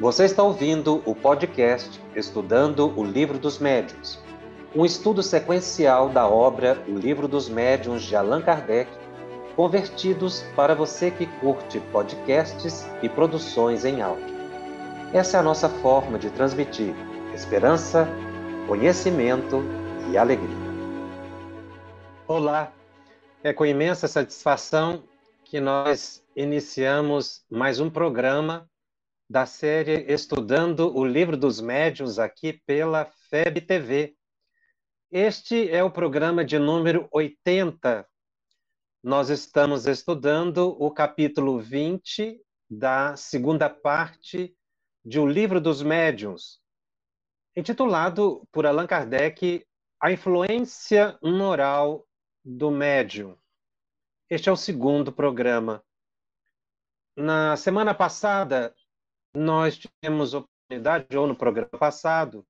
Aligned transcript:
Você 0.00 0.24
está 0.24 0.42
ouvindo 0.42 1.00
o 1.06 1.14
podcast 1.14 2.02
Estudando 2.16 2.92
o 2.98 3.04
Livro 3.04 3.38
dos 3.38 3.60
Médiuns, 3.60 4.18
um 4.74 4.84
estudo 4.84 5.22
sequencial 5.22 6.08
da 6.08 6.26
obra 6.26 6.82
O 6.88 6.98
Livro 6.98 7.28
dos 7.28 7.48
Médiuns 7.48 8.02
de 8.02 8.16
Allan 8.16 8.42
Kardec, 8.42 8.90
convertidos 9.54 10.42
para 10.56 10.74
você 10.74 11.12
que 11.12 11.26
curte 11.38 11.78
podcasts 11.92 12.84
e 13.04 13.08
produções 13.08 13.84
em 13.84 14.02
áudio. 14.02 14.34
Essa 15.12 15.36
é 15.36 15.40
a 15.40 15.44
nossa 15.44 15.68
forma 15.68 16.18
de 16.18 16.28
transmitir 16.28 16.92
esperança, 17.32 18.08
conhecimento 18.66 19.62
e 20.10 20.18
alegria. 20.18 20.56
Olá, 22.26 22.72
é 23.44 23.52
com 23.52 23.64
imensa 23.64 24.08
satisfação 24.08 25.04
que 25.44 25.60
nós 25.60 26.20
iniciamos 26.34 27.44
mais 27.48 27.78
um 27.78 27.88
programa 27.88 28.68
da 29.34 29.46
série 29.46 30.04
Estudando 30.12 30.96
o 30.96 31.04
Livro 31.04 31.36
dos 31.36 31.60
Médiuns 31.60 32.20
aqui 32.20 32.52
pela 32.52 33.04
FEB 33.04 33.62
TV. 33.62 34.16
Este 35.10 35.68
é 35.72 35.82
o 35.82 35.90
programa 35.90 36.44
de 36.44 36.56
número 36.56 37.08
80. 37.10 38.08
Nós 39.02 39.30
estamos 39.30 39.88
estudando 39.88 40.80
o 40.80 40.88
capítulo 40.88 41.58
20 41.58 42.40
da 42.70 43.16
segunda 43.16 43.68
parte 43.68 44.56
de 45.04 45.18
O 45.18 45.26
Livro 45.26 45.60
dos 45.60 45.82
Médiuns, 45.82 46.60
intitulado 47.56 48.46
por 48.52 48.64
Allan 48.64 48.86
Kardec 48.86 49.66
A 50.00 50.12
Influência 50.12 51.18
Moral 51.20 52.06
do 52.44 52.70
Médium. 52.70 53.36
Este 54.30 54.48
é 54.48 54.52
o 54.52 54.56
segundo 54.56 55.12
programa. 55.12 55.82
Na 57.16 57.56
semana 57.56 57.92
passada, 57.92 58.72
nós 59.34 59.76
tivemos 59.76 60.32
oportunidade, 60.34 61.16
ou 61.16 61.26
no 61.26 61.36
programa 61.36 61.70
passado, 61.70 62.46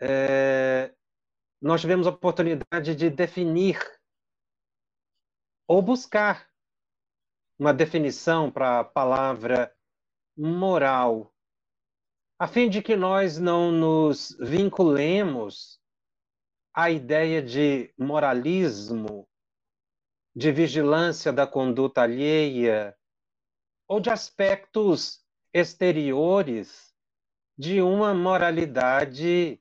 é, 0.00 0.94
nós 1.60 1.80
tivemos 1.80 2.06
oportunidade 2.06 2.94
de 2.94 3.10
definir 3.10 3.78
ou 5.68 5.82
buscar 5.82 6.48
uma 7.58 7.72
definição 7.72 8.50
para 8.50 8.80
a 8.80 8.84
palavra 8.84 9.74
moral, 10.36 11.34
a 12.38 12.46
fim 12.46 12.68
de 12.68 12.82
que 12.82 12.94
nós 12.94 13.38
não 13.38 13.72
nos 13.72 14.36
vinculemos 14.38 15.80
à 16.74 16.90
ideia 16.90 17.42
de 17.42 17.92
moralismo, 17.98 19.26
de 20.34 20.52
vigilância 20.52 21.32
da 21.32 21.46
conduta 21.46 22.02
alheia 22.02 22.94
ou 23.88 23.98
de 23.98 24.10
aspectos 24.10 25.25
exteriores 25.56 26.94
de 27.56 27.80
uma 27.80 28.12
moralidade 28.12 29.58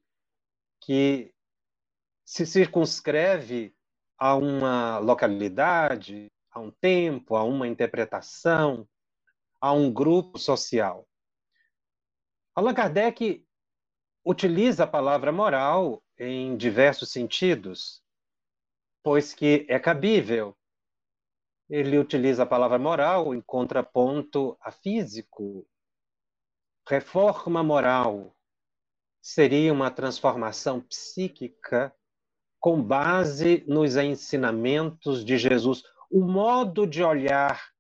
que 0.82 1.34
se 2.26 2.46
circunscreve 2.46 3.74
a 4.18 4.36
uma 4.36 4.98
localidade, 4.98 6.30
a 6.52 6.60
um 6.60 6.70
tempo, 6.70 7.38
a 7.38 7.46
uma 7.46 7.66
interpretação, 7.66 8.86
a 9.62 9.72
um 9.72 9.90
grupo 9.90 10.38
social. 10.38 11.08
Allan 12.54 12.74
Kardec 12.74 13.48
utiliza 14.26 14.84
a 14.84 14.88
palavra 14.88 15.32
moral 15.32 16.04
em 16.20 16.58
diversos 16.58 17.10
sentidos, 17.10 18.04
pois 19.02 19.34
que 19.34 19.66
é 19.70 19.80
cabível. 19.80 20.58
Ele 21.70 21.98
utiliza 21.98 22.44
a 22.44 22.46
palavra 22.46 22.78
moral 22.78 23.34
em 23.34 23.40
contraponto 23.40 24.58
a 24.60 24.72
físico, 24.72 25.66
Reforma 26.88 27.64
moral 27.64 28.36
seria 29.20 29.74
uma 29.74 29.90
transformação 29.90 30.80
psíquica 30.82 31.96
com 32.60 32.82
base 32.82 33.64
nos 33.68 33.96
ensinamentos 33.96 35.26
de 35.26 35.38
Jesus, 35.38 35.84
o 36.12 36.22
modo 36.22 36.86
de 36.86 37.04
olhar 37.04 37.72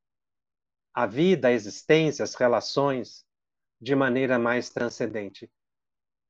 a 0.91 1.05
vida, 1.05 1.49
a 1.49 1.51
existência, 1.51 2.23
as 2.23 2.33
relações 2.33 3.23
de 3.79 3.95
maneira 3.95 4.39
mais 4.39 4.71
transcendente. 4.71 5.51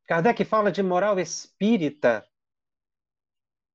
Kardec 0.05 0.43
fala 0.43 0.71
de 0.71 0.83
moral 0.83 1.17
espírita, 1.17 2.27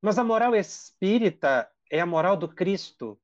mas 0.02 0.18
a 0.18 0.24
moral 0.24 0.54
espírita 0.54 1.70
é 1.90 2.00
a 2.00 2.06
moral 2.06 2.36
do 2.36 2.48
Cristo. 2.48 3.18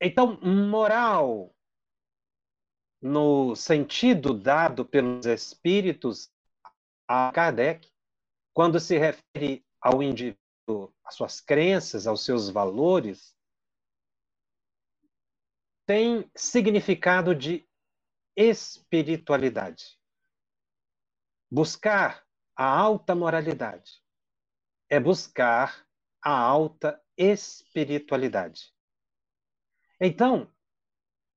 Então, 0.00 0.38
moral 0.42 1.54
no 3.00 3.56
sentido 3.56 4.34
dado 4.34 4.84
pelos 4.84 5.26
espíritos 5.26 6.30
a 7.08 7.32
Kardec, 7.32 7.90
quando 8.52 8.78
se 8.78 8.98
refere 8.98 9.64
ao 9.80 10.02
indivíduo, 10.02 10.94
às 11.04 11.14
suas 11.14 11.40
crenças, 11.40 12.06
aos 12.06 12.24
seus 12.24 12.50
valores, 12.50 13.34
tem 15.86 16.30
significado 16.36 17.34
de 17.34 17.66
espiritualidade. 18.36 19.98
Buscar 21.50 22.24
a 22.54 22.64
alta 22.64 23.14
moralidade 23.14 24.00
é 24.88 25.00
buscar 25.00 25.84
a 26.22 26.38
alta 26.38 27.02
espiritualidade. 27.16 28.72
Então, 30.00 30.52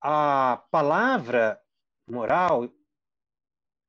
a 0.04 0.62
palavra 0.70 1.58
moral, 2.06 2.70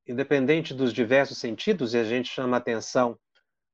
independente 0.06 0.72
dos 0.72 0.92
diversos 0.92 1.38
sentidos, 1.38 1.92
e 1.92 1.98
a 1.98 2.04
gente 2.04 2.28
chama 2.28 2.56
atenção 2.56 3.19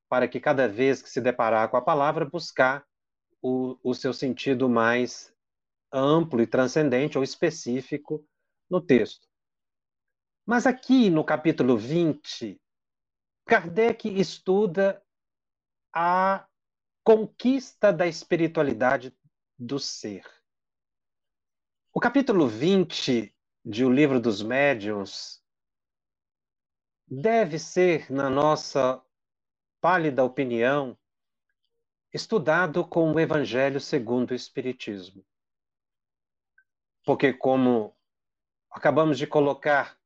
para 0.09 0.27
que 0.27 0.39
cada 0.39 0.67
vez 0.67 1.03
que 1.03 1.09
se 1.09 1.21
deparar 1.21 1.69
com 1.69 1.77
a 1.77 1.81
palavra, 1.81 2.25
buscar 2.25 2.83
o, 3.43 3.77
o 3.83 3.93
seu 3.93 4.11
sentido 4.11 4.67
mais 4.67 5.31
amplo 5.93 6.41
e 6.41 6.47
transcendente 6.47 7.15
ou 7.15 7.23
específico 7.23 8.27
no 8.67 8.81
texto. 8.81 9.27
Mas 10.43 10.65
aqui 10.65 11.11
no 11.11 11.23
capítulo 11.23 11.77
20, 11.77 12.59
Kardec 13.45 14.09
estuda 14.19 15.03
a 15.93 16.47
conquista 17.03 17.93
da 17.93 18.07
espiritualidade 18.07 19.15
do 19.59 19.77
ser. 19.77 20.40
O 21.93 21.99
capítulo 21.99 22.47
20 22.47 23.35
de 23.65 23.83
O 23.83 23.91
Livro 23.91 24.17
dos 24.17 24.41
Médiuns 24.41 25.43
deve 27.05 27.59
ser, 27.59 28.09
na 28.09 28.29
nossa 28.29 29.03
pálida 29.81 30.23
opinião, 30.23 30.97
estudado 32.13 32.87
com 32.87 33.11
o 33.11 33.19
Evangelho 33.19 33.81
segundo 33.81 34.31
o 34.31 34.33
Espiritismo. 34.33 35.25
Porque, 37.03 37.33
como 37.33 37.93
acabamos 38.69 39.17
de 39.17 39.27
colocar, 39.27 39.99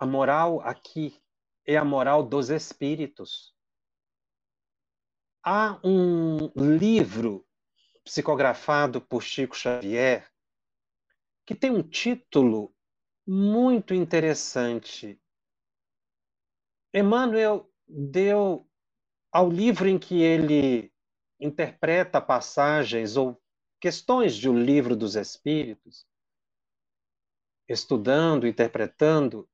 a 0.00 0.04
moral 0.04 0.60
aqui 0.62 1.22
é 1.64 1.76
a 1.76 1.84
moral 1.84 2.24
dos 2.24 2.50
espíritos. 2.50 3.54
Há 5.44 5.78
um 5.84 6.50
livro 6.56 7.46
psicografado 8.02 9.00
por 9.00 9.22
Chico 9.22 9.56
Xavier 9.56 10.31
que 11.46 11.54
tem 11.54 11.70
um 11.70 11.82
título 11.82 12.74
muito 13.26 13.94
interessante. 13.94 15.20
Emmanuel 16.94 17.70
deu 17.86 18.68
ao 19.30 19.50
livro 19.50 19.88
em 19.88 19.98
que 19.98 20.20
ele 20.20 20.92
interpreta 21.40 22.20
passagens 22.20 23.16
ou 23.16 23.40
questões 23.80 24.36
de 24.36 24.48
O 24.48 24.56
Livro 24.56 24.94
dos 24.94 25.16
Espíritos, 25.16 26.06
estudando, 27.68 28.46
interpretando, 28.46 29.48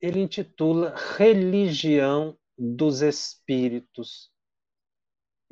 ele 0.00 0.20
intitula 0.20 0.94
Religião 1.16 2.36
dos 2.58 3.02
Espíritos. 3.02 4.31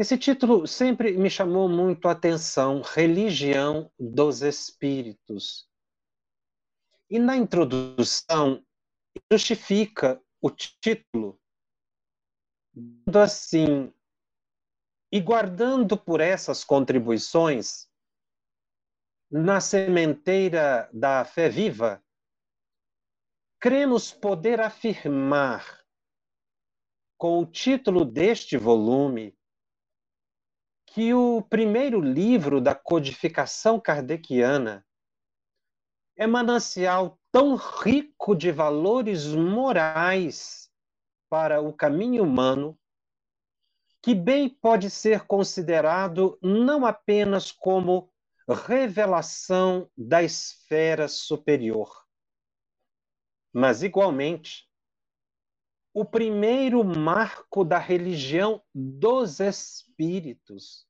Esse 0.00 0.16
título 0.16 0.66
sempre 0.66 1.12
me 1.12 1.28
chamou 1.28 1.68
muito 1.68 2.08
a 2.08 2.12
atenção, 2.12 2.80
Religião 2.80 3.92
dos 3.98 4.40
Espíritos. 4.40 5.68
E 7.10 7.18
na 7.18 7.36
introdução, 7.36 8.64
justifica 9.30 10.18
o 10.40 10.50
título, 10.50 11.38
dando 12.72 13.18
assim, 13.18 13.92
e 15.12 15.20
guardando 15.20 15.98
por 15.98 16.22
essas 16.22 16.64
contribuições, 16.64 17.86
na 19.30 19.60
sementeira 19.60 20.88
da 20.94 21.26
fé 21.26 21.50
viva, 21.50 22.02
cremos 23.60 24.10
poder 24.14 24.62
afirmar, 24.62 25.84
com 27.18 27.40
o 27.40 27.44
título 27.44 28.02
deste 28.06 28.56
volume, 28.56 29.38
que 30.92 31.14
o 31.14 31.40
primeiro 31.40 32.00
livro 32.00 32.60
da 32.60 32.74
codificação 32.74 33.78
kardeciana 33.78 34.84
é 36.16 36.26
manancial 36.26 37.16
tão 37.30 37.54
rico 37.54 38.34
de 38.34 38.50
valores 38.50 39.26
morais 39.28 40.68
para 41.28 41.60
o 41.60 41.72
caminho 41.72 42.24
humano, 42.24 42.76
que 44.02 44.16
bem 44.16 44.48
pode 44.48 44.90
ser 44.90 45.26
considerado 45.26 46.36
não 46.42 46.84
apenas 46.84 47.52
como 47.52 48.12
revelação 48.48 49.88
da 49.96 50.24
esfera 50.24 51.06
superior, 51.06 52.04
mas 53.52 53.84
igualmente 53.84 54.68
o 55.92 56.04
primeiro 56.04 56.84
marco 56.84 57.64
da 57.64 57.78
religião 57.78 58.62
dos 58.74 59.40
espíritos, 59.40 60.86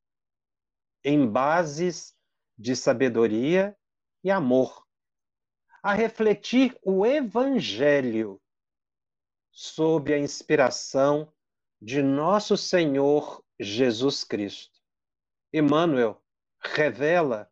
em 1.03 1.27
bases 1.27 2.15
de 2.59 2.77
sabedoria 2.77 3.77
e 4.23 4.31
amor, 4.31 4.87
a 5.83 5.95
refletir 5.95 6.79
o 6.83 7.07
Evangelho 7.07 8.41
sob 9.51 10.13
a 10.13 10.19
inspiração 10.19 11.33
de 11.81 12.03
nosso 12.03 12.57
Senhor 12.57 13.43
Jesus 13.59 14.23
Cristo. 14.23 14.79
Emmanuel 15.53 16.23
revela 16.63 17.51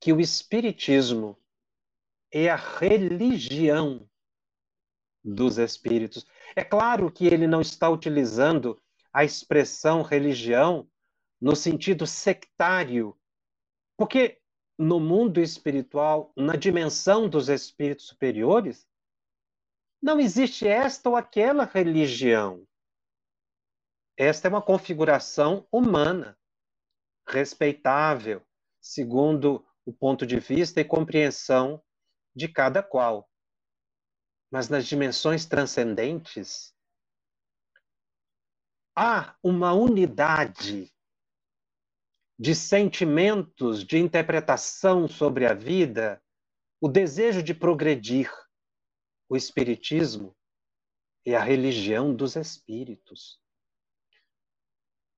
que 0.00 0.12
o 0.12 0.20
Espiritismo 0.20 1.38
é 2.32 2.48
a 2.48 2.56
religião 2.56 4.08
dos 5.22 5.58
espíritos. 5.58 6.24
É 6.56 6.64
claro 6.64 7.10
que 7.10 7.26
ele 7.26 7.46
não 7.46 7.60
está 7.60 7.88
utilizando 7.88 8.80
a 9.12 9.24
expressão 9.24 10.02
religião 10.02 10.88
no 11.40 11.56
sentido 11.56 12.06
sectário, 12.06 13.16
porque 13.96 14.40
no 14.78 14.98
mundo 14.98 15.40
espiritual, 15.40 16.32
na 16.36 16.56
dimensão 16.56 17.28
dos 17.28 17.48
espíritos 17.48 18.06
superiores, 18.06 18.86
não 20.02 20.18
existe 20.18 20.66
esta 20.66 21.08
ou 21.08 21.16
aquela 21.16 21.64
religião. 21.64 22.66
Esta 24.16 24.48
é 24.48 24.50
uma 24.50 24.62
configuração 24.62 25.66
humana, 25.70 26.38
respeitável, 27.28 28.42
segundo 28.80 29.64
o 29.84 29.92
ponto 29.92 30.26
de 30.26 30.40
vista 30.40 30.80
e 30.80 30.84
compreensão 30.84 31.82
de 32.34 32.48
cada 32.48 32.82
qual. 32.82 33.29
Mas 34.50 34.68
nas 34.68 34.86
dimensões 34.86 35.46
transcendentes, 35.46 36.74
há 38.96 39.36
uma 39.42 39.72
unidade 39.72 40.92
de 42.38 42.54
sentimentos, 42.54 43.84
de 43.84 43.98
interpretação 43.98 45.06
sobre 45.06 45.46
a 45.46 45.54
vida, 45.54 46.22
o 46.80 46.88
desejo 46.88 47.42
de 47.42 47.54
progredir. 47.54 48.32
O 49.28 49.36
Espiritismo 49.36 50.34
é 51.24 51.36
a 51.36 51.44
religião 51.44 52.14
dos 52.14 52.34
espíritos. 52.34 53.40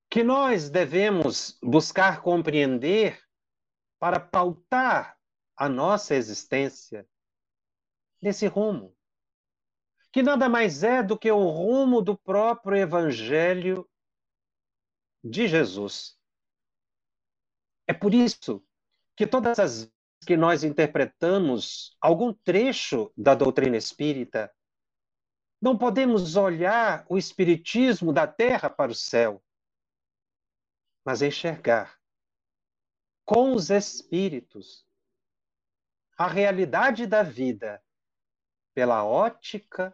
Que 0.09 0.23
nós 0.23 0.69
devemos 0.69 1.57
buscar 1.63 2.21
compreender 2.21 3.19
para 3.99 4.19
pautar 4.19 5.17
a 5.55 5.69
nossa 5.69 6.13
existência 6.13 7.07
nesse 8.21 8.45
rumo, 8.47 8.95
que 10.13 10.21
nada 10.21 10.47
mais 10.47 10.83
é 10.83 11.01
do 11.01 11.17
que 11.17 11.31
o 11.31 11.49
rumo 11.49 11.99
do 11.99 12.15
próprio 12.15 12.77
Evangelho 12.77 13.89
de 15.23 15.47
Jesus. 15.47 16.15
É 17.87 17.93
por 17.93 18.13
isso 18.13 18.63
que 19.17 19.25
todas 19.25 19.57
as 19.57 19.85
vezes 19.85 19.93
que 20.23 20.37
nós 20.37 20.63
interpretamos 20.63 21.97
algum 21.99 22.31
trecho 22.31 23.11
da 23.17 23.33
doutrina 23.33 23.75
espírita, 23.75 24.53
não 25.59 25.75
podemos 25.75 26.35
olhar 26.35 27.05
o 27.09 27.17
espiritismo 27.17 28.13
da 28.13 28.27
terra 28.27 28.69
para 28.69 28.91
o 28.91 28.95
céu, 28.95 29.43
mas 31.03 31.23
enxergar 31.23 31.99
com 33.25 33.53
os 33.53 33.71
espíritos 33.71 34.87
a 36.15 36.27
realidade 36.27 37.07
da 37.07 37.23
vida 37.23 37.83
pela 38.75 39.03
ótica 39.03 39.93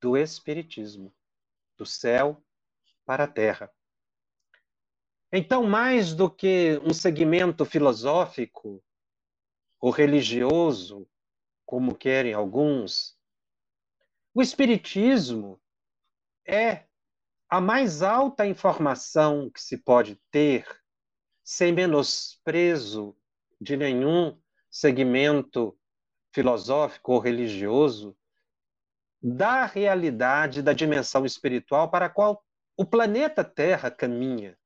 do 0.00 0.16
espiritismo, 0.16 1.14
do 1.76 1.86
céu 1.86 2.42
para 3.04 3.24
a 3.24 3.28
terra. 3.28 3.70
Então, 5.32 5.64
mais 5.64 6.14
do 6.14 6.30
que 6.30 6.80
um 6.84 6.94
segmento 6.94 7.64
filosófico 7.64 8.82
ou 9.80 9.90
religioso, 9.90 11.08
como 11.64 11.94
querem 11.94 12.32
alguns, 12.32 13.16
o 14.32 14.40
Espiritismo 14.40 15.60
é 16.46 16.84
a 17.48 17.60
mais 17.60 18.02
alta 18.02 18.46
informação 18.46 19.50
que 19.50 19.60
se 19.60 19.78
pode 19.78 20.16
ter, 20.30 20.66
sem 21.44 21.72
menosprezo 21.72 23.16
de 23.60 23.76
nenhum 23.76 24.38
segmento 24.70 25.78
filosófico 26.32 27.12
ou 27.12 27.18
religioso, 27.18 28.16
da 29.28 29.64
realidade 29.66 30.62
da 30.62 30.72
dimensão 30.72 31.26
espiritual 31.26 31.90
para 31.90 32.06
a 32.06 32.10
qual 32.10 32.44
o 32.76 32.84
planeta 32.84 33.42
Terra 33.42 33.90
caminha 33.90 34.56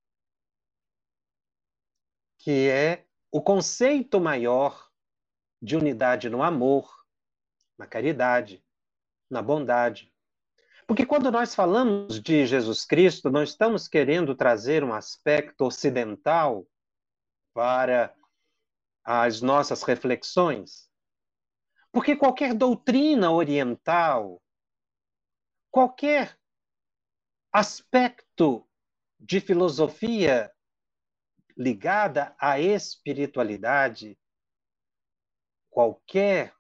que 2.41 2.69
é 2.69 3.05
o 3.31 3.41
conceito 3.41 4.19
maior 4.19 4.89
de 5.63 5.77
unidade 5.77 6.29
no 6.31 6.43
amor, 6.43 6.91
na 7.79 7.87
caridade, 7.87 8.65
na 9.31 9.43
bondade. 9.43 10.13
Porque 10.87 11.07
quando 11.07 11.31
nós 11.31 11.55
falamos 11.55 12.21
de 12.21 12.47
Jesus 12.47 12.85
Cristo, 12.85 13.31
não 13.31 13.43
estamos 13.43 13.87
querendo 13.87 14.35
trazer 14.35 14.83
um 14.83 14.93
aspecto 14.93 15.67
ocidental 15.67 16.67
para 17.55 18.13
as 19.05 19.43
nossas 19.43 19.83
reflexões. 19.83 20.89
Porque 21.93 22.17
qualquer 22.17 22.55
doutrina 22.55 23.31
oriental, 23.31 24.43
qualquer 25.71 26.39
aspecto 27.53 28.69
de 29.19 29.41
filosofia 29.41 30.53
ligada 31.57 32.35
à 32.39 32.59
espiritualidade, 32.59 34.19
qualquer 35.69 36.55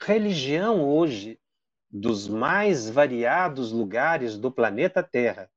religião 0.00 0.88
hoje, 0.88 1.40
dos 1.88 2.28
mais 2.28 2.88
variados 2.88 3.72
lugares 3.72 4.38
do 4.38 4.50
planeta 4.50 5.02
Terra, 5.02 5.50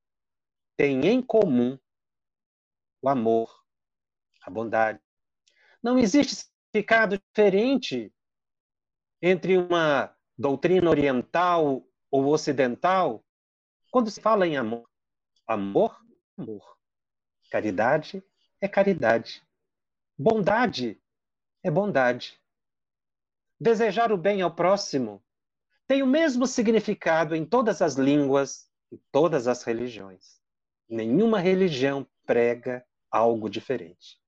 tem 0.75 1.05
em 1.05 1.21
comum 1.21 1.77
o 3.01 3.09
amor, 3.09 3.63
a 4.41 4.49
bondade. 4.49 4.99
Não 5.81 5.97
existe 5.97 6.35
significado 6.35 7.19
diferente 7.19 8.11
entre 9.21 9.57
uma 9.57 10.15
doutrina 10.37 10.89
oriental 10.89 11.87
ou 12.13 12.27
ocidental 12.27 13.25
quando 13.89 14.11
se 14.11 14.21
fala 14.21 14.45
em 14.45 14.55
amor. 14.55 14.87
Amor, 15.47 15.99
amor. 16.37 16.77
Caridade, 17.49 18.23
é 18.61 18.67
caridade. 18.67 19.41
Bondade 20.15 21.01
é 21.63 21.71
bondade. 21.71 22.39
Desejar 23.59 24.11
o 24.11 24.17
bem 24.17 24.43
ao 24.43 24.53
próximo 24.53 25.23
tem 25.87 26.03
o 26.03 26.07
mesmo 26.07 26.45
significado 26.45 27.35
em 27.35 27.43
todas 27.43 27.81
as 27.81 27.95
línguas 27.95 28.69
e 28.91 28.97
todas 29.11 29.47
as 29.47 29.63
religiões. 29.63 30.39
Nenhuma 30.87 31.39
religião 31.39 32.07
prega 32.27 32.85
algo 33.09 33.49
diferente. 33.49 34.21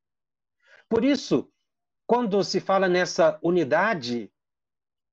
Por 0.89 1.05
isso, 1.05 1.53
quando 2.07 2.43
se 2.43 2.59
fala 2.59 2.89
nessa 2.89 3.39
unidade 3.43 4.31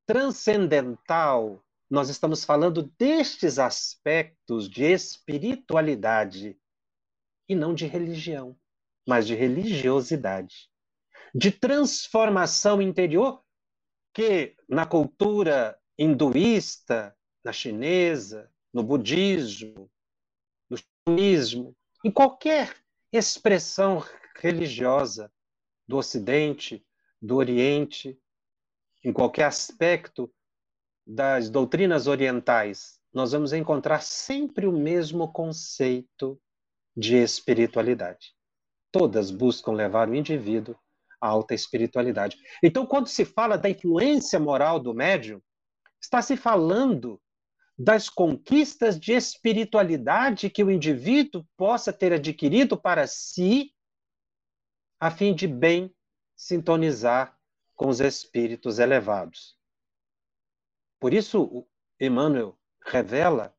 transcendental, 0.06 1.62
nós 1.92 2.08
estamos 2.08 2.44
falando 2.44 2.90
destes 2.98 3.58
aspectos 3.58 4.68
de 4.68 4.84
espiritualidade 4.84 6.58
e 7.48 7.54
não 7.54 7.74
de 7.74 7.86
religião 7.86 8.56
mas 9.06 9.26
de 9.26 9.34
religiosidade, 9.34 10.70
de 11.34 11.50
transformação 11.50 12.80
interior 12.80 13.42
que 14.14 14.54
na 14.68 14.86
cultura 14.86 15.78
hinduísta, 15.98 17.16
na 17.44 17.52
chinesa, 17.52 18.50
no 18.72 18.82
budismo, 18.82 19.90
no 20.68 20.76
xamanismo, 20.76 21.76
em 22.04 22.10
qualquer 22.10 22.76
expressão 23.12 24.04
religiosa 24.36 25.32
do 25.86 25.96
Ocidente, 25.96 26.84
do 27.20 27.36
Oriente, 27.36 28.18
em 29.04 29.12
qualquer 29.12 29.44
aspecto 29.44 30.32
das 31.06 31.50
doutrinas 31.50 32.06
orientais, 32.06 33.00
nós 33.12 33.32
vamos 33.32 33.52
encontrar 33.52 34.02
sempre 34.02 34.66
o 34.66 34.72
mesmo 34.72 35.32
conceito 35.32 36.40
de 36.96 37.16
espiritualidade 37.16 38.34
todas 38.92 39.30
buscam 39.30 39.72
levar 39.72 40.08
o 40.08 40.14
indivíduo 40.14 40.76
a 41.20 41.28
alta 41.28 41.54
espiritualidade. 41.54 42.36
Então, 42.62 42.84
quando 42.84 43.06
se 43.06 43.24
fala 43.24 43.56
da 43.56 43.70
influência 43.70 44.40
moral 44.40 44.80
do 44.80 44.92
médium, 44.92 45.40
está 46.00 46.20
se 46.20 46.36
falando 46.36 47.20
das 47.78 48.08
conquistas 48.08 48.98
de 48.98 49.12
espiritualidade 49.12 50.50
que 50.50 50.64
o 50.64 50.70
indivíduo 50.70 51.46
possa 51.56 51.92
ter 51.92 52.12
adquirido 52.12 52.76
para 52.76 53.06
si, 53.06 53.72
a 54.98 55.12
fim 55.12 55.32
de 55.32 55.46
bem 55.46 55.94
sintonizar 56.36 57.36
com 57.76 57.88
os 57.88 58.00
espíritos 58.00 58.80
elevados. 58.80 59.56
Por 61.02 61.12
isso, 61.12 61.66
Emmanuel 62.00 62.56
revela 62.86 63.52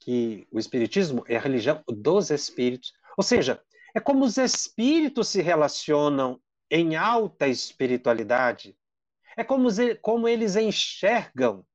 que 0.00 0.48
o 0.50 0.58
Espiritismo 0.58 1.22
é 1.28 1.36
a 1.36 1.40
religião 1.40 1.84
dos 1.86 2.30
espíritos. 2.30 2.90
Ou 3.18 3.22
seja, 3.22 3.62
é 3.94 4.00
como 4.00 4.24
os 4.24 4.38
espíritos 4.38 5.28
se 5.28 5.42
relacionam 5.42 6.42
em 6.70 6.96
alta 6.96 7.46
espiritualidade. 7.46 8.74
É 9.36 9.44
como, 9.44 9.68
como 10.00 10.26
eles 10.26 10.56
enxergam 10.56 11.66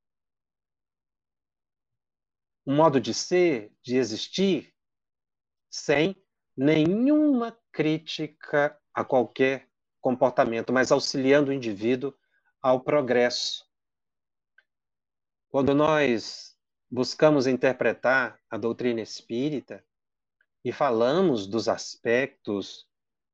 um 2.65 2.75
modo 2.75 3.00
de 3.00 3.13
ser, 3.13 3.72
de 3.84 3.96
existir, 3.96 4.74
sem 5.69 6.15
nenhuma 6.58 7.55
crítica 7.72 8.75
a 8.91 9.05
qualquer 9.05 9.69
comportamento, 10.01 10.74
mas 10.74 10.91
auxiliando 10.91 11.51
o 11.51 11.53
indivíduo 11.53 12.12
ao 12.60 12.81
progresso. 12.81 13.68
Quando 15.49 15.73
nós 15.73 16.55
buscamos 16.91 17.47
interpretar 17.47 18.39
a 18.51 18.55
doutrina 18.55 19.01
espírita 19.01 19.83
e 20.63 20.71
falamos 20.71 21.47
dos 21.47 21.67
aspectos 21.67 22.85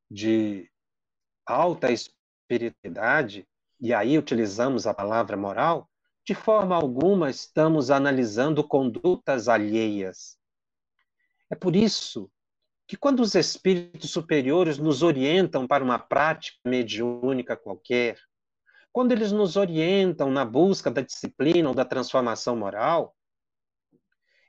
de 0.09 0.71
alta 1.45 1.91
espiritualidade, 1.91 3.45
e 3.81 3.93
aí 3.93 4.17
utilizamos 4.17 4.87
a 4.87 4.93
palavra 4.93 5.35
moral, 5.35 5.89
de 6.25 6.33
forma 6.33 6.73
alguma 6.73 7.29
estamos 7.29 7.91
analisando 7.91 8.65
condutas 8.65 9.49
alheias. 9.49 10.37
É 11.49 11.55
por 11.55 11.75
isso 11.75 12.31
que, 12.87 12.95
quando 12.95 13.19
os 13.19 13.35
espíritos 13.35 14.09
superiores 14.09 14.77
nos 14.77 15.03
orientam 15.03 15.67
para 15.67 15.83
uma 15.83 15.99
prática 15.99 16.57
mediúnica 16.63 17.57
qualquer, 17.57 18.17
quando 18.95 19.11
eles 19.11 19.33
nos 19.33 19.57
orientam 19.57 20.31
na 20.31 20.45
busca 20.45 20.89
da 20.89 21.01
disciplina 21.01 21.67
ou 21.67 21.75
da 21.75 21.83
transformação 21.83 22.55
moral, 22.55 23.13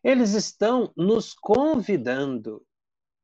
eles 0.04 0.34
estão 0.34 0.92
nos 0.96 1.34
convidando 1.34 2.64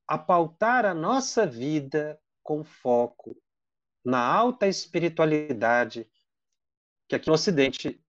a 0.05 0.19
pautar 0.19 0.85
a 0.85 0.93
nossa 0.93 1.47
vida 1.47 2.21
com 2.43 2.65
foco 2.65 3.41
na 4.05 4.19
alta 4.19 4.67
espiritualidade, 4.67 6.11
que 7.07 7.15
aqui 7.15 7.29
no 7.29 7.35
Ocidente 7.35 8.05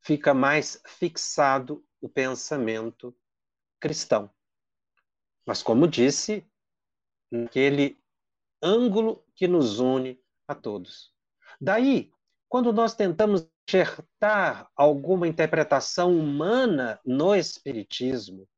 fica 0.00 0.32
mais 0.32 0.80
fixado 0.86 1.84
o 2.00 2.08
pensamento 2.08 3.18
cristão. 3.80 4.32
Mas, 5.44 5.60
como 5.60 5.88
disse, 5.88 6.48
naquele 7.32 8.00
ângulo 8.62 9.26
que 9.34 9.48
nos 9.48 9.80
une 9.80 10.22
a 10.46 10.54
todos. 10.54 11.15
Daí, 11.60 12.10
quando 12.48 12.72
nós 12.72 12.94
tentamos 12.94 13.48
enxertar 13.68 14.70
alguma 14.76 15.26
interpretação 15.26 16.16
humana 16.16 17.00
no 17.04 17.34
Espiritismo, 17.34 18.48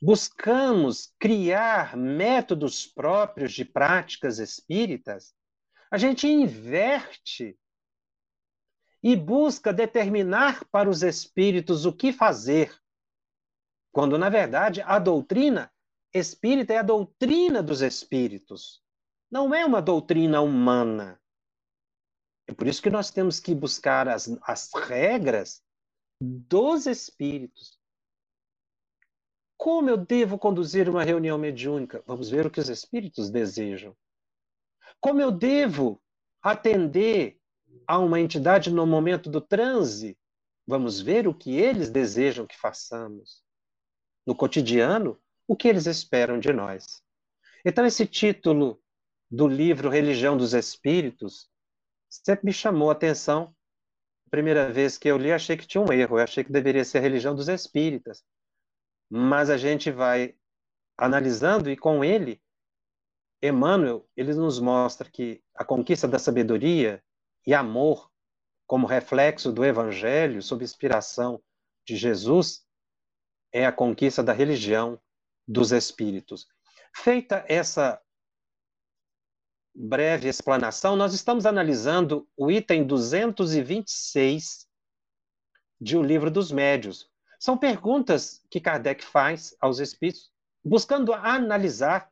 buscamos 0.00 1.12
criar 1.18 1.96
métodos 1.96 2.86
próprios 2.86 3.52
de 3.52 3.64
práticas 3.64 4.38
espíritas, 4.38 5.32
a 5.90 5.98
gente 5.98 6.26
inverte 6.26 7.56
e 9.02 9.14
busca 9.14 9.72
determinar 9.72 10.64
para 10.70 10.88
os 10.88 11.02
espíritos 11.02 11.84
o 11.84 11.92
que 11.92 12.12
fazer, 12.12 12.76
quando, 13.92 14.16
na 14.16 14.28
verdade, 14.28 14.80
a 14.82 14.98
doutrina 14.98 15.70
espírita 16.14 16.74
é 16.74 16.78
a 16.78 16.82
doutrina 16.82 17.62
dos 17.62 17.80
espíritos, 17.80 18.82
não 19.30 19.54
é 19.54 19.64
uma 19.64 19.80
doutrina 19.80 20.40
humana. 20.40 21.21
É 22.46 22.52
por 22.52 22.66
isso 22.66 22.82
que 22.82 22.90
nós 22.90 23.10
temos 23.10 23.38
que 23.40 23.54
buscar 23.54 24.08
as, 24.08 24.28
as 24.42 24.70
regras 24.74 25.62
dos 26.20 26.86
espíritos. 26.86 27.78
Como 29.56 29.88
eu 29.88 29.96
devo 29.96 30.38
conduzir 30.38 30.88
uma 30.88 31.04
reunião 31.04 31.38
mediúnica? 31.38 32.02
Vamos 32.06 32.28
ver 32.28 32.46
o 32.46 32.50
que 32.50 32.60
os 32.60 32.68
espíritos 32.68 33.30
desejam. 33.30 33.96
Como 35.00 35.20
eu 35.20 35.30
devo 35.30 36.02
atender 36.42 37.38
a 37.86 37.98
uma 37.98 38.20
entidade 38.20 38.70
no 38.70 38.86
momento 38.86 39.30
do 39.30 39.40
transe? 39.40 40.18
Vamos 40.66 41.00
ver 41.00 41.28
o 41.28 41.34
que 41.34 41.56
eles 41.56 41.90
desejam 41.90 42.46
que 42.46 42.58
façamos. 42.58 43.42
No 44.26 44.34
cotidiano, 44.34 45.20
o 45.46 45.56
que 45.56 45.68
eles 45.68 45.86
esperam 45.86 46.38
de 46.38 46.52
nós. 46.52 47.02
Então, 47.64 47.84
esse 47.84 48.06
título 48.06 48.80
do 49.30 49.46
livro 49.46 49.88
Religião 49.88 50.36
dos 50.36 50.54
Espíritos 50.54 51.51
sempre 52.12 52.46
me 52.46 52.52
chamou 52.52 52.90
a 52.90 52.92
atenção. 52.92 53.54
Primeira 54.30 54.70
vez 54.70 54.98
que 54.98 55.08
eu 55.08 55.16
li, 55.16 55.32
achei 55.32 55.56
que 55.56 55.66
tinha 55.66 55.82
um 55.82 55.92
erro, 55.92 56.18
eu 56.18 56.24
achei 56.24 56.44
que 56.44 56.52
deveria 56.52 56.84
ser 56.84 56.98
a 56.98 57.00
religião 57.00 57.34
dos 57.34 57.48
espíritas. 57.48 58.22
Mas 59.10 59.50
a 59.50 59.56
gente 59.56 59.90
vai 59.90 60.34
analisando 60.96 61.70
e 61.70 61.76
com 61.76 62.04
ele, 62.04 62.40
Emmanuel, 63.42 64.08
ele 64.16 64.32
nos 64.34 64.60
mostra 64.60 65.10
que 65.10 65.42
a 65.54 65.64
conquista 65.64 66.06
da 66.06 66.18
sabedoria 66.18 67.02
e 67.46 67.52
amor, 67.52 68.10
como 68.66 68.86
reflexo 68.86 69.52
do 69.52 69.64
evangelho, 69.64 70.42
sob 70.42 70.62
inspiração 70.62 71.42
de 71.84 71.96
Jesus, 71.96 72.64
é 73.52 73.66
a 73.66 73.72
conquista 73.72 74.22
da 74.22 74.32
religião 74.32 75.00
dos 75.46 75.72
espíritos. 75.72 76.46
Feita 76.94 77.44
essa 77.48 78.00
breve 79.74 80.28
explanação, 80.28 80.94
nós 80.96 81.14
estamos 81.14 81.46
analisando 81.46 82.28
o 82.36 82.50
item 82.50 82.84
226 82.86 84.66
de 85.80 85.96
O 85.96 86.02
Livro 86.02 86.30
dos 86.30 86.52
Médios. 86.52 87.10
São 87.38 87.56
perguntas 87.56 88.44
que 88.50 88.60
Kardec 88.60 89.02
faz 89.04 89.56
aos 89.60 89.78
espíritos, 89.78 90.30
buscando 90.64 91.12
analisar, 91.12 92.10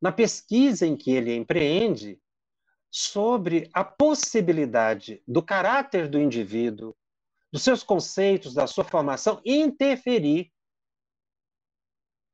na 0.00 0.12
pesquisa 0.12 0.86
em 0.86 0.96
que 0.96 1.10
ele 1.10 1.34
empreende, 1.34 2.20
sobre 2.90 3.68
a 3.72 3.82
possibilidade 3.82 5.20
do 5.26 5.42
caráter 5.42 6.08
do 6.08 6.20
indivíduo, 6.20 6.96
dos 7.52 7.62
seus 7.62 7.82
conceitos, 7.82 8.54
da 8.54 8.66
sua 8.66 8.84
formação, 8.84 9.42
interferir 9.44 10.52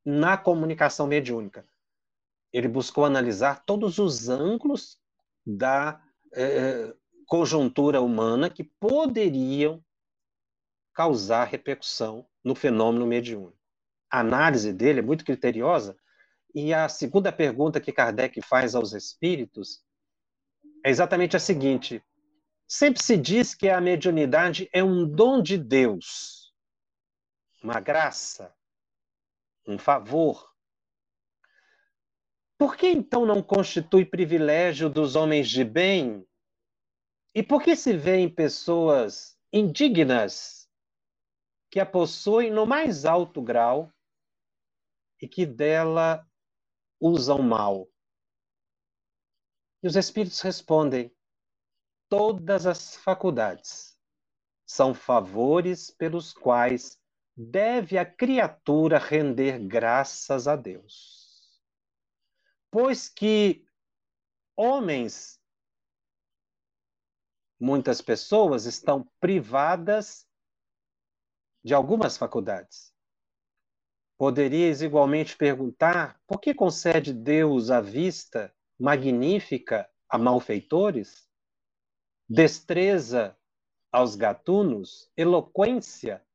na 0.04 0.36
comunicação 0.36 1.06
mediúnica 1.06 1.66
ele 2.54 2.68
buscou 2.68 3.04
analisar 3.04 3.64
todos 3.64 3.98
os 3.98 4.28
ângulos 4.28 4.96
da 5.44 6.00
é, 6.32 6.94
conjuntura 7.26 8.00
humana 8.00 8.48
que 8.48 8.62
poderiam 8.62 9.84
causar 10.94 11.46
repercussão 11.48 12.24
no 12.44 12.54
fenômeno 12.54 13.08
mediúnico. 13.08 13.58
A 14.08 14.20
análise 14.20 14.72
dele 14.72 15.00
é 15.00 15.02
muito 15.02 15.24
criteriosa, 15.24 15.98
e 16.54 16.72
a 16.72 16.88
segunda 16.88 17.32
pergunta 17.32 17.80
que 17.80 17.90
Kardec 17.90 18.40
faz 18.40 18.76
aos 18.76 18.92
espíritos 18.92 19.82
é 20.86 20.90
exatamente 20.90 21.36
a 21.36 21.40
seguinte: 21.40 22.00
sempre 22.68 23.02
se 23.02 23.16
diz 23.16 23.52
que 23.52 23.68
a 23.68 23.80
mediunidade 23.80 24.70
é 24.72 24.84
um 24.84 25.04
dom 25.04 25.42
de 25.42 25.58
Deus, 25.58 26.54
uma 27.60 27.80
graça, 27.80 28.54
um 29.66 29.76
favor. 29.76 30.53
Por 32.56 32.76
que 32.76 32.86
então 32.86 33.26
não 33.26 33.42
constitui 33.42 34.04
privilégio 34.04 34.88
dos 34.88 35.16
homens 35.16 35.48
de 35.48 35.64
bem? 35.64 36.26
E 37.34 37.42
por 37.42 37.60
que 37.62 37.74
se 37.74 37.96
vêem 37.96 38.32
pessoas 38.32 39.36
indignas 39.52 40.70
que 41.68 41.80
a 41.80 41.86
possuem 41.86 42.52
no 42.52 42.64
mais 42.64 43.04
alto 43.04 43.42
grau 43.42 43.92
e 45.20 45.26
que 45.26 45.44
dela 45.44 46.24
usam 47.00 47.42
mal? 47.42 47.88
E 49.82 49.88
os 49.88 49.96
espíritos 49.96 50.40
respondem: 50.40 51.12
todas 52.08 52.66
as 52.66 52.94
faculdades 52.94 53.98
são 54.64 54.94
favores 54.94 55.90
pelos 55.90 56.32
quais 56.32 57.00
deve 57.36 57.98
a 57.98 58.06
criatura 58.06 58.96
render 58.96 59.58
graças 59.58 60.46
a 60.46 60.54
Deus 60.54 61.23
pois 62.74 63.08
que 63.08 63.64
homens, 64.56 65.40
muitas 67.56 68.02
pessoas 68.02 68.66
estão 68.66 69.08
privadas 69.20 70.28
de 71.62 71.72
algumas 71.72 72.16
faculdades. 72.16 72.92
Poderias 74.18 74.82
igualmente 74.82 75.36
perguntar 75.36 76.20
por 76.26 76.40
que 76.40 76.52
concede 76.52 77.12
Deus 77.12 77.70
a 77.70 77.80
vista 77.80 78.52
magnífica 78.76 79.88
a 80.08 80.18
malfeitores, 80.18 81.30
destreza 82.28 83.38
aos 83.92 84.16
gatunos, 84.16 85.12
eloquência 85.16 86.26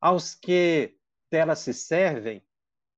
aos 0.00 0.34
que 0.34 0.98
dela 1.30 1.54
se 1.54 1.72
servem 1.72 2.44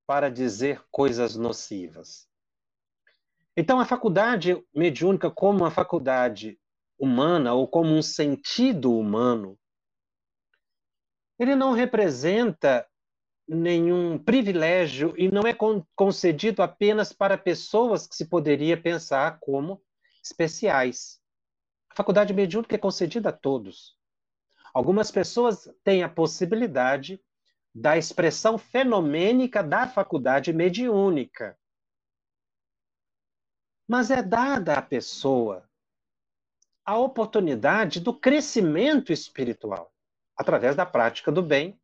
para 0.06 0.30
dizer 0.30 0.82
coisas 0.90 1.36
nocivas. 1.36 2.26
Então, 3.56 3.80
a 3.80 3.86
faculdade 3.86 4.62
mediúnica, 4.74 5.30
como 5.30 5.60
uma 5.60 5.70
faculdade 5.70 6.58
humana 6.98 7.54
ou 7.54 7.66
como 7.66 7.90
um 7.90 8.02
sentido 8.02 8.96
humano, 8.96 9.58
ele 11.38 11.54
não 11.54 11.72
representa 11.72 12.86
nenhum 13.48 14.18
privilégio 14.18 15.14
e 15.16 15.30
não 15.30 15.42
é 15.42 15.56
concedido 15.94 16.62
apenas 16.62 17.12
para 17.12 17.38
pessoas 17.38 18.06
que 18.06 18.16
se 18.16 18.26
poderia 18.26 18.76
pensar 18.80 19.38
como 19.40 19.80
especiais. 20.22 21.20
A 21.90 21.94
faculdade 21.94 22.34
mediúnica 22.34 22.74
é 22.74 22.78
concedida 22.78 23.28
a 23.28 23.32
todos. 23.32 23.96
Algumas 24.74 25.10
pessoas 25.10 25.66
têm 25.84 26.02
a 26.02 26.08
possibilidade 26.08 27.20
da 27.74 27.96
expressão 27.96 28.58
fenomênica 28.58 29.62
da 29.62 29.86
faculdade 29.86 30.52
mediúnica. 30.52 31.56
Mas 33.86 34.10
é 34.10 34.22
dada 34.22 34.74
à 34.74 34.82
pessoa 34.82 35.68
a 36.84 36.96
oportunidade 36.96 38.00
do 38.00 38.14
crescimento 38.14 39.12
espiritual 39.12 39.92
através 40.36 40.76
da 40.76 40.86
prática 40.86 41.32
do 41.32 41.42
bem 41.42 41.80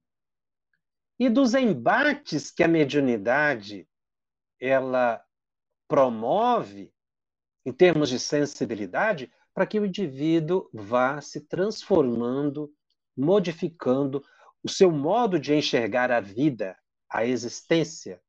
e 1.18 1.28
dos 1.28 1.54
embates 1.54 2.50
que 2.50 2.62
a 2.62 2.68
mediunidade 2.68 3.88
ela 4.60 5.24
promove 5.88 6.92
em 7.64 7.72
termos 7.72 8.08
de 8.08 8.18
sensibilidade 8.18 9.32
para 9.54 9.66
que 9.66 9.78
o 9.78 9.84
indivíduo 9.86 10.68
vá 10.72 11.20
se 11.20 11.40
transformando, 11.40 12.72
modificando 13.16 14.24
o 14.62 14.68
seu 14.68 14.90
modo 14.90 15.38
de 15.38 15.54
enxergar 15.54 16.10
a 16.10 16.20
vida, 16.20 16.76
a 17.08 17.26
existência. 17.26 18.22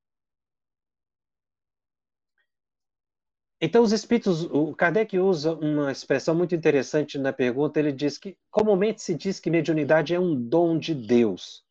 Então, 3.65 3.81
os 3.81 3.93
espíritos, 3.93 4.43
o 4.43 4.75
Kardec 4.75 5.17
usa 5.17 5.53
uma 5.53 5.89
expressão 5.89 6.35
muito 6.35 6.53
interessante 6.53 7.17
na 7.17 7.31
pergunta. 7.31 7.79
Ele 7.79 7.93
diz 7.93 8.17
que 8.17 8.37
comumente 8.51 9.01
se 9.01 9.15
diz 9.15 9.39
que 9.39 9.49
mediunidade 9.49 10.13
é 10.13 10.19
um 10.19 10.35
dom 10.35 10.77
de 10.77 10.93
Deus. 10.93 11.63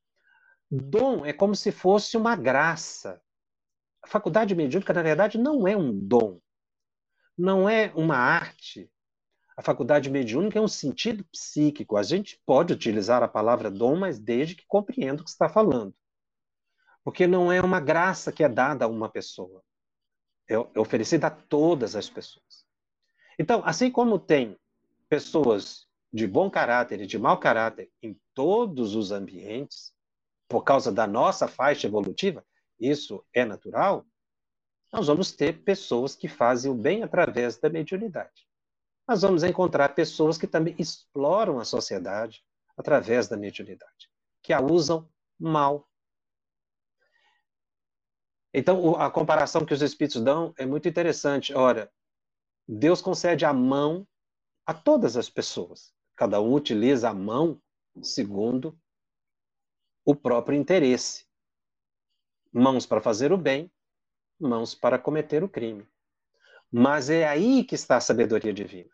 Dom 0.70 1.26
é 1.26 1.34
como 1.34 1.54
se 1.54 1.70
fosse 1.70 2.16
uma 2.16 2.34
graça. 2.34 3.20
A 4.02 4.06
faculdade 4.06 4.54
mediúnica, 4.54 4.94
na 4.94 5.02
verdade, 5.02 5.36
não 5.36 5.68
é 5.68 5.76
um 5.76 5.92
dom, 5.92 6.40
não 7.36 7.68
é 7.68 7.92
uma 7.94 8.16
arte. 8.16 8.90
A 9.54 9.60
faculdade 9.60 10.08
mediúnica 10.08 10.58
é 10.58 10.62
um 10.62 10.68
sentido 10.68 11.22
psíquico. 11.26 11.98
A 11.98 12.02
gente 12.02 12.40
pode 12.46 12.72
utilizar 12.72 13.22
a 13.22 13.28
palavra 13.28 13.70
dom, 13.70 13.96
mas 13.96 14.18
desde 14.18 14.54
que 14.54 14.64
compreenda 14.66 15.20
o 15.20 15.24
que 15.26 15.30
está 15.30 15.46
falando. 15.46 15.94
Porque 17.04 17.26
não 17.26 17.52
é 17.52 17.60
uma 17.60 17.80
graça 17.80 18.32
que 18.32 18.42
é 18.42 18.48
dada 18.48 18.86
a 18.86 18.88
uma 18.88 19.10
pessoa. 19.10 19.62
É, 20.48 20.58
oferecida 20.78 21.28
a 21.28 21.30
todas 21.30 21.96
as 21.96 22.10
pessoas. 22.10 22.66
Então, 23.38 23.62
assim 23.64 23.90
como 23.90 24.18
tem 24.18 24.58
pessoas 25.08 25.86
de 26.12 26.26
bom 26.26 26.50
caráter 26.50 27.00
e 27.00 27.06
de 27.06 27.18
mau 27.18 27.38
caráter 27.38 27.90
em 28.02 28.20
todos 28.34 28.94
os 28.94 29.10
ambientes, 29.12 29.94
por 30.48 30.62
causa 30.62 30.92
da 30.92 31.06
nossa 31.06 31.48
faixa 31.48 31.86
evolutiva, 31.86 32.44
isso 32.78 33.24
é 33.32 33.44
natural, 33.44 34.04
nós 34.92 35.06
vamos 35.06 35.32
ter 35.32 35.62
pessoas 35.62 36.14
que 36.14 36.28
fazem 36.28 36.70
o 36.70 36.74
bem 36.74 37.02
através 37.02 37.56
da 37.56 37.70
mediunidade. 37.70 38.46
Nós 39.08 39.22
vamos 39.22 39.42
encontrar 39.42 39.94
pessoas 39.94 40.36
que 40.36 40.46
também 40.46 40.74
exploram 40.78 41.58
a 41.58 41.64
sociedade 41.64 42.44
através 42.76 43.26
da 43.28 43.36
mediunidade, 43.36 44.10
que 44.42 44.52
a 44.52 44.60
usam 44.60 45.08
mal. 45.38 45.88
Então, 48.54 48.96
a 48.96 49.10
comparação 49.10 49.64
que 49.64 49.72
os 49.72 49.80
espíritos 49.80 50.22
dão 50.22 50.52
é 50.58 50.66
muito 50.66 50.88
interessante. 50.88 51.54
Ora, 51.54 51.90
Deus 52.68 53.00
concede 53.00 53.44
a 53.44 53.52
mão 53.52 54.06
a 54.66 54.74
todas 54.74 55.16
as 55.16 55.30
pessoas. 55.30 55.92
Cada 56.14 56.40
um 56.40 56.52
utiliza 56.52 57.08
a 57.08 57.14
mão 57.14 57.60
segundo 58.02 58.78
o 60.04 60.14
próprio 60.14 60.58
interesse. 60.58 61.26
Mãos 62.52 62.84
para 62.84 63.00
fazer 63.00 63.32
o 63.32 63.38
bem, 63.38 63.72
mãos 64.38 64.74
para 64.74 64.98
cometer 64.98 65.42
o 65.42 65.48
crime. 65.48 65.88
Mas 66.70 67.10
é 67.10 67.26
aí 67.26 67.64
que 67.64 67.74
está 67.74 67.96
a 67.96 68.00
sabedoria 68.00 68.52
divina. 68.52 68.90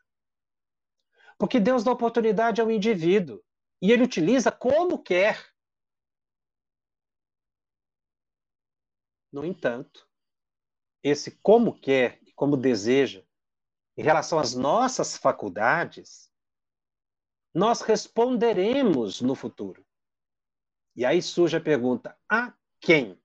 Porque 1.38 1.60
Deus 1.60 1.84
dá 1.84 1.92
oportunidade 1.92 2.60
ao 2.60 2.70
indivíduo 2.70 3.42
e 3.80 3.92
ele 3.92 4.02
utiliza 4.02 4.50
como 4.50 4.98
quer. 4.98 5.44
No 9.30 9.44
entanto, 9.44 10.08
esse 11.02 11.32
como 11.42 11.78
quer 11.78 12.18
e 12.22 12.32
como 12.32 12.56
deseja, 12.56 13.24
em 13.96 14.02
relação 14.02 14.38
às 14.38 14.54
nossas 14.54 15.16
faculdades, 15.16 16.32
nós 17.52 17.80
responderemos 17.80 19.20
no 19.20 19.34
futuro. 19.34 19.84
E 20.94 21.04
aí 21.04 21.20
surge 21.20 21.56
a 21.56 21.60
pergunta: 21.60 22.18
a 22.28 22.52
quem? 22.80 23.20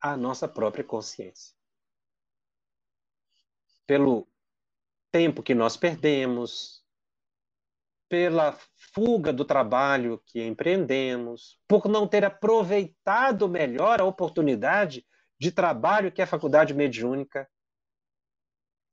A 0.00 0.16
nossa 0.16 0.46
própria 0.46 0.84
consciência. 0.84 1.56
Pelo 3.86 4.28
tempo 5.10 5.42
que 5.42 5.54
nós 5.54 5.76
perdemos, 5.76 6.77
pela 8.08 8.58
fuga 8.94 9.32
do 9.32 9.44
trabalho 9.44 10.22
que 10.26 10.42
empreendemos, 10.42 11.58
por 11.68 11.86
não 11.86 12.08
ter 12.08 12.24
aproveitado 12.24 13.48
melhor 13.48 14.00
a 14.00 14.04
oportunidade 14.04 15.06
de 15.38 15.52
trabalho 15.52 16.10
que 16.10 16.22
a 16.22 16.26
faculdade 16.26 16.74
mediúnica 16.74 17.48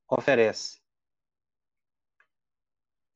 oferece. 0.08 0.80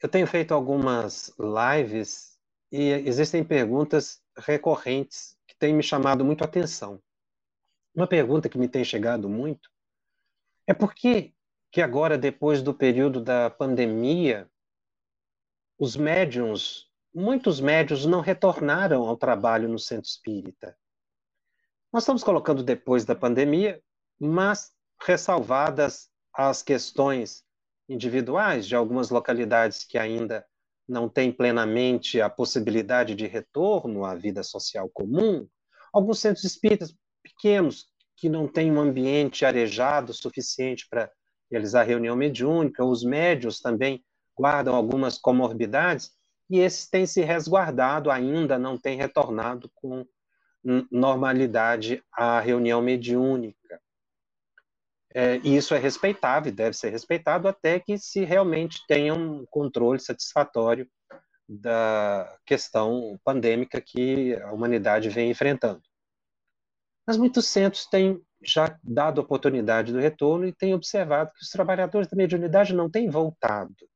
Eu 0.03 0.09
tenho 0.09 0.27
feito 0.27 0.55
algumas 0.55 1.33
lives 1.39 2.39
e 2.73 2.89
existem 2.89 3.45
perguntas 3.45 4.23
recorrentes 4.37 5.37
que 5.47 5.55
têm 5.57 5.75
me 5.75 5.83
chamado 5.83 6.25
muito 6.25 6.43
a 6.43 6.47
atenção. 6.47 7.01
Uma 7.95 8.07
pergunta 8.07 8.49
que 8.49 8.59
me 8.59 8.69
tem 8.69 8.83
chegado 8.83 9.29
muito 9.29 9.71
é 10.67 10.73
por 10.73 10.95
que, 10.95 11.35
que 11.71 11.83
agora, 11.83 12.17
depois 12.17 12.63
do 12.63 12.73
período 12.73 13.21
da 13.21 13.51
pandemia, 13.51 14.50
os 15.81 15.97
médiums, 15.97 16.87
muitos 17.13 17.59
médiums 17.59 18.05
não 18.05 18.21
retornaram 18.21 19.09
ao 19.09 19.17
trabalho 19.17 19.67
no 19.67 19.79
centro 19.79 20.07
espírita. 20.07 20.77
Nós 21.91 22.03
estamos 22.03 22.23
colocando 22.23 22.63
depois 22.63 23.07
da 23.07 23.15
pandemia, 23.15 23.83
mas 24.21 24.73
ressalvadas 25.01 26.11
as 26.35 26.63
questões 26.63 27.43
individuais 27.89 28.69
de 28.69 28.77
algumas 28.77 29.09
localidades 29.09 29.83
que 29.83 29.97
ainda 29.97 30.47
não 30.87 31.09
tem 31.09 31.33
plenamente 31.33 32.21
a 32.21 32.29
possibilidade 32.29 33.15
de 33.15 33.27
retorno 33.27 34.05
à 34.05 34.15
vida 34.15 34.43
social 34.43 34.87
comum, 34.93 35.49
alguns 35.95 36.19
centros 36.19 36.45
espíritas 36.45 36.95
pequenos 37.23 37.87
que 38.17 38.29
não 38.29 38.47
têm 38.47 38.71
um 38.71 38.81
ambiente 38.81 39.47
arejado 39.47 40.13
suficiente 40.13 40.87
para 40.91 41.11
realizar 41.51 41.85
reunião 41.85 42.15
mediúnica, 42.15 42.85
os 42.85 43.03
médios 43.03 43.61
também 43.61 44.05
guardam 44.41 44.75
algumas 44.75 45.19
comorbidades, 45.19 46.13
e 46.49 46.59
esses 46.59 46.89
têm 46.89 47.05
se 47.05 47.21
resguardado 47.21 48.11
ainda, 48.11 48.59
não 48.59 48.79
têm 48.79 48.97
retornado 48.97 49.71
com 49.75 50.05
normalidade 50.91 52.03
à 52.11 52.41
reunião 52.41 52.81
mediúnica. 52.81 53.81
É, 55.15 55.37
e 55.39 55.57
isso 55.57 55.75
é 55.75 55.79
respeitável, 55.79 56.53
deve 56.53 56.75
ser 56.75 56.89
respeitado 56.89 57.49
até 57.49 57.79
que 57.79 57.99
se 57.99 58.25
realmente 58.25 58.81
tenha 58.87 59.13
um 59.13 59.45
controle 59.51 60.01
satisfatório 60.01 60.89
da 61.47 62.39
questão 62.47 63.19
pandêmica 63.25 63.81
que 63.81 64.35
a 64.37 64.53
humanidade 64.53 65.09
vem 65.11 65.31
enfrentando. 65.31 65.83
Mas 67.07 67.17
muitos 67.17 67.47
centros 67.47 67.87
têm 67.87 68.23
já 68.43 68.79
dado 68.83 69.21
oportunidade 69.21 69.93
do 69.93 69.99
retorno 69.99 70.47
e 70.47 70.53
têm 70.53 70.75
observado 70.75 71.33
que 71.33 71.43
os 71.43 71.51
trabalhadores 71.51 72.09
da 72.09 72.17
mediunidade 72.17 72.73
não 72.73 72.89
têm 72.89 73.11
voltado. 73.11 73.90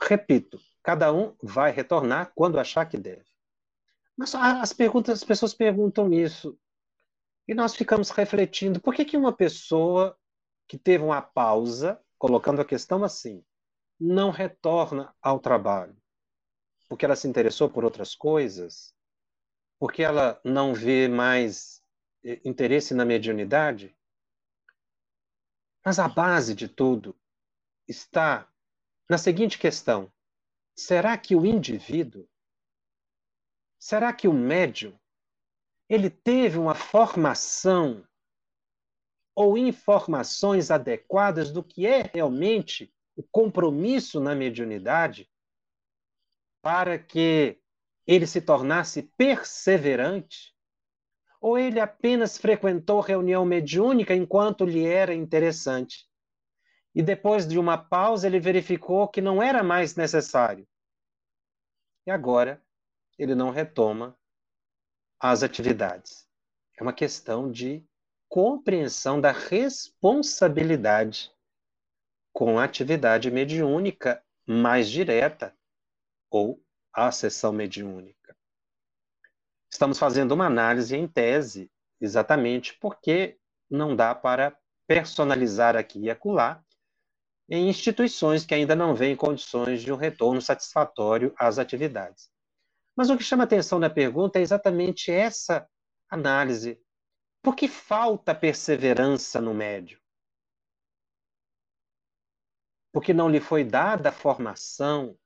Repito, 0.00 0.58
cada 0.82 1.12
um 1.12 1.34
vai 1.42 1.70
retornar 1.70 2.32
quando 2.34 2.58
achar 2.58 2.86
que 2.86 2.98
deve. 2.98 3.26
Mas 4.16 4.34
as 4.34 4.72
perguntas, 4.72 5.18
as 5.18 5.24
pessoas 5.24 5.52
perguntam 5.52 6.12
isso 6.12 6.58
e 7.46 7.54
nós 7.54 7.76
ficamos 7.76 8.10
refletindo, 8.10 8.80
por 8.80 8.94
que, 8.94 9.04
que 9.04 9.16
uma 9.16 9.32
pessoa 9.32 10.18
que 10.66 10.76
teve 10.76 11.04
uma 11.04 11.22
pausa, 11.22 12.00
colocando 12.18 12.60
a 12.60 12.64
questão 12.64 13.04
assim, 13.04 13.44
não 14.00 14.30
retorna 14.30 15.14
ao 15.22 15.38
trabalho? 15.38 15.96
Porque 16.88 17.04
ela 17.04 17.14
se 17.14 17.28
interessou 17.28 17.68
por 17.70 17.84
outras 17.84 18.14
coisas? 18.14 18.94
Porque 19.78 20.02
ela 20.02 20.40
não 20.44 20.74
vê 20.74 21.06
mais 21.08 21.82
eh, 22.24 22.40
interesse 22.44 22.94
na 22.94 23.04
mediunidade? 23.04 23.94
Mas 25.84 26.00
a 26.00 26.08
base 26.08 26.54
de 26.54 26.66
tudo 26.66 27.14
está 27.86 28.48
na 29.08 29.18
seguinte 29.18 29.58
questão: 29.58 30.12
será 30.74 31.16
que 31.16 31.34
o 31.36 31.46
indivíduo, 31.46 32.28
será 33.78 34.12
que 34.12 34.28
o 34.28 34.32
médium, 34.32 34.98
ele 35.88 36.10
teve 36.10 36.58
uma 36.58 36.74
formação 36.74 38.06
ou 39.34 39.56
informações 39.56 40.70
adequadas 40.70 41.52
do 41.52 41.62
que 41.62 41.86
é 41.86 42.10
realmente 42.12 42.92
o 43.14 43.22
compromisso 43.22 44.18
na 44.18 44.34
mediunidade 44.34 45.30
para 46.62 46.98
que 46.98 47.60
ele 48.06 48.26
se 48.26 48.40
tornasse 48.40 49.02
perseverante? 49.02 50.54
Ou 51.40 51.58
ele 51.58 51.78
apenas 51.78 52.38
frequentou 52.38 53.00
reunião 53.00 53.44
mediúnica 53.44 54.14
enquanto 54.14 54.64
lhe 54.64 54.84
era 54.84 55.14
interessante? 55.14 56.05
E 56.96 57.02
depois 57.02 57.46
de 57.46 57.58
uma 57.58 57.76
pausa, 57.76 58.26
ele 58.26 58.40
verificou 58.40 59.06
que 59.06 59.20
não 59.20 59.42
era 59.42 59.62
mais 59.62 59.96
necessário. 59.96 60.66
E 62.06 62.10
agora, 62.10 62.64
ele 63.18 63.34
não 63.34 63.50
retoma 63.50 64.18
as 65.20 65.42
atividades. 65.42 66.26
É 66.74 66.82
uma 66.82 66.94
questão 66.94 67.52
de 67.52 67.86
compreensão 68.30 69.20
da 69.20 69.30
responsabilidade 69.30 71.30
com 72.32 72.58
a 72.58 72.64
atividade 72.64 73.30
mediúnica 73.30 74.24
mais 74.46 74.88
direta 74.88 75.54
ou 76.30 76.64
a 76.94 77.12
sessão 77.12 77.52
mediúnica. 77.52 78.34
Estamos 79.70 79.98
fazendo 79.98 80.32
uma 80.32 80.46
análise 80.46 80.96
em 80.96 81.06
tese, 81.06 81.70
exatamente 82.00 82.72
porque 82.78 83.38
não 83.68 83.94
dá 83.94 84.14
para 84.14 84.58
personalizar 84.86 85.76
aqui 85.76 85.98
e 85.98 86.10
acolá 86.10 86.64
em 87.48 87.68
instituições 87.68 88.44
que 88.44 88.54
ainda 88.54 88.74
não 88.74 88.94
vêem 88.94 89.16
condições 89.16 89.82
de 89.82 89.92
um 89.92 89.96
retorno 89.96 90.42
satisfatório 90.42 91.32
às 91.38 91.58
atividades. 91.58 92.30
Mas 92.96 93.10
o 93.10 93.16
que 93.16 93.22
chama 93.22 93.44
atenção 93.44 93.78
na 93.78 93.90
pergunta 93.90 94.38
é 94.38 94.42
exatamente 94.42 95.10
essa 95.10 95.68
análise. 96.10 96.80
Por 97.42 97.54
que 97.54 97.68
falta 97.68 98.34
perseverança 98.34 99.40
no 99.40 99.54
médio? 99.54 100.00
Porque 102.92 103.12
não 103.12 103.28
lhe 103.28 103.40
foi 103.40 103.62
dada 103.62 104.08
a 104.08 104.12
formação 104.12 105.16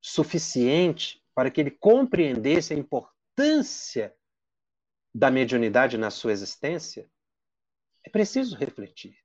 suficiente 0.00 1.22
para 1.34 1.50
que 1.50 1.60
ele 1.60 1.70
compreendesse 1.70 2.72
a 2.72 2.76
importância 2.76 4.16
da 5.14 5.30
mediunidade 5.30 5.98
na 5.98 6.10
sua 6.10 6.32
existência? 6.32 7.10
É 8.04 8.10
preciso 8.10 8.56
refletir. 8.56 9.21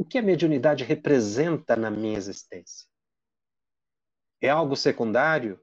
O 0.00 0.04
que 0.06 0.16
a 0.16 0.22
mediunidade 0.22 0.82
representa 0.82 1.76
na 1.76 1.90
minha 1.90 2.16
existência? 2.16 2.88
É 4.40 4.48
algo 4.48 4.74
secundário? 4.74 5.60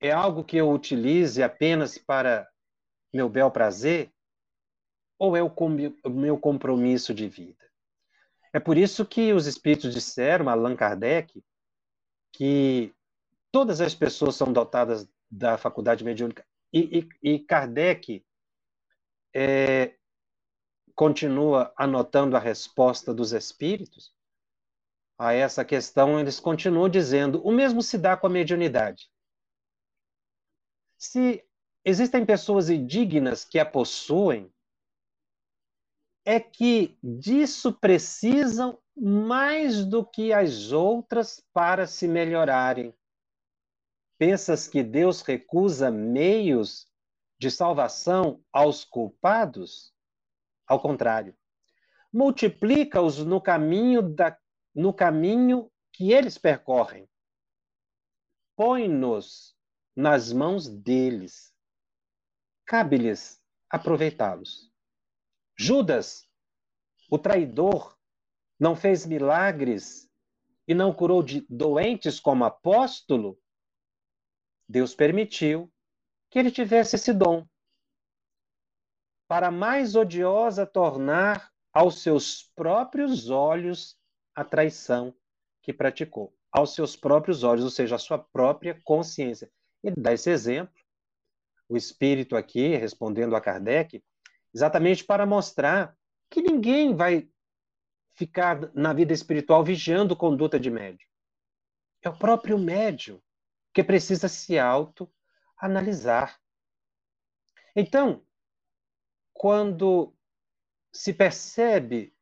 É 0.00 0.12
algo 0.12 0.44
que 0.44 0.56
eu 0.56 0.70
utilize 0.70 1.42
apenas 1.42 1.98
para 1.98 2.48
meu 3.12 3.28
bel 3.28 3.50
prazer? 3.50 4.12
Ou 5.18 5.36
é 5.36 5.42
o, 5.42 5.52
o 6.04 6.10
meu 6.10 6.38
compromisso 6.38 7.12
de 7.12 7.28
vida? 7.28 7.68
É 8.52 8.60
por 8.60 8.76
isso 8.76 9.04
que 9.04 9.32
os 9.32 9.48
espíritos 9.48 9.92
disseram, 9.92 10.48
Allan 10.48 10.76
Kardec, 10.76 11.42
que 12.32 12.94
todas 13.50 13.80
as 13.80 13.96
pessoas 13.96 14.36
são 14.36 14.52
dotadas 14.52 15.10
da 15.28 15.58
faculdade 15.58 16.04
mediúnica. 16.04 16.46
E, 16.72 17.08
e, 17.24 17.34
e 17.34 17.38
Kardec 17.40 18.24
é, 19.34 19.95
continua 20.96 21.72
anotando 21.76 22.36
a 22.36 22.40
resposta 22.40 23.14
dos 23.14 23.32
espíritos 23.32 24.16
a 25.18 25.32
essa 25.32 25.64
questão, 25.64 26.20
eles 26.20 26.38
continuam 26.38 26.88
dizendo: 26.88 27.40
o 27.42 27.50
mesmo 27.50 27.82
se 27.82 27.96
dá 27.96 28.16
com 28.16 28.26
a 28.26 28.30
mediunidade. 28.30 29.08
Se 30.98 31.44
existem 31.84 32.24
pessoas 32.24 32.68
indignas 32.68 33.44
que 33.44 33.58
a 33.58 33.64
possuem, 33.64 34.52
é 36.24 36.40
que 36.40 36.98
disso 37.02 37.72
precisam 37.72 38.78
mais 38.96 39.84
do 39.84 40.04
que 40.04 40.32
as 40.32 40.72
outras 40.72 41.42
para 41.52 41.86
se 41.86 42.08
melhorarem. 42.08 42.92
Pensas 44.18 44.66
que 44.66 44.82
Deus 44.82 45.20
recusa 45.20 45.90
meios 45.90 46.88
de 47.38 47.50
salvação 47.50 48.42
aos 48.50 48.84
culpados? 48.84 49.94
Ao 50.66 50.80
contrário, 50.80 51.36
multiplica-os 52.12 53.18
no 53.18 53.40
caminho 53.40 54.02
da, 54.02 54.36
no 54.74 54.92
caminho 54.92 55.70
que 55.92 56.12
eles 56.12 56.36
percorrem. 56.36 57.08
Põe-nos 58.56 59.56
nas 59.94 60.32
mãos 60.32 60.68
deles. 60.68 61.54
Cabe-lhes 62.64 63.40
aproveitá-los. 63.70 64.72
Judas, 65.56 66.28
o 67.10 67.18
traidor, 67.18 67.96
não 68.58 68.74
fez 68.74 69.06
milagres 69.06 70.10
e 70.66 70.74
não 70.74 70.92
curou 70.92 71.22
de 71.22 71.46
doentes 71.48 72.18
como 72.18 72.44
apóstolo? 72.44 73.38
Deus 74.68 74.94
permitiu 74.94 75.72
que 76.30 76.38
ele 76.38 76.50
tivesse 76.50 76.96
esse 76.96 77.12
dom 77.12 77.46
para 79.28 79.50
mais 79.50 79.96
odiosa 79.96 80.66
tornar 80.66 81.50
aos 81.72 82.00
seus 82.02 82.50
próprios 82.54 83.28
olhos 83.28 83.98
a 84.34 84.44
traição 84.44 85.14
que 85.62 85.72
praticou. 85.72 86.34
Aos 86.50 86.74
seus 86.74 86.96
próprios 86.96 87.42
olhos, 87.42 87.64
ou 87.64 87.70
seja, 87.70 87.96
a 87.96 87.98
sua 87.98 88.18
própria 88.18 88.80
consciência. 88.84 89.50
Ele 89.82 89.96
dá 89.96 90.12
esse 90.12 90.30
exemplo, 90.30 90.74
o 91.68 91.76
espírito 91.76 92.36
aqui, 92.36 92.76
respondendo 92.76 93.36
a 93.36 93.40
Kardec, 93.40 94.02
exatamente 94.54 95.04
para 95.04 95.26
mostrar 95.26 95.96
que 96.30 96.40
ninguém 96.40 96.94
vai 96.94 97.28
ficar 98.14 98.72
na 98.74 98.92
vida 98.92 99.12
espiritual 99.12 99.62
vigiando 99.62 100.16
conduta 100.16 100.58
de 100.58 100.70
médio. 100.70 101.06
É 102.02 102.08
o 102.08 102.16
próprio 102.16 102.58
médio 102.58 103.22
que 103.74 103.84
precisa 103.84 104.28
se 104.28 104.58
auto-analisar. 104.58 106.40
Então, 107.74 108.25
quando 109.38 110.12
se 110.92 111.12
percebe 111.12 112.14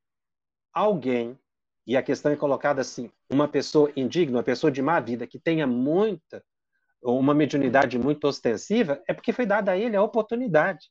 alguém, 0.72 1.38
e 1.86 1.96
a 1.96 2.02
questão 2.02 2.32
é 2.32 2.36
colocada 2.36 2.80
assim, 2.80 3.10
uma 3.30 3.46
pessoa 3.46 3.92
indigna, 3.94 4.38
uma 4.38 4.42
pessoa 4.42 4.70
de 4.70 4.82
má 4.82 4.98
vida, 4.98 5.26
que 5.26 5.38
tenha 5.38 5.66
muita, 5.66 6.44
uma 7.02 7.34
mediunidade 7.34 7.98
muito 7.98 8.26
ostensiva, 8.26 9.02
é 9.06 9.14
porque 9.14 9.32
foi 9.32 9.46
dada 9.46 9.72
a 9.72 9.76
ele 9.76 9.96
a 9.96 10.02
oportunidade. 10.02 10.90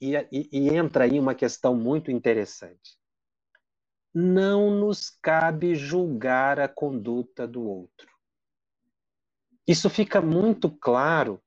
E, 0.00 0.16
e, 0.32 0.48
e 0.52 0.68
entra 0.68 1.04
aí 1.04 1.18
uma 1.18 1.34
questão 1.34 1.74
muito 1.74 2.10
interessante. 2.10 2.98
Não 4.12 4.70
nos 4.70 5.10
cabe 5.22 5.74
julgar 5.76 6.58
a 6.58 6.68
conduta 6.68 7.46
do 7.46 7.62
outro. 7.62 8.10
Isso 9.66 9.88
fica 9.88 10.20
muito 10.20 10.68
claro 10.68 11.40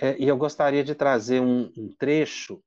é, 0.00 0.18
e 0.18 0.26
eu 0.26 0.36
gostaria 0.36 0.82
de 0.82 0.94
trazer 0.94 1.40
um, 1.40 1.72
um 1.76 1.94
trecho 1.96 2.62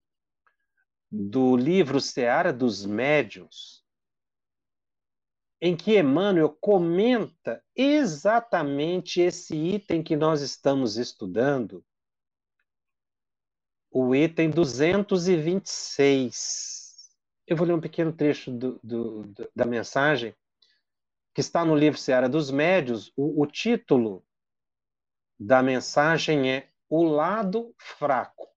do 1.11 1.55
livro 1.55 1.99
Seara 1.99 2.53
dos 2.53 2.85
Médiuns, 2.85 3.83
em 5.59 5.75
que 5.75 5.97
Emmanuel 5.97 6.55
comenta 6.61 7.63
exatamente 7.75 9.19
esse 9.19 9.55
item 9.55 10.03
que 10.03 10.15
nós 10.15 10.41
estamos 10.41 10.97
estudando, 10.97 11.83
o 13.89 14.13
item 14.15 14.51
226. 14.51 17.09
Eu 17.47 17.57
vou 17.57 17.65
ler 17.65 17.73
um 17.73 17.81
pequeno 17.81 18.13
trecho 18.13 18.51
do, 18.51 18.79
do, 18.83 19.23
da 19.55 19.65
mensagem, 19.65 20.35
que 21.33 21.41
está 21.41 21.65
no 21.65 21.75
livro 21.75 21.97
Seara 21.97 22.29
dos 22.29 22.51
Médios. 22.51 23.11
O, 23.15 23.41
o 23.41 23.47
título 23.47 24.23
da 25.39 25.63
mensagem 25.63 26.51
é 26.51 26.69
o 26.89 27.03
lado 27.03 27.73
fraco. 27.77 28.47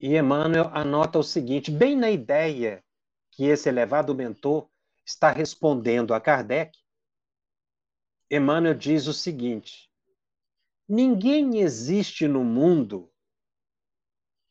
E 0.00 0.16
Emmanuel 0.16 0.68
anota 0.74 1.18
o 1.18 1.22
seguinte, 1.22 1.70
bem 1.70 1.96
na 1.96 2.10
ideia 2.10 2.84
que 3.30 3.44
esse 3.44 3.68
elevado 3.68 4.14
mentor 4.14 4.68
está 5.04 5.30
respondendo 5.30 6.12
a 6.12 6.20
Kardec, 6.20 6.78
Emmanuel 8.30 8.74
diz 8.74 9.06
o 9.06 9.12
seguinte: 9.12 9.90
ninguém 10.88 11.60
existe 11.60 12.26
no 12.26 12.44
mundo 12.44 13.10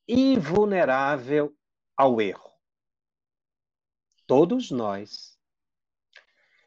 invulnerável 0.08 1.56
ao 1.96 2.22
erro. 2.22 2.52
Todos 4.26 4.72
nós 4.72 5.33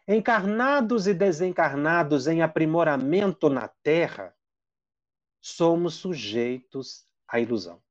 encarnados 0.06 1.06
e 1.06 1.14
desencarnados 1.14 2.26
em 2.26 2.42
aprimoramento 2.42 3.48
na 3.48 3.68
Terra, 3.82 4.36
somos 5.40 5.94
sujeitos 5.94 7.06
à 7.28 7.40
ilusão. 7.40 7.82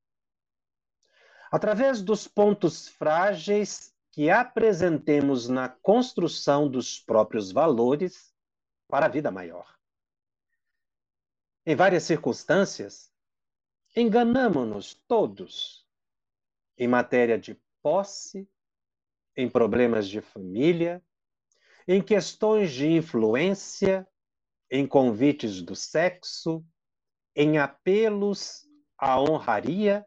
através 1.51 2.01
dos 2.01 2.28
pontos 2.28 2.88
frágeis 2.88 3.95
que 4.12 4.30
apresentemos 4.30 5.47
na 5.47 5.69
construção 5.69 6.69
dos 6.69 6.99
próprios 6.99 7.51
valores 7.51 8.34
para 8.89 9.06
a 9.06 9.10
vida 9.10 9.32
maior. 9.32 9.78
Em 11.65 11.75
várias 11.75 12.04
circunstâncias, 12.04 13.12
enganamos-nos 13.95 14.95
todos 15.08 15.88
em 16.78 16.88
matéria 16.88 17.39
de 17.39 17.58
posse, 17.82 18.49
em 19.36 19.49
problemas 19.49 20.10
de 20.10 20.19
família, 20.19 21.01
em 21.88 22.02
questões 22.02 22.71
de 22.71 22.88
influência, 22.88 24.08
em 24.69 24.88
convites 24.88 25.62
do 25.62 25.76
sexo, 25.76 26.65
em 27.36 27.58
apelos 27.58 28.67
à 28.98 29.19
honraria 29.19 30.06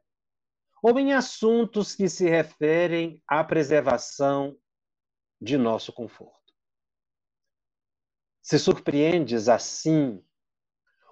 ou 0.82 0.98
em 0.98 1.12
assuntos 1.12 1.94
que 1.94 2.08
se 2.08 2.28
referem 2.28 3.22
à 3.26 3.42
preservação 3.44 4.58
de 5.40 5.56
nosso 5.56 5.92
conforto. 5.92 6.54
Se 8.42 8.58
surpreendes 8.58 9.48
assim 9.48 10.24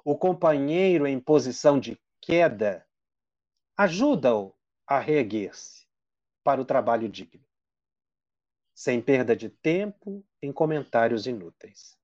o 0.05 0.17
companheiro 0.17 1.07
em 1.07 1.21
posição 1.21 1.79
de 1.79 2.01
queda, 2.21 2.87
ajuda-o 3.77 4.55
a 4.87 4.99
reerguer-se 4.99 5.87
para 6.43 6.61
o 6.61 6.65
trabalho 6.65 7.09
digno, 7.09 7.45
sem 8.73 9.03
perda 9.03 9.37
de 9.37 9.51
tempo 9.51 10.25
em 10.47 10.53
comentários 10.53 11.27
inúteis. 11.27 11.97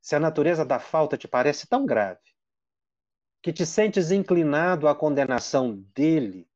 Se 0.00 0.16
a 0.16 0.20
natureza 0.20 0.64
da 0.64 0.80
falta 0.80 1.16
te 1.16 1.28
parece 1.28 1.66
tão 1.66 1.84
grave, 1.84 2.20
que 3.42 3.52
te 3.52 3.64
sentes 3.64 4.10
inclinado 4.10 4.88
à 4.88 4.94
condenação 4.94 5.76
dele, 5.94 6.48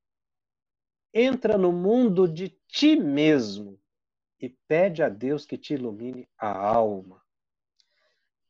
entra 1.13 1.57
no 1.57 1.73
mundo 1.73 2.27
de 2.27 2.49
ti 2.67 2.97
mesmo 2.97 3.81
e 4.41 4.49
pede 4.49 5.03
a 5.03 5.09
Deus 5.09 5.47
que 5.47 5.57
te 5.57 5.75
ilumine 5.75 6.29
a 6.37 6.49
alma. 6.49 7.23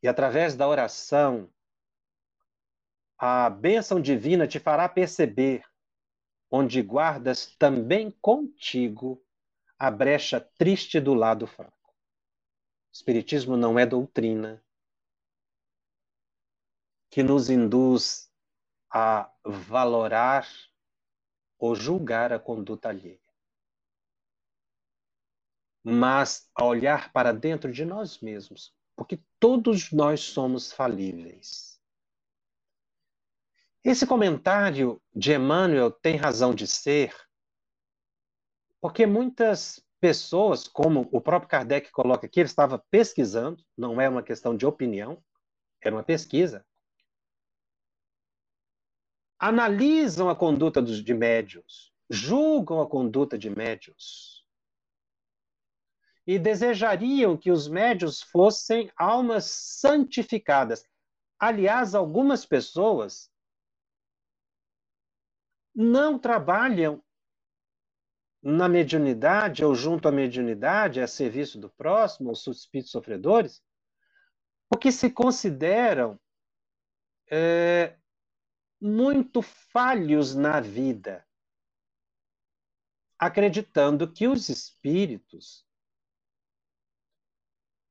E 0.03 0.09
através 0.09 0.57
da 0.57 0.67
oração, 0.67 1.51
a 3.17 3.49
bênção 3.49 4.01
divina 4.01 4.47
te 4.47 4.59
fará 4.59 4.89
perceber 4.89 5.65
onde 6.51 6.83
guardas 6.83 7.55
também 7.57 8.11
contigo 8.21 9.24
a 9.87 9.91
brecha 9.91 10.41
triste 10.41 10.99
do 10.99 11.13
lado 11.13 11.47
fraco. 11.47 11.91
O 11.91 12.93
Espiritismo 12.95 13.55
não 13.55 13.79
é 13.79 13.85
doutrina, 13.85 14.65
que 17.11 17.23
nos 17.23 17.51
induz 17.51 18.33
a 18.91 19.31
valorar 19.45 20.49
ou 21.59 21.75
julgar 21.75 22.33
a 22.33 22.39
conduta 22.39 22.89
alheia, 22.89 23.21
mas 25.83 26.49
a 26.55 26.65
olhar 26.65 27.13
para 27.13 27.31
dentro 27.31 27.71
de 27.71 27.85
nós 27.85 28.21
mesmos, 28.21 28.75
porque 28.97 29.21
todos 29.39 29.93
nós 29.93 30.21
somos 30.21 30.73
falíveis. 30.73 31.79
Esse 33.85 34.07
comentário 34.07 34.99
de 35.15 35.35
Emmanuel 35.35 35.91
tem 35.91 36.17
razão 36.17 36.55
de 36.55 36.67
ser, 36.67 37.15
porque 38.85 39.07
muitas 39.07 39.83
pessoas, 39.99 40.69
como 40.69 41.09
o 41.11 41.19
próprio 41.19 41.49
Kardec 41.49 41.91
coloca 41.91 42.27
aqui, 42.27 42.41
ele 42.41 42.51
estava 42.51 42.79
pesquisando, 42.91 43.65
não 43.75 43.99
é 43.99 44.07
uma 44.07 44.23
questão 44.23 44.55
de 44.55 44.67
opinião, 44.67 45.25
era 45.81 45.97
uma 45.97 46.03
pesquisa 46.03 46.63
analisam 49.39 50.29
a 50.29 50.37
conduta 50.37 50.83
dos, 50.83 51.03
de 51.03 51.15
médios, 51.15 51.95
julgam 52.11 52.83
a 52.83 52.87
conduta 52.87 53.39
de 53.39 53.49
médios 53.49 54.47
e 56.27 56.39
desejariam 56.39 57.39
que 57.39 57.51
os 57.51 57.67
médios 57.67 58.21
fossem 58.21 58.93
almas 58.99 59.47
santificadas. 59.47 60.85
Aliás, 61.39 61.95
algumas 61.95 62.45
pessoas 62.45 63.31
não 65.75 66.19
trabalham 66.19 67.03
na 68.45 68.69
mediunidade 68.69 69.65
ou 69.65 69.75
junto 69.75 70.07
à 70.07 70.13
mediunidade, 70.13 71.01
a 71.01 71.07
serviço 71.07 71.59
do 71.59 71.71
próximo, 71.71 72.31
os 72.31 72.47
espíritos 72.47 72.93
sofredores, 72.93 73.63
porque 74.69 74.93
se 74.93 75.11
consideram 75.11 76.21
é, 77.31 77.97
muito 78.79 79.41
falhos 79.41 80.35
na 80.35 80.61
vida, 80.61 81.27
acreditando 83.19 84.13
que 84.13 84.29
os 84.29 84.51
espíritos, 84.51 85.67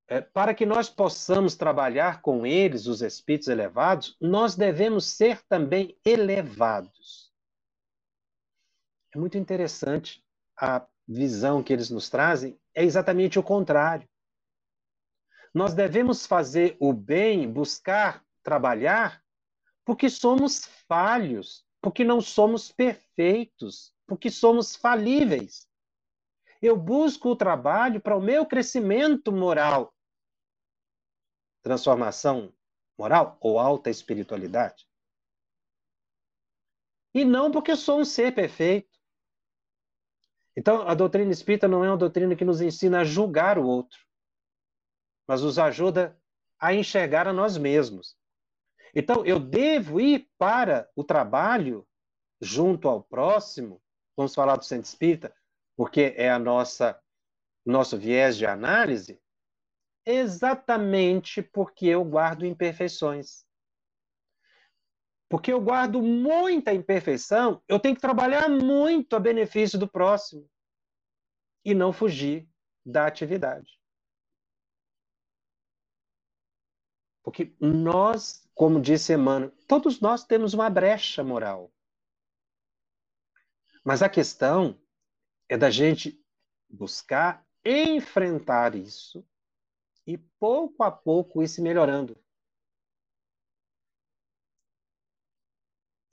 é, 0.08 0.22
para 0.22 0.54
que 0.54 0.68
nós 0.68 0.88
possamos 0.88 1.56
trabalhar 1.56 2.22
com 2.22 2.46
eles, 2.46 2.86
os 2.86 3.02
espíritos 3.02 3.48
elevados, 3.48 4.16
nós 4.22 4.56
devemos 4.56 5.06
ser 5.06 5.42
também 5.48 5.98
elevados. 6.06 7.34
É 9.16 9.18
muito 9.18 9.36
interessante 9.36 10.23
a 10.60 10.86
visão 11.08 11.64
que 11.64 11.74
eles 11.74 11.90
nos 11.90 12.10
trazem, 12.10 12.60
é 12.74 12.84
exatamente 12.84 13.38
o 13.38 13.44
contrário. 13.44 14.08
Nós 15.54 15.74
devemos 15.74 16.26
fazer 16.26 16.76
o 16.80 16.92
bem, 16.94 17.52
buscar 17.52 18.26
trabalhar 18.42 19.24
porque 19.86 20.10
somos 20.10 20.66
falhos, 20.88 21.66
porque 21.82 22.04
não 22.04 22.22
somos 22.22 22.72
perfeitos, 22.72 23.94
porque 24.08 24.32
somos 24.32 24.76
falíveis. 24.76 25.68
Eu 26.62 26.78
busco 26.78 27.30
o 27.30 27.36
trabalho 27.36 28.00
para 28.00 28.16
o 28.16 28.22
meu 28.22 28.46
crescimento 28.46 29.32
moral. 29.32 29.94
Transformação 31.62 32.54
moral 32.98 33.38
ou 33.42 33.60
alta 33.60 33.90
espiritualidade. 33.90 34.88
E 37.14 37.26
não 37.26 37.52
porque 37.52 37.76
sou 37.76 38.00
um 38.00 38.06
ser 38.06 38.34
perfeito. 38.34 38.98
Então, 40.56 40.88
a 40.88 40.94
doutrina 40.94 41.32
espírita 41.32 41.68
não 41.68 41.84
é 41.84 41.90
uma 41.90 41.98
doutrina 41.98 42.36
que 42.36 42.46
nos 42.46 42.62
ensina 42.62 43.02
a 43.02 43.04
julgar 43.04 43.58
o 43.58 43.66
outro, 43.66 44.00
mas 45.28 45.42
nos 45.42 45.58
ajuda 45.58 46.18
a 46.60 46.74
enxergar 46.74 47.28
a 47.28 47.34
nós 47.34 47.58
mesmos. 47.58 48.16
Então, 48.96 49.26
eu 49.26 49.40
devo 49.40 50.00
ir 50.00 50.30
para 50.38 50.90
o 50.96 51.04
trabalho 51.04 51.88
junto 52.40 52.88
ao 52.88 53.02
próximo, 53.02 53.82
vamos 54.16 54.36
falar 54.36 54.56
do 54.56 54.66
centro 54.66 54.88
espírita, 54.88 55.34
porque 55.76 56.14
é 56.16 56.30
a 56.30 56.38
nossa 56.38 57.00
nosso 57.66 57.98
viés 57.98 58.38
de 58.38 58.46
análise, 58.46 59.22
exatamente 60.06 61.42
porque 61.42 61.88
eu 61.88 62.04
guardo 62.04 62.46
imperfeições. 62.46 63.46
Porque 65.30 65.52
eu 65.52 65.60
guardo 65.60 66.02
muita 66.02 66.74
imperfeição, 66.74 67.62
eu 67.68 67.80
tenho 67.80 67.96
que 67.96 68.02
trabalhar 68.02 68.50
muito 68.50 69.16
a 69.16 69.20
benefício 69.20 69.80
do 69.80 69.88
próximo 69.88 70.48
e 71.66 71.74
não 71.74 71.92
fugir 71.92 72.48
da 72.86 73.08
atividade. 73.08 73.80
Porque 77.24 77.56
nós, 77.60 78.48
como 78.54 78.82
disse 78.82 79.14
Emmanuel, 79.14 79.52
todos 79.68 80.02
nós 80.02 80.26
temos 80.26 80.54
uma 80.54 80.70
brecha 80.70 81.24
moral. 81.24 81.72
Mas 83.84 84.04
a 84.04 84.10
questão 84.10 84.78
é 85.48 85.58
da 85.58 85.70
gente 85.70 86.22
buscar 86.70 87.46
enfrentar 87.66 88.76
isso 88.76 89.26
e 90.06 90.18
pouco 90.18 90.84
a 90.84 90.92
pouco 90.92 91.42
ir 91.42 91.48
se 91.48 91.62
melhorando. 91.62 92.18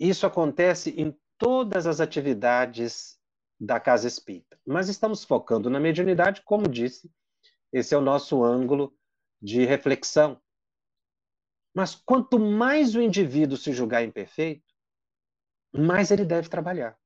Isso 0.00 0.26
acontece 0.26 0.90
em 0.98 1.14
todas 1.36 1.86
as 1.86 2.00
atividades 2.00 3.20
da 3.60 3.78
casa 3.78 4.08
espírita. 4.08 4.58
Mas 4.66 4.88
estamos 4.88 5.22
focando 5.24 5.68
na 5.68 5.78
mediunidade, 5.78 6.40
como 6.42 6.66
disse, 6.66 7.12
esse 7.70 7.94
é 7.94 7.98
o 7.98 8.00
nosso 8.00 8.42
ângulo 8.42 8.96
de 9.42 9.66
reflexão. 9.66 10.40
Mas 11.74 11.94
quanto 11.94 12.38
mais 12.38 12.94
o 12.94 13.02
indivíduo 13.02 13.58
se 13.58 13.74
julgar 13.74 14.02
imperfeito, 14.02 14.64
mais 15.70 16.10
ele 16.10 16.24
deve 16.24 16.48
trabalhar. 16.48 16.98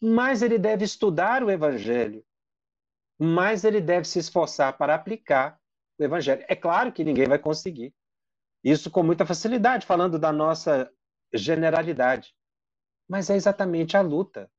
Mais 0.00 0.40
ele 0.40 0.58
deve 0.58 0.84
estudar 0.84 1.44
o 1.44 1.50
evangelho. 1.50 2.24
Mais 3.18 3.64
ele 3.64 3.82
deve 3.82 4.08
se 4.08 4.18
esforçar 4.18 4.78
para 4.78 4.94
aplicar 4.94 5.60
o 5.98 6.02
evangelho. 6.02 6.42
É 6.48 6.56
claro 6.56 6.90
que 6.90 7.04
ninguém 7.04 7.28
vai 7.28 7.38
conseguir. 7.38 7.94
Isso 8.64 8.90
com 8.90 9.02
muita 9.02 9.26
facilidade, 9.26 9.86
falando 9.86 10.18
da 10.18 10.32
nossa 10.32 10.90
generalidade. 11.32 12.34
Mas 13.08 13.30
é 13.30 13.36
exatamente 13.36 13.96
a 13.96 14.00
luta. 14.00 14.50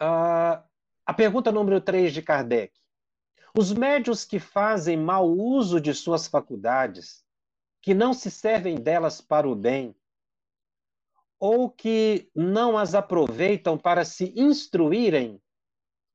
Uh, 0.00 0.62
a 1.06 1.14
pergunta 1.14 1.52
número 1.52 1.80
3 1.80 2.12
de 2.12 2.22
Kardec. 2.22 2.72
Os 3.56 3.72
médios 3.72 4.24
que 4.24 4.40
fazem 4.40 4.96
mau 4.96 5.30
uso 5.30 5.80
de 5.80 5.94
suas 5.94 6.26
faculdades, 6.26 7.24
que 7.80 7.94
não 7.94 8.12
se 8.12 8.30
servem 8.30 8.74
delas 8.74 9.20
para 9.20 9.48
o 9.48 9.54
bem, 9.54 9.94
ou 11.38 11.70
que 11.70 12.30
não 12.34 12.76
as 12.76 12.94
aproveitam 12.94 13.78
para 13.78 14.04
se 14.04 14.32
instruírem, 14.34 15.40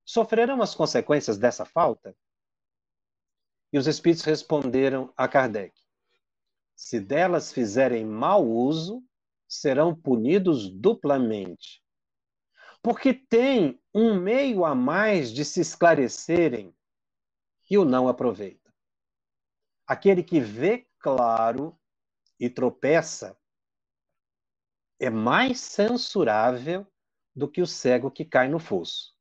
sofrerão 0.03 0.61
as 0.61 0.73
consequências 0.73 1.37
dessa 1.37 1.63
falta? 1.65 2.15
E 3.71 3.77
os 3.77 3.85
espíritos 3.87 4.25
responderam 4.25 5.13
a 5.15 5.27
Kardec: 5.27 5.79
se 6.79 6.97
delas 6.97 7.51
fizerem 7.51 8.05
mau 8.05 8.47
uso, 8.47 9.03
serão 9.45 9.93
punidos 9.93 10.69
duplamente. 10.69 11.83
Porque 12.81 13.13
tem 13.13 13.83
um 13.93 14.17
meio 14.17 14.63
a 14.63 14.73
mais 14.73 15.29
de 15.29 15.43
se 15.43 15.59
esclarecerem 15.59 16.73
e 17.69 17.77
o 17.77 17.83
não 17.83 18.07
aproveita. 18.07 18.73
Aquele 19.85 20.23
que 20.23 20.39
vê 20.39 20.87
claro 20.99 21.77
e 22.39 22.49
tropeça 22.49 23.37
é 24.97 25.09
mais 25.09 25.59
censurável 25.59 26.87
do 27.35 27.51
que 27.51 27.61
o 27.61 27.67
cego 27.67 28.09
que 28.09 28.23
cai 28.23 28.47
no 28.47 28.57
fosso. 28.57 29.13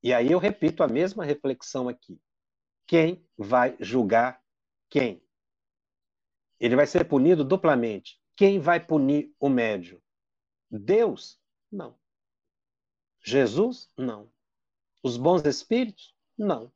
E 0.00 0.14
aí 0.14 0.30
eu 0.30 0.38
repito 0.38 0.84
a 0.84 0.88
mesma 0.88 1.24
reflexão 1.24 1.88
aqui. 1.88 2.22
Quem 2.86 3.28
vai 3.36 3.76
julgar 3.80 4.40
quem? 4.88 5.27
Ele 6.60 6.76
vai 6.76 6.86
ser 6.86 7.04
punido 7.04 7.44
duplamente. 7.44 8.20
Quem 8.36 8.58
vai 8.58 8.84
punir 8.84 9.34
o 9.38 9.48
médio? 9.48 10.02
Deus? 10.70 11.40
Não. 11.70 11.98
Jesus? 13.24 13.90
Não. 13.96 14.30
Os 15.02 15.16
bons 15.16 15.44
espíritos? 15.44 16.14
Não. 16.36 16.72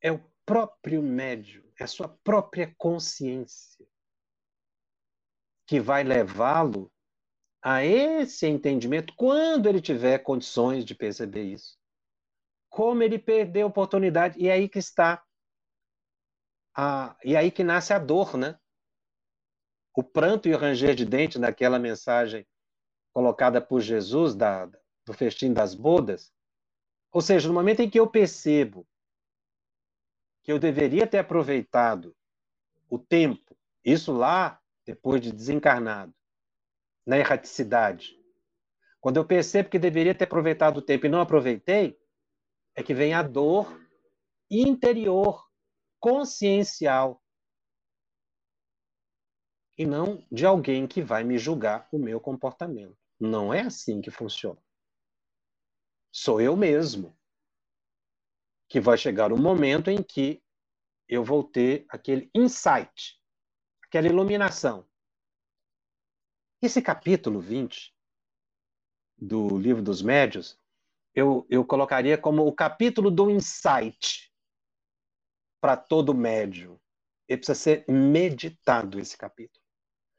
É 0.00 0.12
o 0.12 0.22
próprio 0.44 1.02
médio, 1.02 1.70
é 1.78 1.84
a 1.84 1.88
sua 1.88 2.08
própria 2.08 2.74
consciência 2.78 3.86
que 5.66 5.78
vai 5.78 6.02
levá-lo 6.02 6.90
a 7.62 7.84
esse 7.84 8.46
entendimento 8.46 9.12
quando 9.14 9.68
ele 9.68 9.82
tiver 9.82 10.18
condições 10.20 10.84
de 10.84 10.94
perceber 10.94 11.42
isso. 11.42 11.76
Como 12.70 13.02
ele 13.02 13.18
perdeu 13.18 13.66
a 13.66 13.68
oportunidade, 13.68 14.38
e 14.40 14.48
é 14.48 14.52
aí 14.52 14.68
que 14.68 14.78
está 14.78 15.22
a, 16.80 17.16
e 17.24 17.36
aí 17.36 17.50
que 17.50 17.64
nasce 17.64 17.92
a 17.92 17.98
dor, 17.98 18.36
né? 18.36 18.56
O 19.96 20.04
pranto 20.04 20.48
e 20.48 20.54
o 20.54 20.56
ranger 20.56 20.94
de 20.94 21.04
dente 21.04 21.36
naquela 21.36 21.76
mensagem 21.76 22.46
colocada 23.12 23.60
por 23.60 23.80
Jesus 23.80 24.36
da, 24.36 24.66
do 25.04 25.12
festim 25.12 25.52
das 25.52 25.74
bodas. 25.74 26.32
Ou 27.10 27.20
seja, 27.20 27.48
no 27.48 27.54
momento 27.54 27.80
em 27.80 27.90
que 27.90 27.98
eu 27.98 28.06
percebo 28.06 28.86
que 30.44 30.52
eu 30.52 30.58
deveria 30.60 31.04
ter 31.04 31.18
aproveitado 31.18 32.14
o 32.88 32.96
tempo, 32.96 33.58
isso 33.84 34.12
lá 34.12 34.62
depois 34.86 35.20
de 35.20 35.32
desencarnado, 35.32 36.14
na 37.04 37.18
erraticidade. 37.18 38.16
Quando 39.00 39.16
eu 39.16 39.24
percebo 39.24 39.68
que 39.68 39.80
deveria 39.80 40.14
ter 40.14 40.24
aproveitado 40.24 40.76
o 40.76 40.82
tempo 40.82 41.06
e 41.06 41.08
não 41.08 41.20
aproveitei, 41.20 41.98
é 42.76 42.84
que 42.84 42.94
vem 42.94 43.14
a 43.14 43.22
dor 43.22 43.68
interior, 44.48 45.47
consciencial. 46.00 47.22
E 49.76 49.86
não 49.86 50.24
de 50.30 50.44
alguém 50.44 50.86
que 50.86 51.02
vai 51.02 51.22
me 51.22 51.38
julgar 51.38 51.88
o 51.92 51.98
meu 51.98 52.20
comportamento. 52.20 52.96
Não 53.18 53.52
é 53.52 53.60
assim 53.60 54.00
que 54.00 54.10
funciona. 54.10 54.60
Sou 56.10 56.40
eu 56.40 56.56
mesmo 56.56 57.16
que 58.68 58.80
vai 58.80 58.98
chegar 58.98 59.32
o 59.32 59.36
um 59.36 59.42
momento 59.42 59.90
em 59.90 60.02
que 60.02 60.42
eu 61.08 61.24
vou 61.24 61.42
ter 61.42 61.86
aquele 61.88 62.30
insight, 62.34 63.18
aquela 63.82 64.08
iluminação. 64.08 64.86
Esse 66.60 66.82
capítulo 66.82 67.40
20 67.40 67.94
do 69.16 69.56
Livro 69.56 69.82
dos 69.82 70.02
Médios, 70.02 70.60
eu, 71.14 71.46
eu 71.48 71.64
colocaria 71.64 72.18
como 72.18 72.46
o 72.46 72.52
capítulo 72.52 73.10
do 73.10 73.30
insight 73.30 74.27
para 75.60 75.76
todo 75.76 76.14
médio. 76.14 76.80
Ele 77.28 77.38
precisa 77.38 77.58
ser 77.58 77.84
meditado, 77.88 78.98
esse 78.98 79.16
capítulo. 79.16 79.62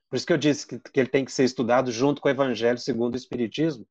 Por 0.10 0.16
isso 0.16 0.26
que 0.26 0.34
eu 0.34 0.38
disse 0.38 0.68
que, 0.68 0.80
que 0.80 1.00
ele 1.00 1.10
tem 1.10 1.24
que 1.24 1.32
ser 1.32 1.44
estudado 1.44 1.92
junto 1.92 2.22
com 2.22 2.28
o 2.28 2.32
Evangelho 2.32 2.78
segundo 2.78 3.14
o 3.14 3.18
Espiritismo, 3.18 3.88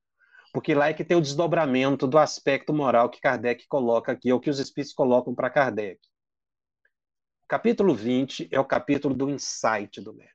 porque 0.53 0.75
lá 0.75 0.89
é 0.89 0.95
que 0.95 1.05
tem 1.05 1.17
o 1.17 1.21
desdobramento 1.21 2.07
do 2.07 2.19
aspecto 2.19 2.73
moral 2.73 3.11
que 3.11 3.21
Kardec 3.21 3.67
coloca 3.69 4.13
aqui, 4.13 4.33
ou 4.33 4.41
que 4.41 4.51
os 4.51 4.59
espíritos 4.59 4.95
colocam 4.95 5.35
para 5.35 5.51
Kardec. 5.51 6.01
Capítulo 7.47 7.95
20 7.95 8.49
é 8.51 8.59
o 8.59 8.65
capítulo 8.65 9.15
do 9.15 9.31
insight 9.31 10.01
do 10.01 10.13
médium. 10.13 10.35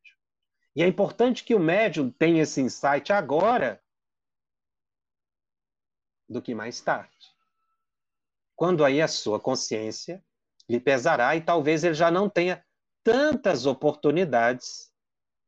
E 0.76 0.82
é 0.82 0.88
importante 0.88 1.43
que 1.43 1.54
o 1.54 1.60
médium 1.60 2.10
tenha 2.10 2.41
esse 2.41 2.62
insight 2.62 3.12
agora 3.12 3.82
do 6.28 6.41
que 6.41 6.56
mais 6.56 6.82
tarde. 6.82 7.34
Quando 8.56 8.84
aí 8.84 9.02
a 9.02 9.08
sua 9.08 9.39
consciência 9.39 10.23
lhe 10.73 10.79
pesará 10.79 11.36
e 11.36 11.41
talvez 11.41 11.83
ele 11.83 11.93
já 11.93 12.09
não 12.09 12.27
tenha 12.27 12.65
tantas 13.03 13.67
oportunidades 13.67 14.91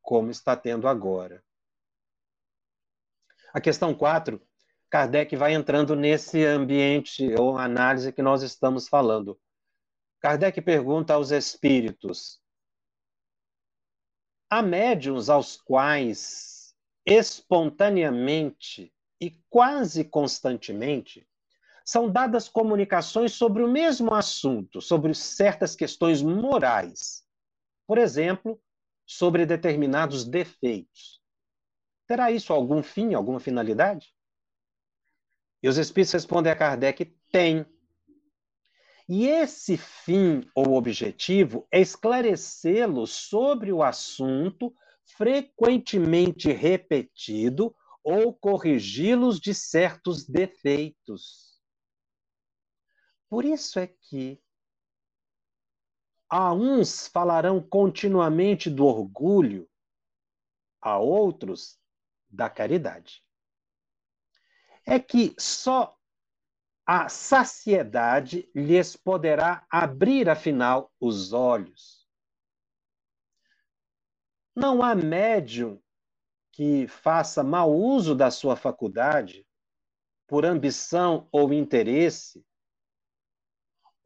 como 0.00 0.30
está 0.30 0.56
tendo 0.56 0.86
agora. 0.86 1.42
A 3.52 3.60
questão 3.60 3.92
4, 3.92 4.40
Kardec 4.88 5.34
vai 5.34 5.52
entrando 5.52 5.96
nesse 5.96 6.44
ambiente 6.44 7.34
ou 7.34 7.58
análise 7.58 8.12
que 8.12 8.22
nós 8.22 8.42
estamos 8.42 8.86
falando. 8.86 9.36
Kardec 10.20 10.60
pergunta 10.60 11.14
aos 11.14 11.32
espíritos: 11.32 12.40
há 14.48 14.62
médiums 14.62 15.28
aos 15.28 15.56
quais, 15.56 16.72
espontaneamente 17.04 18.94
e 19.20 19.30
quase 19.50 20.04
constantemente, 20.04 21.26
são 21.86 22.10
dadas 22.10 22.48
comunicações 22.48 23.32
sobre 23.32 23.62
o 23.62 23.68
mesmo 23.68 24.12
assunto, 24.12 24.80
sobre 24.80 25.14
certas 25.14 25.76
questões 25.76 26.20
morais. 26.20 27.24
Por 27.86 27.96
exemplo, 27.96 28.60
sobre 29.06 29.46
determinados 29.46 30.24
defeitos. 30.24 31.22
Terá 32.08 32.32
isso 32.32 32.52
algum 32.52 32.82
fim, 32.82 33.14
alguma 33.14 33.38
finalidade? 33.38 34.12
E 35.62 35.68
os 35.68 35.78
espíritos 35.78 36.12
respondem 36.12 36.52
a 36.52 36.56
Kardec: 36.56 37.04
tem. 37.30 37.64
E 39.08 39.28
esse 39.28 39.76
fim 39.76 40.42
ou 40.56 40.74
objetivo 40.74 41.68
é 41.70 41.80
esclarecê-lo 41.80 43.06
sobre 43.06 43.72
o 43.72 43.80
assunto 43.80 44.74
frequentemente 45.16 46.50
repetido 46.50 47.72
ou 48.02 48.34
corrigi-los 48.34 49.38
de 49.38 49.54
certos 49.54 50.26
defeitos. 50.26 51.45
Por 53.28 53.44
isso 53.44 53.78
é 53.78 53.86
que 53.86 54.40
a 56.28 56.52
uns 56.52 57.08
falarão 57.08 57.60
continuamente 57.60 58.68
do 58.68 58.84
orgulho, 58.84 59.68
a 60.80 60.98
outros 60.98 61.78
da 62.28 62.48
caridade. 62.50 63.22
É 64.84 64.98
que 64.98 65.34
só 65.38 65.96
a 66.86 67.08
saciedade 67.08 68.48
lhes 68.54 68.94
poderá 68.94 69.66
abrir, 69.68 70.28
afinal, 70.28 70.92
os 71.00 71.32
olhos. 71.32 72.06
Não 74.54 74.82
há 74.82 74.94
médium 74.94 75.82
que 76.52 76.86
faça 76.86 77.42
mau 77.42 77.74
uso 77.74 78.14
da 78.14 78.30
sua 78.30 78.54
faculdade 78.54 79.44
por 80.28 80.44
ambição 80.44 81.28
ou 81.32 81.52
interesse, 81.52 82.45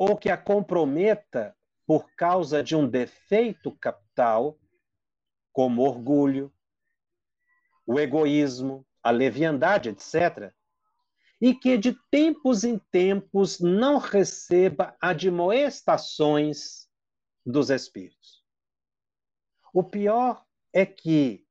ou 0.01 0.17
que 0.17 0.31
a 0.31 0.37
comprometa 0.39 1.55
por 1.87 2.11
causa 2.15 2.65
de 2.65 2.75
um 2.75 2.89
defeito 2.89 3.71
capital, 3.77 4.59
como 5.53 5.83
orgulho, 5.83 6.51
o 7.85 8.01
egoísmo, 8.01 8.87
a 9.03 9.11
leviandade, 9.11 9.91
etc., 9.91 10.55
e 11.39 11.55
que 11.55 11.77
de 11.77 11.95
tempos 12.11 12.65
em 12.65 12.79
tempos 12.91 13.61
não 13.61 13.99
receba 13.99 14.97
admoestações 15.03 16.89
dos 17.45 17.69
espíritos. 17.69 18.43
O 19.71 19.85
pior 19.85 20.47
é 20.73 20.87
que, 20.87 21.47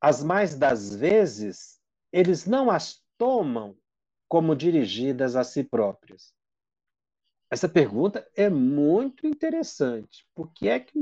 as 0.00 0.20
mais 0.20 0.58
das 0.58 0.92
vezes, 0.96 1.80
eles 2.12 2.44
não 2.44 2.72
as 2.72 3.00
tomam 3.16 3.78
como 4.28 4.56
dirigidas 4.56 5.36
a 5.36 5.44
si 5.44 5.62
próprios. 5.62 6.35
Essa 7.50 7.68
pergunta 7.68 8.28
é 8.36 8.50
muito 8.50 9.26
interessante. 9.26 10.26
Por 10.34 10.52
que 10.52 10.68
é 10.68 10.80
que 10.80 11.00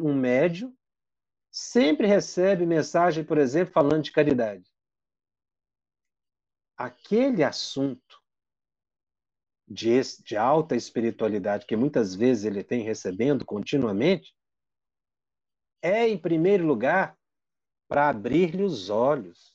um 0.00 0.14
médium 0.14 0.74
sempre 1.50 2.06
recebe 2.06 2.64
mensagem, 2.64 3.24
por 3.24 3.38
exemplo, 3.38 3.74
falando 3.74 4.02
de 4.02 4.12
caridade? 4.12 4.72
aquele 6.82 7.44
assunto 7.44 8.20
de, 9.68 10.00
de 10.24 10.36
alta 10.36 10.74
espiritualidade 10.74 11.64
que 11.64 11.76
muitas 11.76 12.14
vezes 12.14 12.44
ele 12.44 12.64
tem 12.64 12.82
recebendo 12.82 13.44
continuamente, 13.44 14.34
é, 15.80 16.08
em 16.08 16.18
primeiro 16.18 16.66
lugar, 16.66 17.16
para 17.88 18.08
abrir-lhe 18.08 18.62
os 18.62 18.90
olhos. 18.90 19.51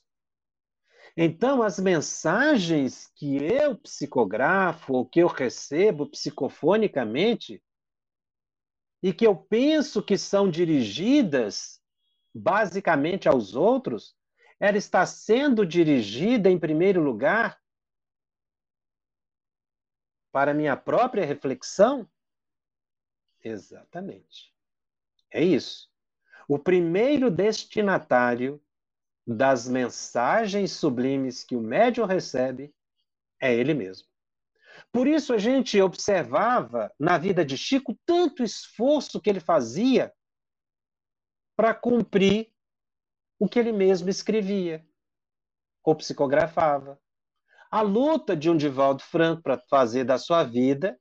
Então, 1.20 1.64
as 1.64 1.80
mensagens 1.80 3.08
que 3.16 3.38
eu 3.38 3.76
psicografo 3.76 4.94
ou 4.94 5.04
que 5.04 5.20
eu 5.20 5.28
recebo 5.28 6.06
psicofonicamente 6.06 7.60
e 9.02 9.12
que 9.12 9.26
eu 9.26 9.36
penso 9.36 10.04
que 10.04 10.16
são 10.16 10.48
dirigidas 10.48 11.82
basicamente 12.32 13.28
aos 13.28 13.56
outros, 13.56 14.16
ela 14.60 14.78
está 14.78 15.08
sendo 15.08 15.66
dirigida, 15.66 16.52
em 16.52 16.60
primeiro 16.60 17.02
lugar, 17.02 17.60
para 20.32 20.54
minha 20.54 20.78
própria 20.78 21.26
reflexão? 21.26 22.08
Exatamente. 23.44 24.54
É 25.32 25.44
isso. 25.44 25.90
O 26.48 26.60
primeiro 26.60 27.32
destinatário 27.32 28.62
das 29.28 29.68
mensagens 29.68 30.72
sublimes 30.72 31.44
que 31.44 31.56
o 31.56 31.62
médium 31.62 32.06
recebe 32.06 32.74
é 33.42 33.54
ele 33.54 33.74
mesmo. 33.74 34.08
Por 34.92 35.06
isso 35.06 35.34
a 35.34 35.38
gente 35.38 35.82
observava 35.82 36.90
na 36.98 37.18
vida 37.18 37.44
de 37.44 37.58
Chico 37.58 38.00
tanto 38.06 38.42
esforço 38.42 39.20
que 39.20 39.30
ele 39.30 39.42
fazia 39.42 40.14
para 41.58 41.74
cumprir 41.74 42.54
o 43.38 43.50
que 43.50 43.60
ele 43.60 43.74
mesmo 43.74 44.10
escrevia 44.10 44.88
ou 45.84 45.96
psicografava. 45.96 47.00
A 47.70 47.82
luta 47.82 48.36
de 48.36 48.50
um 48.50 48.56
Divaldo 48.56 49.04
Franco 49.04 49.42
para 49.42 49.58
fazer 49.70 50.06
da 50.06 50.18
sua 50.18 50.44
vida 50.44 50.98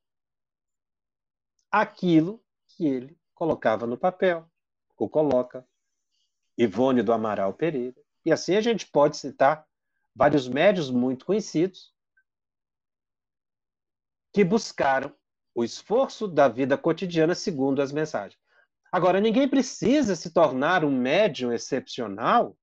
aquilo 1.70 2.43
que 2.68 2.87
ele 2.87 3.18
colocava 3.35 3.87
no 3.87 3.99
papel, 3.99 4.51
ou 4.97 5.09
coloca. 5.09 5.66
Ivone 6.59 7.03
do 7.03 7.12
Amaral 7.12 7.53
Pereira. 7.53 8.06
E 8.27 8.33
assim 8.33 8.57
a 8.57 8.61
gente 8.61 8.89
pode 8.89 9.16
citar 9.16 9.64
vários 10.12 10.49
médios 10.49 10.91
muito 10.91 11.24
conhecidos 11.24 11.95
que 14.35 14.43
buscaram 14.43 15.16
o 15.55 15.62
esforço 15.62 16.27
da 16.27 16.49
vida 16.49 16.77
cotidiana 16.77 17.37
segundo 17.37 17.81
as 17.81 17.93
mensagens. 17.93 18.39
Agora, 18.91 19.20
ninguém 19.20 19.49
precisa 19.49 20.16
se 20.16 20.33
tornar 20.33 20.85
um 20.85 20.91
médium 20.91 21.53
excepcional 21.53 22.59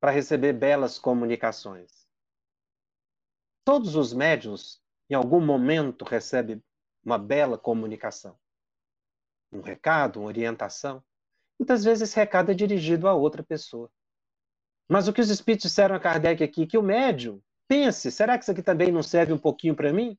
para 0.00 0.10
receber 0.10 0.54
belas 0.54 0.98
comunicações. 0.98 2.08
Todos 3.64 3.94
os 3.96 4.14
médiums, 4.14 4.82
em 5.10 5.14
algum 5.14 5.44
momento, 5.44 6.06
recebem 6.06 6.64
uma 7.04 7.18
bela 7.18 7.58
comunicação. 7.58 8.38
Um 9.52 9.60
recado, 9.60 10.20
uma 10.20 10.28
orientação. 10.28 11.04
Muitas 11.58 11.84
vezes 11.84 12.08
esse 12.08 12.16
recado 12.16 12.50
é 12.50 12.54
dirigido 12.54 13.08
a 13.08 13.14
outra 13.14 13.42
pessoa. 13.42 13.90
Mas 14.88 15.08
o 15.08 15.12
que 15.12 15.20
os 15.20 15.30
espíritos 15.30 15.70
disseram 15.70 15.94
a 15.94 16.00
Kardec 16.00 16.42
aqui, 16.42 16.66
que 16.66 16.76
o 16.76 16.82
médium 16.82 17.40
pense, 17.68 18.10
será 18.10 18.36
que 18.36 18.44
isso 18.44 18.50
aqui 18.50 18.62
também 18.62 18.90
não 18.92 19.02
serve 19.02 19.32
um 19.32 19.38
pouquinho 19.38 19.74
para 19.74 19.92
mim? 19.92 20.18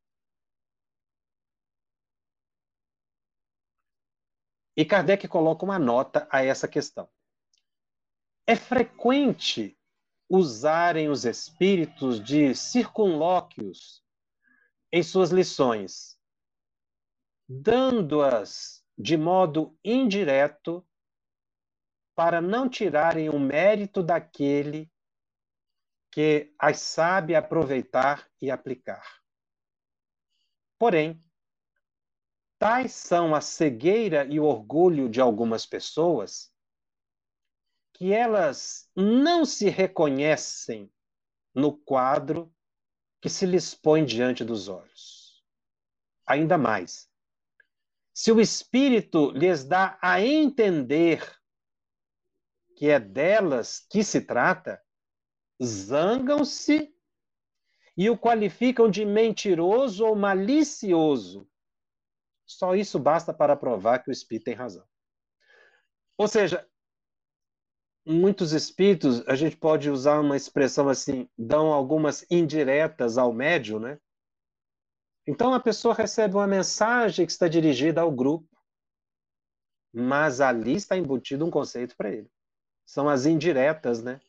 E 4.75 4.83
Kardec 4.83 5.27
coloca 5.27 5.63
uma 5.63 5.77
nota 5.77 6.27
a 6.31 6.43
essa 6.43 6.67
questão. 6.67 7.07
É 8.47 8.55
frequente 8.55 9.77
usarem 10.27 11.09
os 11.09 11.25
espíritos 11.25 12.19
de 12.19 12.55
circunlóquios 12.55 14.03
em 14.91 15.03
suas 15.03 15.29
lições, 15.29 16.17
dando-as 17.47 18.83
de 18.97 19.15
modo 19.15 19.77
indireto 19.83 20.85
para 22.15 22.41
não 22.41 22.69
tirarem 22.69 23.29
o 23.29 23.39
mérito 23.39 24.03
daquele 24.03 24.91
que 26.11 26.53
as 26.59 26.79
sabe 26.79 27.35
aproveitar 27.35 28.29
e 28.41 28.51
aplicar. 28.51 29.21
Porém, 30.77 31.19
Tais 32.63 32.93
são 32.93 33.35
a 33.35 33.41
cegueira 33.41 34.23
e 34.23 34.39
o 34.39 34.45
orgulho 34.45 35.09
de 35.09 35.19
algumas 35.19 35.65
pessoas 35.65 36.49
que 37.91 38.13
elas 38.13 38.89
não 38.95 39.43
se 39.43 39.67
reconhecem 39.67 40.89
no 41.53 41.75
quadro 41.75 42.55
que 43.19 43.27
se 43.29 43.45
lhes 43.45 43.75
põe 43.75 44.05
diante 44.05 44.45
dos 44.45 44.69
olhos. 44.69 45.43
Ainda 46.25 46.57
mais, 46.57 47.09
se 48.13 48.31
o 48.31 48.39
Espírito 48.39 49.31
lhes 49.31 49.65
dá 49.65 49.99
a 50.01 50.21
entender 50.21 51.21
que 52.83 52.89
é 52.89 52.99
delas 52.99 53.79
que 53.89 54.03
se 54.03 54.19
trata, 54.19 54.83
zangam-se 55.63 56.93
e 57.95 58.09
o 58.09 58.17
qualificam 58.17 58.91
de 58.91 59.05
mentiroso 59.05 60.05
ou 60.05 60.17
malicioso, 60.17 61.49
só 62.45 62.75
isso 62.75 62.99
basta 62.99 63.33
para 63.33 63.55
provar 63.55 63.99
que 63.99 64.09
o 64.09 64.11
espírito 64.11 64.43
tem 64.43 64.53
razão. 64.53 64.85
Ou 66.17 66.27
seja, 66.27 66.69
muitos 68.05 68.51
espíritos, 68.51 69.25
a 69.29 69.35
gente 69.35 69.55
pode 69.55 69.89
usar 69.89 70.19
uma 70.19 70.35
expressão 70.35 70.89
assim, 70.89 71.29
dão 71.37 71.71
algumas 71.71 72.29
indiretas 72.29 73.17
ao 73.17 73.31
médium, 73.31 73.79
né? 73.79 73.97
Então 75.25 75.53
a 75.53 75.59
pessoa 75.61 75.93
recebe 75.93 76.35
uma 76.35 76.47
mensagem 76.47 77.25
que 77.25 77.31
está 77.31 77.47
dirigida 77.47 78.01
ao 78.01 78.11
grupo, 78.11 78.53
mas 79.93 80.41
ali 80.41 80.73
está 80.73 80.97
embutido 80.97 81.45
um 81.45 81.49
conceito 81.49 81.95
para 81.95 82.11
ele. 82.11 82.29
São 82.85 83.09
as 83.09 83.25
indiretas, 83.25 84.03
né? 84.03 84.19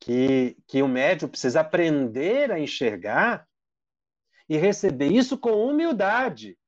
Que, 0.00 0.56
que 0.66 0.82
o 0.82 0.88
médium 0.88 1.28
precisa 1.28 1.60
aprender 1.60 2.50
a 2.50 2.58
enxergar 2.58 3.48
e 4.48 4.56
receber 4.56 5.10
isso 5.10 5.38
com 5.38 5.66
humildade. 5.66 6.58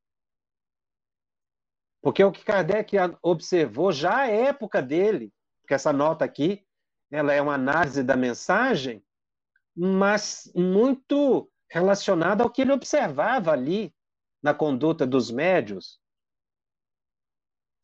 Porque 2.01 2.23
o 2.23 2.33
que 2.33 2.45
Kardec 2.45 2.97
observou 3.23 3.93
já 3.93 4.19
à 4.19 4.29
época 4.29 4.81
dele, 4.81 5.33
porque 5.61 5.75
essa 5.75 5.93
nota 5.93 6.25
aqui, 6.25 6.65
ela 7.11 7.33
é 7.33 7.41
uma 7.41 7.55
análise 7.55 8.03
da 8.03 8.17
mensagem, 8.17 9.05
mas 9.75 10.51
muito 10.55 11.51
relacionada 11.71 12.43
ao 12.43 12.51
que 12.51 12.63
ele 12.63 12.73
observava 12.73 13.53
ali 13.53 13.95
na 14.43 14.55
conduta 14.55 15.07
dos 15.07 15.31
médios. 15.31 16.01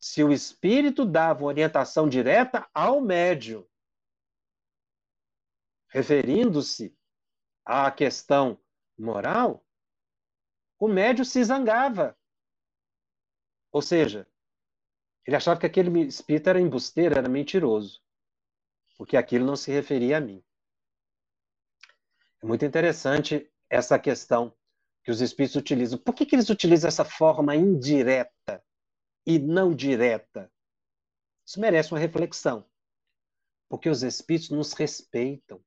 Se 0.05 0.23
o 0.23 0.31
espírito 0.31 1.03
dava 1.03 1.43
orientação 1.43 2.07
direta 2.07 2.69
ao 2.71 3.01
médium, 3.01 3.67
referindo-se 5.87 6.95
à 7.65 7.89
questão 7.89 8.61
moral, 8.95 9.65
o 10.77 10.87
médium 10.87 11.25
se 11.25 11.43
zangava 11.43 12.15
ou 13.71 13.81
seja, 13.81 14.27
ele 15.25 15.35
achava 15.35 15.59
que 15.59 15.65
aquele 15.65 16.03
espírito 16.03 16.51
era 16.51 16.61
embusteiro, 16.61 17.17
era 17.17 17.27
mentiroso, 17.27 17.99
porque 18.99 19.17
aquilo 19.17 19.43
não 19.43 19.55
se 19.55 19.71
referia 19.71 20.17
a 20.19 20.21
mim. 20.21 20.45
É 22.43 22.45
muito 22.45 22.63
interessante 22.63 23.51
essa 23.67 23.97
questão 23.97 24.55
que 25.03 25.09
os 25.09 25.19
espíritos 25.19 25.55
utilizam. 25.55 25.97
Por 25.97 26.13
que, 26.13 26.27
que 26.27 26.35
eles 26.35 26.51
utilizam 26.51 26.89
essa 26.89 27.03
forma 27.03 27.55
indireta 27.55 28.63
e 29.25 29.39
não 29.39 29.73
direta? 29.73 30.51
Isso 31.45 31.59
merece 31.59 31.91
uma 31.91 31.99
reflexão. 31.99 32.69
Porque 33.69 33.89
os 33.89 34.03
espíritos 34.03 34.49
nos 34.49 34.73
respeitam. 34.73 35.63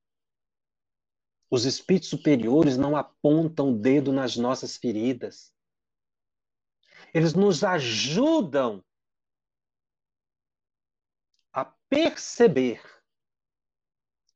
Os 1.50 1.64
espíritos 1.64 2.08
superiores 2.08 2.76
não 2.76 2.96
apontam 2.96 3.70
o 3.70 3.78
dedo 3.78 4.12
nas 4.12 4.36
nossas 4.36 4.76
feridas. 4.76 5.52
Eles 7.12 7.34
nos 7.34 7.64
ajudam 7.64 8.84
a 11.52 11.64
perceber 11.88 12.82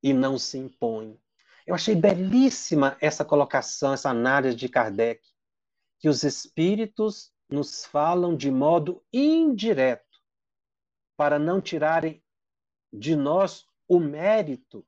e 0.03 0.13
não 0.13 0.39
se 0.39 0.59
impõem. 0.59 1.21
Eu 1.67 1.75
achei 1.75 1.95
belíssima 1.95 2.97
essa 3.01 3.25
colocação, 3.25 3.93
essa 3.93 4.11
análise 4.11 4.57
de 4.57 4.69
Kardec, 4.69 5.23
que 6.01 6.09
os 6.09 6.25
espíritos 6.25 7.32
nos 7.53 7.85
falam 7.85 8.37
de 8.37 8.51
modo 8.51 9.05
indireto, 9.13 10.21
para 11.17 11.39
não 11.39 11.61
tirarem 11.61 12.23
de 12.93 13.15
nós 13.15 13.67
o 13.87 14.01
mérito 14.01 14.87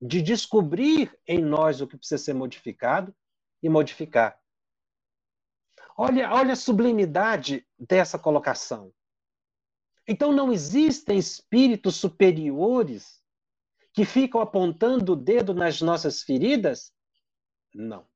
de 0.00 0.22
descobrir 0.22 1.18
em 1.26 1.42
nós 1.42 1.80
o 1.80 1.86
que 1.86 1.96
precisa 1.96 2.22
ser 2.22 2.34
modificado 2.34 3.14
e 3.62 3.68
modificar. 3.68 4.40
Olha, 5.96 6.30
olha 6.32 6.52
a 6.52 6.56
sublimidade 6.56 7.66
dessa 7.78 8.18
colocação. 8.18 8.92
Então 10.06 10.32
não 10.32 10.52
existem 10.52 11.18
espíritos 11.18 11.96
superiores 11.96 13.22
que 13.92 14.04
ficam 14.04 14.40
apontando 14.40 15.14
o 15.14 15.16
dedo 15.16 15.54
nas 15.54 15.80
nossas 15.80 16.22
feridas? 16.22 16.92
Não. 17.74 18.06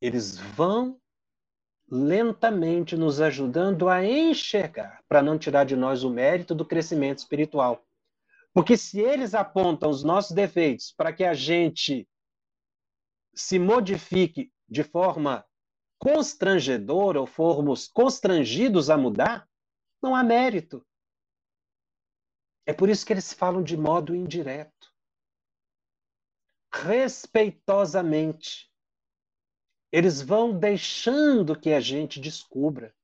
Eles 0.00 0.38
vão 0.38 1.00
lentamente 1.88 2.96
nos 2.96 3.20
ajudando 3.20 3.88
a 3.88 4.04
enxergar, 4.04 5.02
para 5.08 5.22
não 5.22 5.38
tirar 5.38 5.64
de 5.64 5.76
nós 5.76 6.02
o 6.02 6.10
mérito 6.10 6.54
do 6.54 6.64
crescimento 6.64 7.18
espiritual. 7.18 7.84
Porque 8.52 8.76
se 8.76 9.00
eles 9.00 9.34
apontam 9.34 9.90
os 9.90 10.02
nossos 10.02 10.32
defeitos 10.32 10.92
para 10.92 11.12
que 11.12 11.22
a 11.24 11.34
gente 11.34 12.08
se 13.34 13.58
modifique 13.58 14.50
de 14.68 14.82
forma 14.82 15.46
constrangedora 15.98 17.20
ou 17.20 17.26
formos 17.26 17.86
constrangidos 17.86 18.90
a 18.90 18.96
mudar, 18.96 19.48
não 20.02 20.14
há 20.14 20.22
mérito. 20.24 20.84
É 22.66 22.72
por 22.72 22.88
isso 22.88 23.06
que 23.06 23.12
eles 23.12 23.32
falam 23.32 23.62
de 23.62 23.76
modo 23.76 24.14
indireto. 24.14 24.92
Respeitosamente. 26.72 28.65
Eles 29.92 30.20
vão 30.20 30.58
deixando 30.58 31.58
que 31.58 31.72
a 31.72 31.80
gente 31.80 32.20
descubra, 32.20 32.94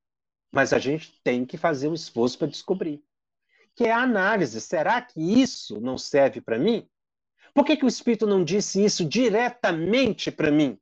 mas 0.51 0.72
a 0.72 0.78
gente 0.78 1.20
tem 1.22 1.47
que 1.47 1.57
fazer 1.57 1.89
um 1.89 1.95
esforço 1.95 2.39
para 2.39 2.49
descobrir. 2.49 3.03
Que 3.74 3.85
é 3.85 3.93
a 3.93 4.03
análise. 4.03 4.61
Será 4.61 5.01
que 5.01 5.20
isso 5.20 5.80
não 5.80 5.97
serve 5.97 6.41
para 6.41 6.59
mim? 6.59 6.89
Por 7.55 7.64
que, 7.64 7.76
que 7.76 7.85
o 7.85 7.89
Espírito 7.89 8.26
não 8.26 8.45
disse 8.45 8.85
isso 8.85 9.05
diretamente 9.05 10.30
para 10.30 10.51
mim? 10.51 10.78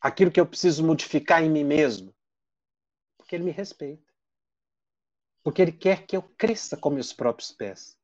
Aquilo 0.00 0.30
que 0.30 0.40
eu 0.40 0.46
preciso 0.46 0.84
modificar 0.84 1.42
em 1.42 1.50
mim 1.50 1.64
mesmo. 1.64 2.14
Porque 3.16 3.36
ele 3.36 3.44
me 3.44 3.50
respeita. 3.52 4.12
Porque 5.44 5.62
ele 5.62 5.72
quer 5.72 6.06
que 6.06 6.16
eu 6.16 6.22
cresça 6.22 6.76
com 6.76 6.90
meus 6.90 7.12
próprios 7.12 7.52
pés. 7.52 7.96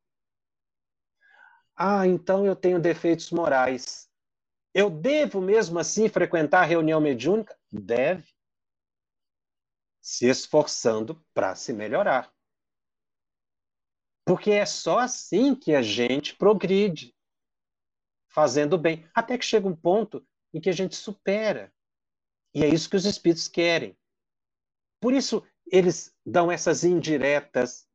Ah, 1.75 2.05
então 2.05 2.45
eu 2.45 2.55
tenho 2.55 2.79
defeitos 2.79 3.31
morais. 3.31 4.08
Eu 4.79 4.89
devo 4.89 5.41
mesmo 5.41 5.77
assim 5.77 6.07
frequentar 6.07 6.61
a 6.61 6.65
reunião 6.65 7.01
mediúnica? 7.01 7.53
Deve. 7.69 8.33
Se 10.01 10.25
esforçando 10.25 11.21
para 11.33 11.53
se 11.53 11.73
melhorar. 11.73 12.33
Porque 14.25 14.51
é 14.51 14.65
só 14.65 14.99
assim 14.99 15.53
que 15.53 15.75
a 15.75 15.81
gente 15.81 16.33
progride, 16.33 17.13
fazendo 18.29 18.77
bem, 18.77 19.05
até 19.13 19.37
que 19.37 19.43
chega 19.43 19.67
um 19.67 19.75
ponto 19.75 20.25
em 20.53 20.61
que 20.61 20.69
a 20.69 20.73
gente 20.73 20.95
supera. 20.95 21.73
E 22.53 22.63
é 22.63 22.69
isso 22.69 22.89
que 22.89 22.95
os 22.95 23.03
espíritos 23.03 23.49
querem. 23.49 23.99
Por 25.01 25.11
isso, 25.11 25.45
eles 25.69 26.15
dão 26.25 26.49
essas 26.49 26.85
indiretas. 26.85 27.85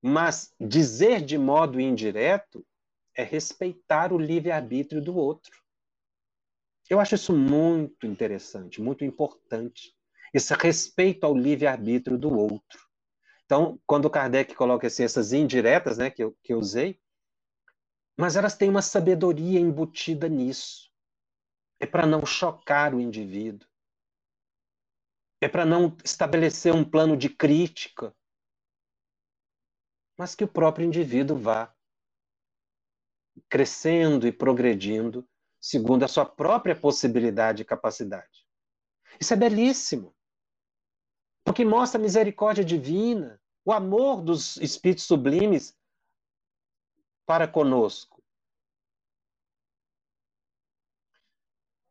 Mas 0.00 0.54
dizer 0.58 1.20
de 1.22 1.36
modo 1.36 1.78
indireto 1.78 2.66
é 3.16 3.22
respeitar 3.22 4.12
o 4.12 4.18
livre-arbítrio 4.18 5.02
do 5.02 5.16
outro. 5.16 5.62
Eu 6.88 7.00
acho 7.00 7.14
isso 7.14 7.34
muito 7.34 8.06
interessante, 8.06 8.80
muito 8.80 9.04
importante. 9.04 9.94
Esse 10.32 10.54
respeito 10.54 11.24
ao 11.24 11.36
livre-arbítrio 11.36 12.18
do 12.18 12.32
outro. 12.36 12.80
Então, 13.44 13.78
quando 13.86 14.10
Kardec 14.10 14.54
coloca 14.54 14.86
assim, 14.86 15.04
essas 15.04 15.32
indiretas 15.32 15.98
né, 15.98 16.10
que, 16.10 16.24
eu, 16.24 16.36
que 16.42 16.52
eu 16.52 16.58
usei, 16.58 17.00
mas 18.16 18.36
elas 18.36 18.56
têm 18.56 18.68
uma 18.68 18.82
sabedoria 18.82 19.60
embutida 19.60 20.28
nisso. 20.28 20.90
É 21.78 21.86
para 21.86 22.06
não 22.06 22.24
chocar 22.24 22.94
o 22.94 23.00
indivíduo. 23.00 23.68
É 25.40 25.48
para 25.48 25.66
não 25.66 25.96
estabelecer 26.04 26.72
um 26.72 26.84
plano 26.84 27.16
de 27.16 27.28
crítica, 27.28 28.14
mas 30.16 30.34
que 30.36 30.44
o 30.44 30.48
próprio 30.48 30.86
indivíduo 30.86 31.36
vá 31.36 31.74
crescendo 33.48 34.26
e 34.26 34.32
progredindo 34.32 35.26
segundo 35.60 36.04
a 36.04 36.08
sua 36.08 36.26
própria 36.26 36.74
possibilidade 36.74 37.62
e 37.62 37.64
capacidade. 37.64 38.44
Isso 39.20 39.32
é 39.32 39.36
belíssimo, 39.36 40.14
porque 41.44 41.64
mostra 41.64 42.00
a 42.00 42.02
misericórdia 42.02 42.64
divina, 42.64 43.40
o 43.64 43.72
amor 43.72 44.22
dos 44.22 44.56
espíritos 44.56 45.04
sublimes 45.04 45.76
para 47.24 47.46
conosco. 47.46 48.22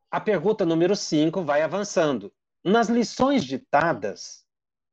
A 0.10 0.20
pergunta 0.20 0.66
número 0.66 0.94
5 0.94 1.42
vai 1.42 1.62
avançando. 1.62 2.34
Nas 2.62 2.90
lições 2.90 3.46
ditadas, 3.46 4.46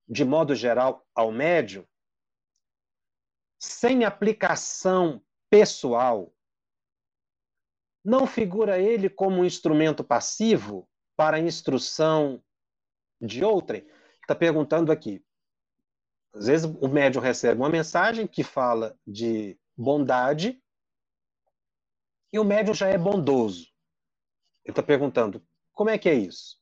de 0.09 0.25
modo 0.25 0.55
geral, 0.55 1.05
ao 1.13 1.33
médium, 1.33 1.85
sem 3.59 4.05
aplicação 4.05 5.21
pessoal, 5.51 6.33
não 8.05 8.27
figura 8.27 8.79
ele 8.79 9.09
como 9.09 9.41
um 9.41 9.45
instrumento 9.45 10.03
passivo 10.05 10.89
para 11.17 11.37
a 11.37 11.41
instrução 11.41 12.43
de 13.21 13.45
outrem? 13.45 13.87
Está 14.21 14.35
perguntando 14.35 14.93
aqui. 14.93 15.25
Às 16.33 16.47
vezes 16.47 16.67
o 16.81 16.89
médium 16.89 17.23
recebe 17.23 17.61
uma 17.61 17.69
mensagem 17.69 18.27
que 18.27 18.45
fala 18.45 18.97
de 19.07 19.59
bondade 19.77 20.63
e 22.33 22.39
o 22.39 22.45
médium 22.45 22.75
já 22.75 22.89
é 22.89 22.99
bondoso. 22.99 23.67
Ele 24.65 24.73
está 24.73 24.83
perguntando, 24.83 25.43
como 25.73 25.91
é 25.91 25.99
que 25.99 26.09
é 26.09 26.15
isso? 26.15 26.59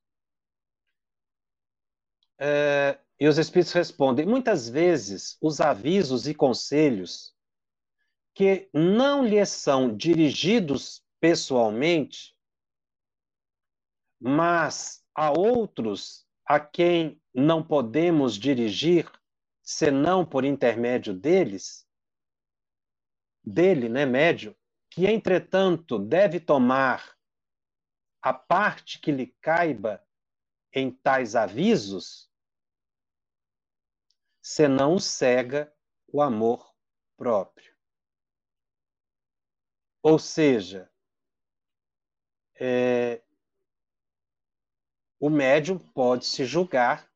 É, 2.38 2.98
e 3.18 3.26
os 3.26 3.38
espíritos 3.38 3.72
respondem, 3.72 4.26
muitas 4.26 4.68
vezes 4.68 5.36
os 5.40 5.60
avisos 5.60 6.28
e 6.28 6.34
conselhos 6.34 7.34
que 8.34 8.68
não 8.72 9.24
lhes 9.24 9.48
são 9.48 9.96
dirigidos 9.96 11.02
pessoalmente, 11.20 12.36
mas 14.20 15.04
a 15.14 15.30
outros 15.30 16.26
a 16.44 16.60
quem 16.60 17.20
não 17.34 17.62
podemos 17.62 18.36
dirigir 18.36 19.10
senão 19.62 20.24
por 20.24 20.44
intermédio 20.44 21.12
deles, 21.12 21.86
dele, 23.42 23.88
né, 23.88 24.06
médio, 24.06 24.56
que 24.90 25.06
entretanto 25.06 25.98
deve 25.98 26.38
tomar 26.38 27.16
a 28.22 28.32
parte 28.32 29.00
que 29.00 29.10
lhe 29.10 29.26
caiba 29.40 30.04
em 30.72 30.90
tais 30.90 31.34
avisos, 31.34 32.30
senão 34.40 34.98
cega 34.98 35.72
o 36.06 36.22
amor 36.22 36.74
próprio. 37.16 37.74
Ou 40.02 40.18
seja, 40.18 40.90
é, 42.58 43.22
o 45.18 45.30
médium 45.30 45.78
pode 45.78 46.26
se 46.26 46.44
julgar 46.44 47.10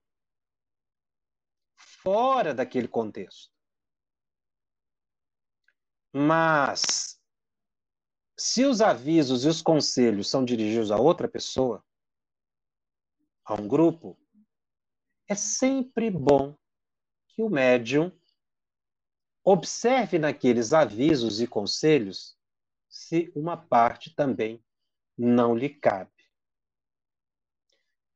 fora 1.77 2.55
daquele 2.55 2.89
contexto. 2.89 3.53
Mas, 6.13 7.21
se 8.37 8.65
os 8.65 8.81
avisos 8.81 9.45
e 9.45 9.49
os 9.49 9.63
conselhos 9.63 10.29
são 10.29 10.45
dirigidos 10.45 10.91
a 10.91 10.97
outra 10.97 11.29
pessoa, 11.29 11.85
a 13.45 13.55
um 13.55 13.69
grupo, 13.69 14.19
é 15.29 15.35
sempre 15.35 16.11
bom 16.11 16.57
que 17.29 17.43
o 17.43 17.49
médium 17.49 18.11
observe 19.45 20.19
naqueles 20.19 20.73
avisos 20.73 21.41
e 21.41 21.47
conselhos 21.47 22.37
se 22.89 23.33
uma 23.35 23.57
parte 23.57 24.15
também 24.15 24.63
não 25.21 25.55
lhe 25.55 25.69
cabe. 25.69 26.11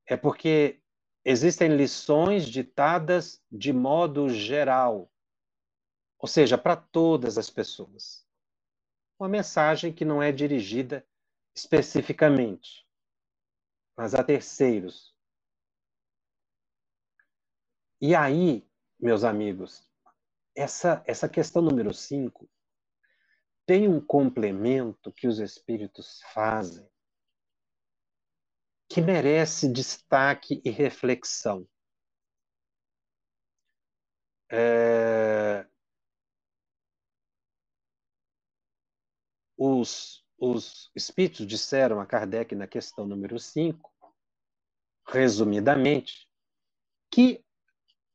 É 0.06 0.16
porque 0.16 0.80
existem 1.22 1.76
lições 1.76 2.46
ditadas 2.46 3.42
de 3.52 3.74
modo 3.74 4.30
geral, 4.30 5.12
ou 6.18 6.26
seja, 6.26 6.56
para 6.56 6.76
todas 6.76 7.36
as 7.36 7.50
pessoas. 7.50 8.26
Uma 9.18 9.28
mensagem 9.28 9.92
que 9.92 10.04
não 10.04 10.22
é 10.22 10.32
dirigida 10.32 11.06
especificamente, 11.54 12.88
mas 13.94 14.14
a 14.14 14.24
terceiros. 14.24 15.14
E 18.00 18.14
aí, 18.14 18.66
meus 18.98 19.24
amigos, 19.24 19.86
essa, 20.54 21.02
essa 21.06 21.28
questão 21.28 21.60
número 21.60 21.92
5 21.92 22.48
tem 23.66 23.88
um 23.88 24.00
complemento 24.00 25.12
que 25.12 25.28
os 25.28 25.38
espíritos 25.38 26.22
fazem 26.32 26.93
que 28.94 29.00
merece 29.00 29.68
destaque 29.68 30.62
e 30.64 30.70
reflexão. 30.70 31.66
É... 34.48 35.66
Os, 39.56 40.24
os 40.38 40.92
espíritos 40.94 41.44
disseram 41.44 41.98
a 41.98 42.06
Kardec 42.06 42.54
na 42.54 42.68
questão 42.68 43.04
número 43.04 43.36
5, 43.36 43.92
resumidamente, 45.08 46.30
que 47.10 47.44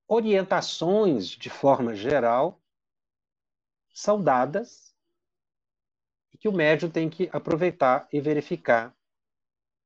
orientações, 0.07 1.27
de 1.27 1.49
forma 1.49 1.93
geral, 1.93 2.63
são 3.93 4.23
dadas 4.23 4.95
e 6.31 6.37
que 6.37 6.47
o 6.47 6.53
médium 6.53 6.89
tem 6.89 7.09
que 7.09 7.29
aproveitar 7.33 8.07
e 8.13 8.21
verificar 8.21 8.97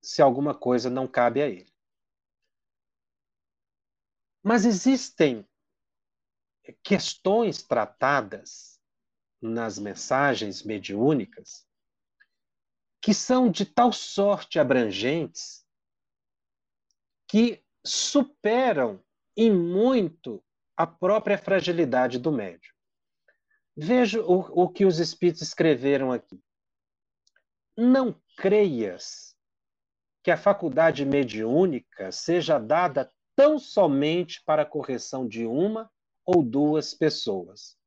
se 0.03 0.21
alguma 0.21 0.53
coisa 0.53 0.89
não 0.89 1.07
cabe 1.07 1.41
a 1.41 1.47
ele. 1.47 1.73
Mas 4.43 4.65
existem 4.65 5.47
questões 6.83 7.63
tratadas 7.63 8.81
nas 9.41 9.79
mensagens 9.79 10.61
mediúnicas 10.63 11.65
que 13.01 13.13
são 13.13 13.49
de 13.49 13.65
tal 13.65 13.91
sorte 13.91 14.59
abrangentes 14.59 15.65
que 17.27 17.63
superam 17.85 19.03
em 19.35 19.51
muito 19.51 20.43
a 20.75 20.85
própria 20.85 21.37
fragilidade 21.37 22.17
do 22.17 22.31
médium. 22.31 22.73
Veja 23.75 24.21
o, 24.21 24.63
o 24.63 24.69
que 24.69 24.85
os 24.85 24.99
espíritos 24.99 25.41
escreveram 25.41 26.11
aqui. 26.11 26.41
Não 27.75 28.21
creias 28.37 29.32
que 30.23 30.31
a 30.31 30.37
faculdade 30.37 31.05
mediúnica 31.05 32.09
seja 32.11 32.57
dada 32.57 33.11
tão 33.35 33.59
somente 33.59 34.41
para 34.43 34.61
a 34.61 34.65
correção 34.65 35.27
de 35.27 35.45
uma 35.45 35.91
ou 36.25 36.41
duas 36.41 36.93
pessoas. 36.93 37.77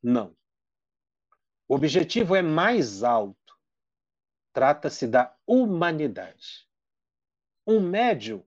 Não. 0.00 0.36
O 1.66 1.74
objetivo 1.74 2.36
é 2.36 2.42
mais 2.42 3.02
alto. 3.02 3.36
Trata-se 4.52 5.06
da 5.06 5.36
humanidade. 5.46 6.68
Um 7.66 7.80
médium 7.80 8.42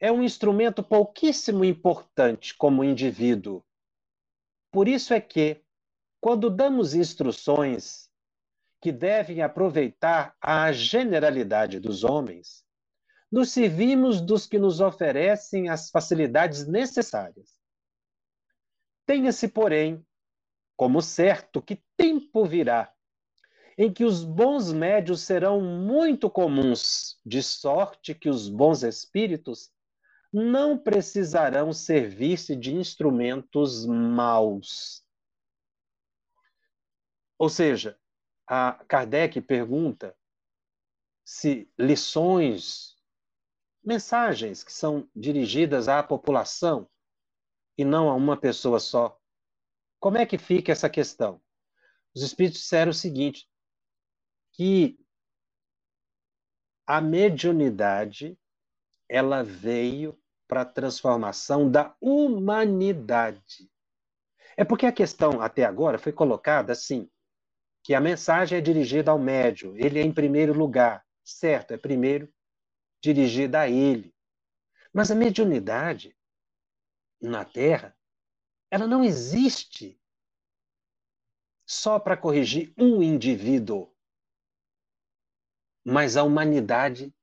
é 0.00 0.10
um 0.10 0.22
instrumento 0.22 0.82
pouquíssimo 0.82 1.64
importante 1.64 2.54
como 2.56 2.82
indivíduo. 2.82 3.64
Por 4.72 4.88
isso 4.88 5.14
é 5.14 5.20
que, 5.20 5.62
quando 6.20 6.50
damos 6.50 6.92
instruções 6.92 8.10
que 8.82 8.90
devem 8.90 9.42
aproveitar 9.42 10.36
a 10.40 10.72
generalidade 10.72 11.78
dos 11.78 12.02
homens, 12.02 12.64
nos 13.30 13.52
servimos 13.52 14.20
dos 14.20 14.44
que 14.44 14.58
nos 14.58 14.80
oferecem 14.80 15.68
as 15.68 15.88
facilidades 15.88 16.66
necessárias. 16.66 17.52
Tenha-se, 19.06 19.46
porém, 19.46 20.04
como 20.76 21.00
certo 21.00 21.62
que 21.62 21.80
tempo 21.96 22.44
virá 22.44 22.92
em 23.78 23.90
que 23.90 24.04
os 24.04 24.24
bons 24.24 24.72
médios 24.72 25.20
serão 25.22 25.60
muito 25.60 26.28
comuns, 26.28 27.20
de 27.24 27.40
sorte 27.40 28.14
que 28.14 28.28
os 28.28 28.48
bons 28.48 28.82
espíritos 28.82 29.70
não 30.32 30.76
precisarão 30.76 31.72
servir-se 31.72 32.56
de 32.56 32.74
instrumentos 32.74 33.86
maus. 33.86 35.04
Ou 37.38 37.48
seja, 37.48 37.98
a 38.54 38.74
Kardec 38.86 39.40
pergunta 39.40 40.14
se 41.24 41.72
lições, 41.78 42.98
mensagens 43.82 44.62
que 44.62 44.70
são 44.70 45.08
dirigidas 45.16 45.88
à 45.88 46.02
população 46.02 46.86
e 47.78 47.82
não 47.82 48.10
a 48.10 48.14
uma 48.14 48.36
pessoa 48.36 48.78
só, 48.78 49.18
como 49.98 50.18
é 50.18 50.26
que 50.26 50.36
fica 50.36 50.70
essa 50.70 50.90
questão? 50.90 51.40
Os 52.14 52.20
espíritos 52.22 52.60
disseram 52.60 52.90
o 52.90 52.94
seguinte: 52.94 53.48
que 54.52 54.98
a 56.86 57.00
mediunidade 57.00 58.38
ela 59.08 59.42
veio 59.42 60.20
para 60.46 60.60
a 60.60 60.66
transformação 60.66 61.70
da 61.70 61.96
humanidade. 61.98 63.72
É 64.58 64.62
porque 64.62 64.84
a 64.84 64.92
questão 64.92 65.40
até 65.40 65.64
agora 65.64 65.98
foi 65.98 66.12
colocada 66.12 66.72
assim, 66.72 67.10
que 67.82 67.94
a 67.94 68.00
mensagem 68.00 68.58
é 68.58 68.60
dirigida 68.60 69.10
ao 69.10 69.18
médium, 69.18 69.76
ele 69.76 69.98
é 69.98 70.02
em 70.02 70.12
primeiro 70.12 70.52
lugar, 70.52 71.04
certo, 71.24 71.72
é 71.72 71.76
primeiro 71.76 72.32
dirigida 73.02 73.60
a 73.60 73.68
ele. 73.68 74.14
Mas 74.92 75.10
a 75.10 75.14
mediunidade 75.14 76.16
na 77.20 77.44
Terra 77.44 77.96
ela 78.72 78.86
não 78.86 79.04
existe 79.04 80.00
só 81.66 81.98
para 82.00 82.16
corrigir 82.16 82.72
um 82.78 83.02
indivíduo, 83.02 83.94
mas 85.84 86.16
a 86.16 86.22
humanidade 86.22 87.14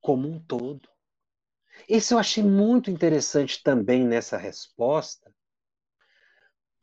como 0.00 0.26
um 0.26 0.42
todo. 0.42 0.88
Isso 1.86 2.14
eu 2.14 2.18
achei 2.18 2.42
muito 2.42 2.90
interessante 2.90 3.62
também 3.62 4.06
nessa 4.06 4.38
resposta, 4.38 5.23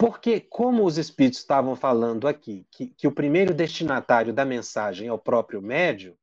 porque, 0.02 0.42
como 0.42 0.84
os 0.84 0.98
espíritos 0.98 1.38
estavam 1.42 1.76
falando 1.76 2.28
aqui, 2.28 2.66
que, 2.72 2.88
que 2.88 3.06
o 3.06 3.12
primeiro 3.12 3.54
destinatário 3.54 4.34
da 4.34 4.44
mensagem 4.44 5.08
é 5.08 5.14
o 5.14 5.20
próprio 5.20 5.62
médio, 5.62 6.18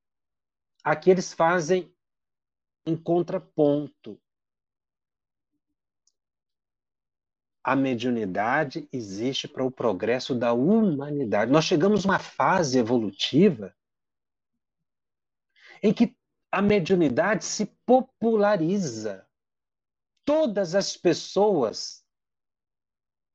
aqui 0.83 1.09
eles 1.09 1.33
fazem 1.33 1.95
um 2.85 2.97
contraponto. 2.97 4.21
a 7.63 7.77
mediunidade 7.77 8.89
existe 8.91 9.47
para 9.47 9.63
o 9.63 9.71
progresso 9.71 10.35
da 10.35 10.55
humanidade. 10.55 11.53
Nós 11.53 11.67
chegamos 11.67 12.05
a 12.05 12.09
uma 12.09 12.19
fase 12.19 12.79
evolutiva 12.79 13.77
em 15.83 15.93
que 15.93 16.17
a 16.51 16.63
mediunidade 16.63 17.45
se 17.45 17.67
populariza. 17.85 19.29
Todas 20.25 20.75
as 20.75 20.97
pessoas 20.97 22.08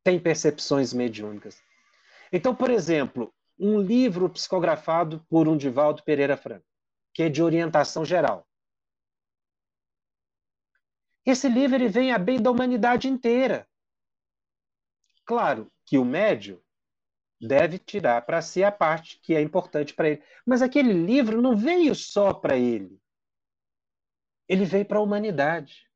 têm 0.04 0.20
percepções 0.20 0.94
mediúnicas. 0.94 1.62
Então, 2.32 2.56
por 2.56 2.70
exemplo, 2.70 3.34
um 3.58 3.80
livro 3.80 4.30
psicografado 4.30 5.24
por 5.30 5.48
um 5.48 5.56
Divaldo 5.56 6.04
Pereira 6.04 6.36
Franco, 6.36 6.66
que 7.14 7.24
é 7.24 7.30
de 7.30 7.42
orientação 7.42 8.04
geral. 8.04 8.46
Esse 11.26 11.48
livro 11.48 11.76
ele 11.76 11.88
vem 11.88 12.12
a 12.12 12.18
bem 12.18 12.42
da 12.42 12.52
humanidade 12.52 13.08
inteira. 13.08 13.68
Claro 15.26 15.72
que 15.86 15.98
o 15.98 16.04
médio 16.04 16.62
deve 17.40 17.78
tirar 17.78 18.26
para 18.26 18.42
si 18.42 18.64
a 18.64 18.72
parte 18.72 19.20
que 19.22 19.34
é 19.34 19.42
importante 19.42 19.94
para 19.94 20.10
ele. 20.10 20.24
Mas 20.46 20.62
aquele 20.62 20.94
livro 20.94 21.42
não 21.42 21.56
veio 21.56 21.96
só 21.96 22.34
para 22.34 22.58
ele. 22.58 23.00
Ele 24.48 24.66
veio 24.66 24.86
para 24.86 24.98
a 24.98 25.02
humanidade. 25.02 25.90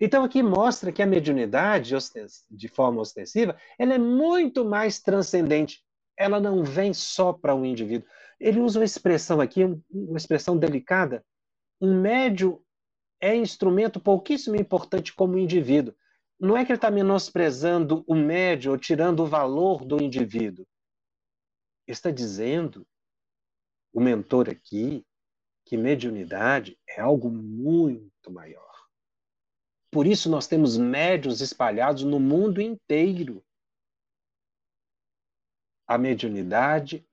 Então 0.00 0.24
aqui 0.24 0.42
mostra 0.42 0.92
que 0.92 1.02
a 1.02 1.06
mediunidade, 1.06 1.94
de 2.50 2.68
forma 2.68 3.00
ostensiva, 3.00 3.56
ela 3.78 3.94
é 3.94 3.98
muito 3.98 4.64
mais 4.64 5.00
transcendente. 5.00 5.82
Ela 6.16 6.40
não 6.40 6.62
vem 6.64 6.92
só 6.92 7.32
para 7.32 7.54
um 7.54 7.64
indivíduo. 7.64 8.08
Ele 8.38 8.60
usa 8.60 8.78
uma 8.78 8.84
expressão 8.84 9.40
aqui, 9.40 9.64
uma 9.90 10.16
expressão 10.16 10.56
delicada. 10.56 11.24
Um 11.80 12.00
médio 12.00 12.64
é 13.20 13.34
instrumento 13.34 13.98
pouquíssimo 13.98 14.54
importante 14.56 15.14
como 15.14 15.38
indivíduo, 15.38 15.94
não 16.38 16.56
é 16.56 16.64
que 16.64 16.72
ele 16.72 16.76
está 16.76 16.90
menosprezando 16.90 18.04
o 18.06 18.14
médio 18.14 18.72
ou 18.72 18.78
tirando 18.78 19.20
o 19.20 19.26
valor 19.26 19.84
do 19.84 20.02
indivíduo. 20.02 20.66
Ele 21.86 21.94
está 21.94 22.10
dizendo, 22.10 22.86
o 23.92 24.00
mentor 24.00 24.50
aqui, 24.50 25.06
que 25.64 25.76
mediunidade 25.76 26.78
é 26.86 27.00
algo 27.00 27.30
muito 27.30 28.30
maior. 28.30 28.73
Por 29.94 30.08
isso 30.08 30.28
nós 30.28 30.48
temos 30.48 30.76
médios 30.76 31.40
espalhados 31.40 32.02
no 32.02 32.18
mundo 32.18 32.60
inteiro. 32.60 33.44
A 35.86 35.96
mediunidade, 35.96 37.06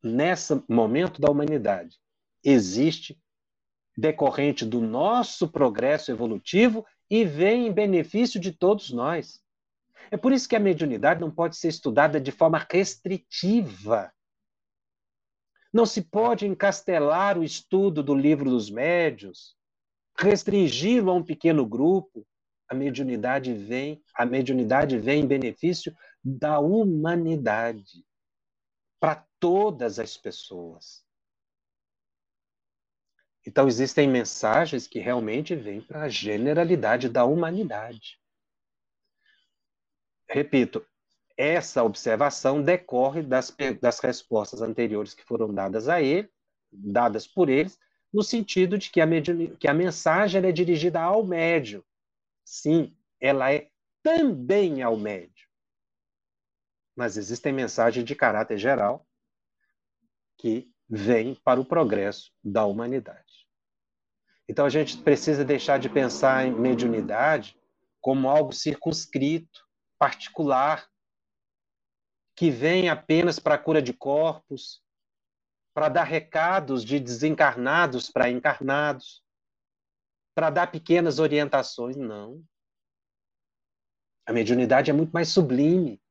nesse 0.00 0.62
momento 0.68 1.20
da 1.20 1.28
humanidade, 1.28 1.98
existe 2.44 3.20
decorrente 3.96 4.64
do 4.64 4.80
nosso 4.80 5.48
progresso 5.48 6.12
evolutivo 6.12 6.86
e 7.10 7.24
vem 7.24 7.66
em 7.66 7.72
benefício 7.72 8.38
de 8.38 8.52
todos 8.52 8.92
nós. 8.92 9.42
É 10.08 10.16
por 10.16 10.32
isso 10.32 10.48
que 10.48 10.54
a 10.54 10.60
mediunidade 10.60 11.20
não 11.20 11.32
pode 11.32 11.56
ser 11.56 11.66
estudada 11.66 12.20
de 12.20 12.30
forma 12.30 12.64
restritiva. 12.70 14.14
Não 15.72 15.84
se 15.84 16.02
pode 16.02 16.46
encastelar 16.46 17.36
o 17.36 17.42
estudo 17.42 18.04
do 18.04 18.14
livro 18.14 18.48
dos 18.48 18.70
médios, 18.70 19.57
restringi-lo 20.18 21.10
a 21.10 21.14
um 21.14 21.22
pequeno 21.22 21.64
grupo. 21.66 22.26
A 22.68 22.74
mediunidade 22.74 23.54
vem, 23.54 24.02
a 24.14 24.26
mediunidade 24.26 24.98
vem 24.98 25.22
em 25.22 25.26
benefício 25.26 25.94
da 26.22 26.58
humanidade 26.58 28.04
para 29.00 29.26
todas 29.40 29.98
as 29.98 30.16
pessoas. 30.16 31.02
Então, 33.46 33.66
existem 33.66 34.06
mensagens 34.06 34.86
que 34.86 34.98
realmente 34.98 35.54
vêm 35.54 35.80
para 35.80 36.02
a 36.02 36.08
generalidade 36.08 37.08
da 37.08 37.24
humanidade. 37.24 38.20
Repito, 40.28 40.84
essa 41.34 41.82
observação 41.82 42.60
decorre 42.62 43.22
das, 43.22 43.56
das 43.80 44.00
respostas 44.00 44.60
anteriores 44.60 45.14
que 45.14 45.24
foram 45.24 45.54
dadas 45.54 45.88
a 45.88 46.02
ele, 46.02 46.30
dadas 46.70 47.26
por 47.26 47.48
eles, 47.48 47.78
no 48.12 48.22
sentido 48.22 48.78
de 48.78 48.90
que 48.90 49.00
a, 49.00 49.06
que 49.58 49.68
a 49.68 49.74
mensagem 49.74 50.42
é 50.44 50.52
dirigida 50.52 51.00
ao 51.00 51.24
médio. 51.24 51.84
Sim, 52.44 52.96
ela 53.20 53.52
é 53.52 53.70
também 54.02 54.82
ao 54.82 54.96
médio. 54.96 55.48
Mas 56.96 57.16
existem 57.16 57.52
mensagens 57.52 58.04
de 58.04 58.14
caráter 58.14 58.58
geral 58.58 59.06
que 60.36 60.70
vem 60.88 61.34
para 61.34 61.60
o 61.60 61.64
progresso 61.64 62.32
da 62.42 62.64
humanidade. 62.64 63.46
Então 64.48 64.64
a 64.64 64.70
gente 64.70 64.96
precisa 64.98 65.44
deixar 65.44 65.78
de 65.78 65.90
pensar 65.90 66.46
em 66.46 66.52
mediunidade 66.52 67.58
como 68.00 68.28
algo 68.28 68.52
circunscrito, 68.52 69.66
particular, 69.98 70.88
que 72.34 72.50
vem 72.50 72.88
apenas 72.88 73.38
para 73.38 73.56
a 73.56 73.58
cura 73.58 73.82
de 73.82 73.92
corpos, 73.92 74.80
para 75.78 75.88
dar 75.88 76.02
recados 76.02 76.84
de 76.84 76.98
desencarnados 76.98 78.10
para 78.10 78.28
encarnados, 78.28 79.22
para 80.34 80.50
dar 80.50 80.72
pequenas 80.72 81.20
orientações. 81.20 81.96
Não. 81.96 82.44
A 84.26 84.32
mediunidade 84.32 84.90
é 84.90 84.92
muito 84.92 85.12
mais 85.12 85.28
sublime. 85.28 86.02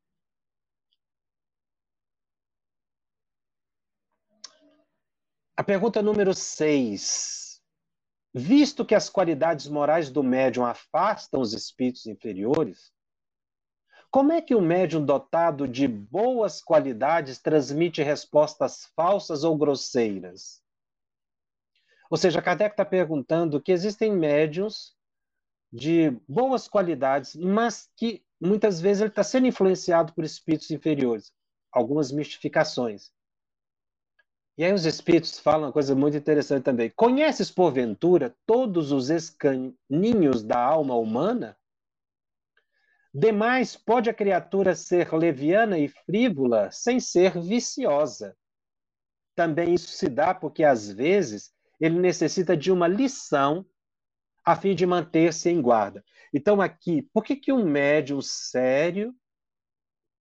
A 5.57 5.63
pergunta 5.65 6.01
número 6.01 6.33
6. 6.33 7.61
Visto 8.33 8.85
que 8.85 8.95
as 8.95 9.09
qualidades 9.09 9.67
morais 9.67 10.09
do 10.09 10.23
médium 10.23 10.65
afastam 10.65 11.41
os 11.41 11.51
espíritos 11.51 12.05
inferiores, 12.05 12.93
como 14.09 14.31
é 14.31 14.41
que 14.41 14.55
o 14.55 14.61
médium 14.61 15.05
dotado 15.05 15.67
de 15.67 15.87
boas 15.87 16.61
qualidades 16.61 17.39
transmite 17.39 18.01
respostas 18.01 18.85
falsas 18.95 19.43
ou 19.43 19.57
grosseiras? 19.57 20.61
Ou 22.09 22.17
seja, 22.17 22.41
Kardec 22.41 22.73
está 22.73 22.85
perguntando 22.85 23.61
que 23.61 23.71
existem 23.71 24.11
médiums 24.11 24.95
de 25.71 26.11
boas 26.27 26.67
qualidades, 26.67 27.35
mas 27.35 27.89
que 27.97 28.23
muitas 28.39 28.79
vezes 28.79 29.01
ele 29.01 29.09
está 29.09 29.23
sendo 29.23 29.47
influenciado 29.47 30.13
por 30.13 30.23
espíritos 30.23 30.71
inferiores, 30.71 31.33
algumas 31.71 32.11
mistificações. 32.11 33.11
E 34.57 34.63
aí 34.63 34.73
os 34.73 34.85
espíritos 34.85 35.37
falam 35.37 35.67
uma 35.67 35.73
coisa 35.73 35.93
muito 35.93 36.15
interessante 36.17 36.63
também. 36.63 36.89
Conheces, 36.95 37.51
porventura, 37.51 38.35
todos 38.45 38.91
os 38.91 39.09
escaninhos 39.09 40.41
da 40.43 40.59
alma 40.59 40.95
humana? 40.95 41.56
Demais, 43.19 43.75
pode 43.75 44.11
a 44.11 44.13
criatura 44.13 44.75
ser 44.75 45.11
leviana 45.11 45.79
e 45.79 45.87
frívola 45.87 46.69
sem 46.71 46.99
ser 46.99 47.41
viciosa. 47.41 48.37
Também 49.33 49.73
isso 49.73 49.87
se 49.87 50.07
dá 50.07 50.35
porque, 50.35 50.63
às 50.63 50.91
vezes, 50.91 51.51
ele 51.79 51.99
necessita 51.99 52.55
de 52.55 52.71
uma 52.71 52.87
lição 52.87 53.65
a 54.45 54.55
fim 54.55 54.75
de 54.75 54.85
manter-se 54.85 55.49
em 55.49 55.59
guarda. 55.59 56.05
Então, 56.31 56.61
aqui, 56.61 57.09
por 57.11 57.23
que, 57.23 57.35
que 57.35 57.51
um 57.51 57.65
médium 57.65 58.21
sério 58.21 59.15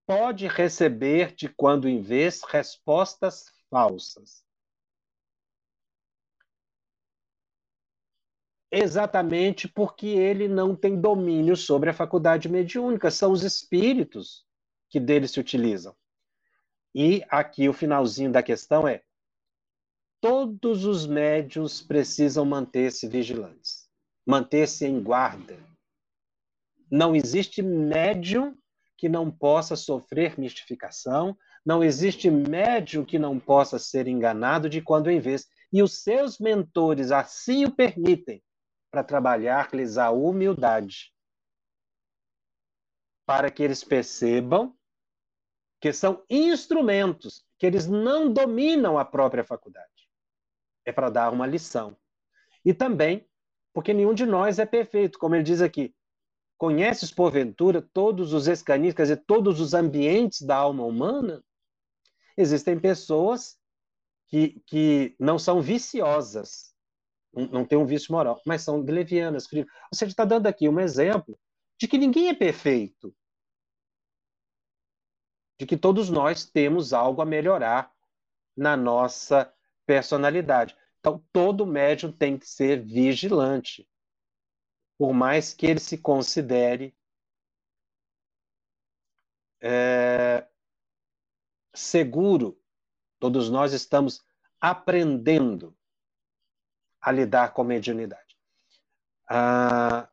pode 0.07 0.47
receber, 0.47 1.35
de 1.35 1.49
quando 1.49 1.87
em 1.87 2.01
vez, 2.01 2.41
respostas 2.49 3.45
falsas? 3.69 4.43
Exatamente 8.79 9.67
porque 9.67 10.05
ele 10.05 10.47
não 10.47 10.75
tem 10.75 11.01
domínio 11.01 11.57
sobre 11.57 11.89
a 11.89 11.93
faculdade 11.93 12.47
mediúnica, 12.47 13.09
são 13.09 13.31
os 13.31 13.41
espíritos 13.41 14.45
que 14.87 14.99
dele 14.99 15.27
se 15.27 15.39
utilizam. 15.39 15.95
E 16.93 17.23
aqui 17.27 17.67
o 17.67 17.73
finalzinho 17.73 18.31
da 18.31 18.43
questão 18.43 18.87
é: 18.87 19.01
todos 20.21 20.85
os 20.85 21.07
médios 21.07 21.81
precisam 21.81 22.45
manter-se 22.45 23.07
vigilantes, 23.07 23.89
manter-se 24.23 24.85
em 24.85 25.01
guarda. 25.01 25.57
Não 26.89 27.15
existe 27.15 27.63
médium 27.63 28.55
que 28.95 29.09
não 29.09 29.31
possa 29.31 29.75
sofrer 29.75 30.39
mistificação, 30.39 31.35
não 31.65 31.83
existe 31.83 32.29
médium 32.29 33.03
que 33.03 33.17
não 33.17 33.39
possa 33.39 33.79
ser 33.79 34.07
enganado 34.07 34.69
de 34.69 34.83
quando 34.83 35.09
em 35.09 35.19
vez. 35.19 35.47
E 35.73 35.81
os 35.81 36.03
seus 36.03 36.37
mentores 36.37 37.11
assim 37.11 37.65
o 37.65 37.71
permitem 37.71 38.39
para 38.97 39.03
trabalhar-lhes 39.03 39.99
a 39.99 40.09
humildade, 40.09 41.13
para 43.27 43.51
que 43.51 43.61
eles 43.61 43.83
percebam 43.83 44.75
que 45.79 45.93
são 45.93 46.23
instrumentos, 46.27 47.45
que 47.59 47.67
eles 47.67 47.85
não 47.85 48.33
dominam 48.33 48.97
a 48.97 49.05
própria 49.05 49.43
faculdade. 49.43 50.09
É 50.83 50.91
para 50.91 51.11
dar 51.11 51.31
uma 51.31 51.45
lição. 51.45 51.95
E 52.65 52.73
também 52.73 53.29
porque 53.71 53.93
nenhum 53.93 54.15
de 54.15 54.25
nós 54.25 54.57
é 54.57 54.65
perfeito, 54.65 55.19
como 55.19 55.35
ele 55.35 55.43
diz 55.43 55.61
aqui. 55.61 55.93
Conheces, 56.57 57.11
porventura, 57.11 57.87
todos 57.93 58.33
os 58.33 58.47
escanistas, 58.47 58.95
quer 58.95 59.13
dizer, 59.13 59.25
todos 59.27 59.59
os 59.59 59.75
ambientes 59.75 60.41
da 60.41 60.55
alma 60.55 60.83
humana? 60.83 61.43
Existem 62.35 62.79
pessoas 62.79 63.59
que, 64.25 64.59
que 64.65 65.15
não 65.19 65.37
são 65.37 65.61
viciosas, 65.61 66.75
não 67.33 67.65
tem 67.65 67.77
um 67.77 67.85
vício 67.85 68.11
moral, 68.11 68.41
mas 68.45 68.61
são 68.61 68.81
levianas. 68.81 69.47
Ou 69.51 69.65
seja, 69.93 70.11
está 70.11 70.25
dando 70.25 70.47
aqui 70.47 70.67
um 70.67 70.79
exemplo 70.79 71.37
de 71.79 71.87
que 71.87 71.97
ninguém 71.97 72.29
é 72.29 72.33
perfeito, 72.33 73.15
de 75.59 75.65
que 75.65 75.77
todos 75.77 76.09
nós 76.09 76.45
temos 76.45 76.93
algo 76.93 77.21
a 77.21 77.25
melhorar 77.25 77.91
na 78.55 78.75
nossa 78.75 79.53
personalidade. 79.85 80.75
Então, 80.99 81.23
todo 81.31 81.65
médium 81.65 82.11
tem 82.11 82.37
que 82.37 82.47
ser 82.47 82.83
vigilante, 82.83 83.87
por 84.97 85.13
mais 85.13 85.53
que 85.53 85.67
ele 85.67 85.79
se 85.79 85.97
considere 85.97 86.95
é, 89.61 90.47
seguro. 91.73 92.59
Todos 93.19 93.49
nós 93.49 93.73
estamos 93.73 94.23
aprendendo 94.59 95.75
a 97.07 97.11
lidar 97.13 97.53
com 97.53 97.61
a 97.61 97.65
mediunidade. 97.65 98.35
Ah, 99.29 100.09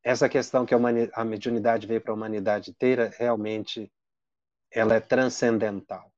essa 0.00 0.28
questão 0.28 0.64
que 0.64 0.72
a, 0.72 1.24
mediunidade 1.24 1.88
veio 1.88 2.00
para 2.00 2.12
a 2.12 2.14
humanidade 2.14 2.70
inteira, 2.70 3.12
realmente, 3.18 3.92
ela 4.70 4.94
é 4.94 5.00
transcendental. 5.00 6.08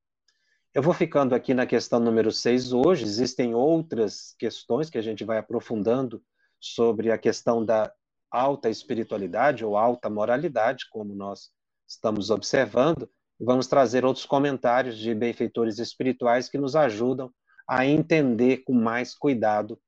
Eu 0.75 0.83
vou 0.83 0.93
ficando 0.93 1.35
aqui 1.35 1.55
na 1.55 1.65
questão 1.65 1.99
número 1.99 2.31
6 2.31 2.75
hoje, 2.75 3.05
existem 3.05 3.55
outras 3.55 4.35
questões 4.39 4.91
que 4.91 4.99
a 4.99 5.03
gente 5.03 5.25
vai 5.25 5.39
aprofundando 5.39 6.23
sobre 6.61 7.11
a 7.11 7.17
questão 7.17 7.65
da 7.65 7.91
alta 8.31 8.69
espiritualidade 8.69 9.65
ou 9.65 9.79
alta 9.79 10.11
moralidade, 10.11 10.91
como 10.91 11.15
nós 11.15 11.51
estamos 11.89 12.29
observando, 12.29 13.11
vamos 13.41 13.67
trazer 13.67 14.05
outros 14.05 14.27
comentários 14.27 14.99
de 14.99 15.15
benfeitores 15.15 15.79
espirituais 15.79 16.51
que 16.51 16.59
nos 16.59 16.77
ajudam 16.77 17.33
a 17.67 17.87
entender 17.87 18.59
com 18.59 18.75
mais 18.75 19.15
cuidado 19.15 19.81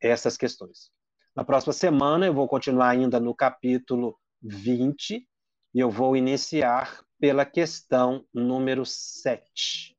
essas 0.00 0.36
questões. 0.36 0.90
Na 1.34 1.44
próxima 1.44 1.72
semana 1.72 2.26
eu 2.26 2.34
vou 2.34 2.48
continuar 2.48 2.90
ainda 2.90 3.20
no 3.20 3.34
capítulo 3.34 4.18
20 4.42 5.28
e 5.74 5.80
eu 5.80 5.90
vou 5.90 6.16
iniciar 6.16 7.04
pela 7.18 7.44
questão 7.44 8.26
número 8.32 8.84
7. 8.84 9.96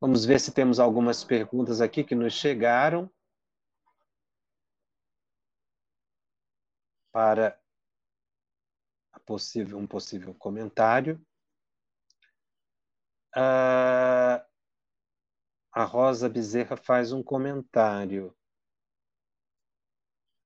Vamos 0.00 0.24
ver 0.24 0.40
se 0.40 0.52
temos 0.52 0.80
algumas 0.80 1.22
perguntas 1.22 1.80
aqui 1.80 2.02
que 2.02 2.14
nos 2.14 2.32
chegaram. 2.32 3.10
Para 7.12 7.60
possível, 9.26 9.78
um 9.78 9.86
possível 9.86 10.34
comentário. 10.34 11.24
Uh, 13.36 14.42
a 15.72 15.84
Rosa 15.84 16.28
Bezerra 16.28 16.76
faz 16.76 17.12
um 17.12 17.22
comentário. 17.22 18.36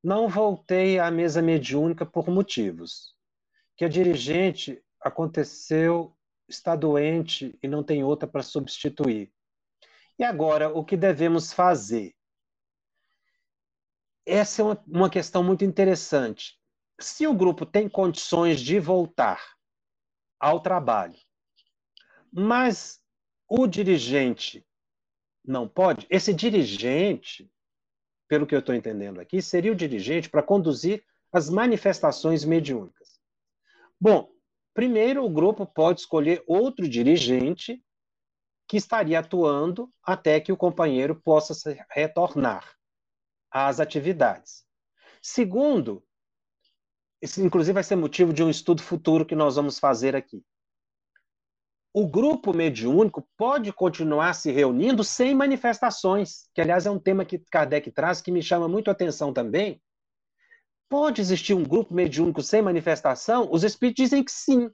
Não 0.07 0.28
voltei 0.28 1.00
à 1.00 1.11
mesa 1.11 1.42
mediúnica 1.42 2.07
por 2.07 2.28
motivos. 2.28 3.12
Que 3.76 3.84
a 3.84 3.88
dirigente 3.88 4.80
aconteceu, 5.00 6.16
está 6.48 6.76
doente 6.76 7.59
e 7.61 7.66
não 7.66 7.82
tem 7.82 8.04
outra 8.04 8.28
para 8.28 8.44
substituir. 8.44 9.32
E 10.16 10.22
agora, 10.22 10.68
o 10.68 10.84
que 10.84 10.96
devemos 10.96 11.52
fazer? 11.52 12.14
Essa 14.24 14.62
é 14.62 14.64
uma, 14.64 14.84
uma 14.86 15.11
questão 15.11 15.42
muito 15.42 15.64
interessante. 15.64 16.57
Se 17.00 17.26
o 17.26 17.34
grupo 17.34 17.66
tem 17.66 17.88
condições 17.88 18.61
de 18.61 18.78
voltar 18.78 19.57
ao 20.38 20.61
trabalho, 20.61 21.18
mas 22.32 23.02
o 23.48 23.66
dirigente 23.66 24.64
não 25.44 25.66
pode, 25.66 26.07
esse 26.09 26.32
dirigente 26.32 27.50
pelo 28.29 28.47
que 28.47 28.55
eu 28.55 28.61
estou 28.61 28.74
entendendo 28.74 29.20
aqui, 29.20 29.41
seria 29.41 29.72
o 29.72 29.77
dirigente 29.77 30.29
para 30.29 30.43
conduzir 30.43 31.05
as 31.33 31.49
manifestações 31.49 32.45
mediúnicas. 32.45 33.20
Bom, 34.01 34.31
primeiro 34.74 35.24
o 35.24 35.31
grupo 35.31 35.66
pode 35.66 36.01
escolher 36.01 36.43
outro 36.47 36.89
dirigente 36.89 37.83
que 38.68 38.77
estaria 38.77 39.18
atuando 39.18 39.93
até 40.03 40.41
que 40.41 40.53
o 40.53 40.57
companheiro 40.57 41.14
possa 41.14 41.55
retornar 41.91 42.77
às 43.51 43.81
atividades. 43.81 44.64
Segundo, 45.22 46.05
isso 47.22 47.41
inclusive 47.41 47.74
vai 47.74 47.85
ser 47.85 47.97
motivo 47.97 48.33
de 48.33 48.43
um 48.43 48.51
estudo 48.51 48.83
futuro 48.83 49.24
que 49.24 49.35
nós 49.35 49.57
vamos 49.57 49.79
fazer 49.79 50.14
aqui. 50.14 50.45
O 51.99 52.07
grupo 52.07 52.53
mediúnico 52.53 53.26
pode 53.38 53.72
continuar 53.72 54.34
se 54.34 54.53
reunindo 54.53 55.03
sem 55.03 55.34
manifestações, 55.34 56.47
que 56.55 56.61
aliás 56.61 56.84
é 56.84 56.90
um 56.90 56.99
tema 56.99 57.24
que 57.24 57.38
Kardec 57.38 57.90
traz 57.90 58.20
que 58.20 58.30
me 58.30 58.42
chama 58.42 58.68
muito 58.68 58.88
a 58.88 58.92
atenção 58.92 59.32
também. 59.32 59.80
Pode 60.90 61.22
existir 61.22 61.55
um 61.55 61.62
grupo 61.62 61.94
mediúnico 61.94 62.42
sem 62.42 62.61
manifestação? 62.61 63.51
Os 63.51 63.64
espíritos 63.64 64.05
dizem 64.05 64.22
que 64.22 64.30
sim. 64.30 64.70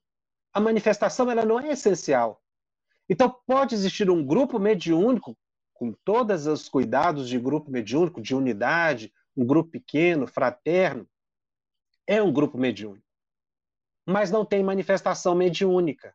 A 0.53 0.59
manifestação 0.59 1.31
ela 1.31 1.45
não 1.45 1.61
é 1.61 1.71
essencial. 1.71 2.43
Então 3.09 3.33
pode 3.47 3.77
existir 3.77 4.11
um 4.11 4.27
grupo 4.27 4.59
mediúnico 4.59 5.39
com 5.75 5.95
todos 6.05 6.49
os 6.49 6.69
cuidados 6.69 7.29
de 7.29 7.39
grupo 7.39 7.71
mediúnico, 7.71 8.21
de 8.21 8.35
unidade, 8.35 9.13
um 9.37 9.47
grupo 9.47 9.71
pequeno, 9.71 10.27
fraterno, 10.27 11.09
é 12.05 12.21
um 12.21 12.33
grupo 12.33 12.59
mediúnico. 12.59 13.07
Mas 14.05 14.29
não 14.29 14.45
tem 14.45 14.65
manifestação 14.65 15.37
mediúnica. 15.37 16.13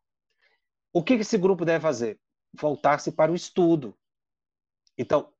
O 0.97 1.03
que 1.03 1.13
esse 1.13 1.37
grupo 1.37 1.63
deve 1.63 1.79
fazer? 1.79 2.19
Voltar-se 2.59 3.11
para 3.11 3.31
o 3.31 3.35
estudo. 3.35 3.95
Então, 4.97 5.31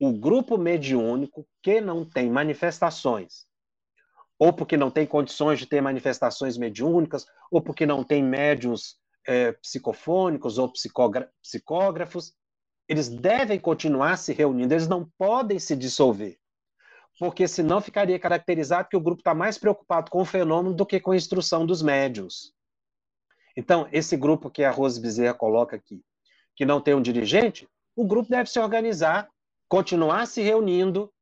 o 0.00 0.12
grupo 0.12 0.58
mediúnico 0.58 1.46
que 1.62 1.80
não 1.80 2.04
tem 2.04 2.28
manifestações, 2.28 3.46
ou 4.36 4.52
porque 4.52 4.76
não 4.76 4.90
tem 4.90 5.06
condições 5.06 5.60
de 5.60 5.66
ter 5.66 5.80
manifestações 5.80 6.58
mediúnicas, 6.58 7.24
ou 7.52 7.62
porque 7.62 7.86
não 7.86 8.02
tem 8.02 8.20
médiums 8.20 8.96
é, 9.24 9.52
psicofônicos 9.52 10.58
ou 10.58 10.72
psicógrafos, 10.72 12.34
eles 12.88 13.08
devem 13.08 13.60
continuar 13.60 14.16
se 14.16 14.32
reunindo, 14.32 14.74
eles 14.74 14.88
não 14.88 15.08
podem 15.16 15.60
se 15.60 15.76
dissolver. 15.76 16.36
Porque 17.16 17.46
senão 17.46 17.80
ficaria 17.80 18.18
caracterizado 18.18 18.88
que 18.88 18.96
o 18.96 19.00
grupo 19.00 19.20
está 19.20 19.36
mais 19.36 19.56
preocupado 19.56 20.10
com 20.10 20.22
o 20.22 20.24
fenômeno 20.24 20.74
do 20.74 20.84
que 20.84 20.98
com 20.98 21.12
a 21.12 21.16
instrução 21.16 21.64
dos 21.64 21.80
médios. 21.80 22.52
Então, 23.60 23.86
esse 23.92 24.16
grupo 24.16 24.48
que 24.48 24.64
a 24.64 24.70
Rose 24.70 24.98
Bezerra 24.98 25.34
coloca 25.34 25.76
aqui, 25.76 26.02
que 26.56 26.64
não 26.64 26.80
tem 26.80 26.94
um 26.94 27.02
dirigente, 27.02 27.68
o 27.94 28.06
grupo 28.06 28.30
deve 28.30 28.48
se 28.48 28.58
organizar, 28.58 29.28
continuar 29.68 30.26
se 30.26 30.40
reunindo, 30.40 31.12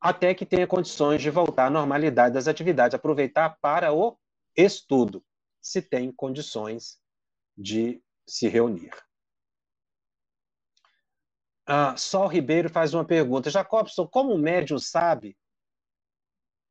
até 0.00 0.32
que 0.34 0.46
tenha 0.46 0.68
condições 0.68 1.20
de 1.20 1.30
voltar 1.30 1.66
à 1.66 1.70
normalidade 1.70 2.32
das 2.32 2.46
atividades, 2.46 2.94
aproveitar 2.94 3.58
para 3.60 3.92
o 3.92 4.16
estudo, 4.56 5.20
se 5.60 5.82
tem 5.82 6.12
condições 6.12 7.00
de 7.58 8.00
se 8.24 8.46
reunir. 8.46 8.92
Ah, 11.66 11.96
Sol 11.96 12.28
Ribeiro 12.28 12.70
faz 12.70 12.94
uma 12.94 13.04
pergunta. 13.04 13.50
Jacobson, 13.50 14.06
como 14.06 14.32
o 14.32 14.38
médium 14.38 14.78
sabe 14.78 15.36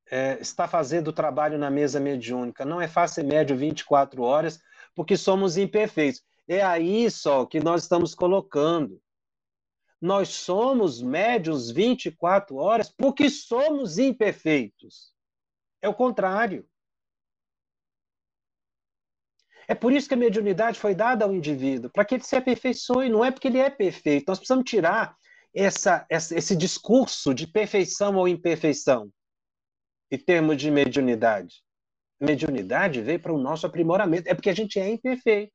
é, 0.09 0.39
está 0.39 0.65
fazendo 0.65 1.09
o 1.09 1.13
trabalho 1.13 1.57
na 1.57 1.69
mesa 1.69 1.99
mediúnica? 1.99 2.63
Não 2.63 2.79
é 2.79 2.87
fácil 2.87 3.15
ser 3.15 3.23
médio 3.23 3.57
24 3.57 4.23
horas 4.23 4.61
porque 4.95 5.17
somos 5.17 5.57
imperfeitos. 5.57 6.23
É 6.47 6.61
aí 6.61 7.09
só 7.09 7.45
que 7.45 7.59
nós 7.59 7.83
estamos 7.83 8.13
colocando. 8.13 9.01
Nós 10.01 10.29
somos 10.29 11.01
médios 11.01 11.71
24 11.71 12.55
horas 12.57 12.89
porque 12.89 13.29
somos 13.29 13.97
imperfeitos. 13.97 15.13
É 15.81 15.87
o 15.87 15.93
contrário. 15.93 16.67
É 19.65 19.73
por 19.73 19.93
isso 19.93 20.09
que 20.09 20.13
a 20.13 20.17
mediunidade 20.17 20.77
foi 20.77 20.93
dada 20.93 21.23
ao 21.23 21.33
indivíduo, 21.33 21.89
para 21.89 22.03
que 22.03 22.15
ele 22.15 22.23
se 22.23 22.35
aperfeiçoe, 22.35 23.07
não 23.07 23.23
é 23.23 23.31
porque 23.31 23.47
ele 23.47 23.59
é 23.59 23.69
perfeito. 23.69 24.25
Nós 24.27 24.37
precisamos 24.37 24.69
tirar 24.69 25.15
essa, 25.53 26.05
essa, 26.09 26.37
esse 26.37 26.53
discurso 26.53 27.33
de 27.33 27.47
perfeição 27.47 28.17
ou 28.17 28.27
imperfeição 28.27 29.09
em 30.11 30.17
termos 30.17 30.57
de 30.57 30.69
mediunidade 30.69 31.63
mediunidade 32.19 33.01
veio 33.01 33.19
para 33.19 33.33
o 33.33 33.37
nosso 33.37 33.65
aprimoramento. 33.65 34.27
É 34.29 34.33
porque 34.33 34.49
a 34.49 34.55
gente 34.55 34.79
é 34.79 34.89
imperfeito. 34.89 35.53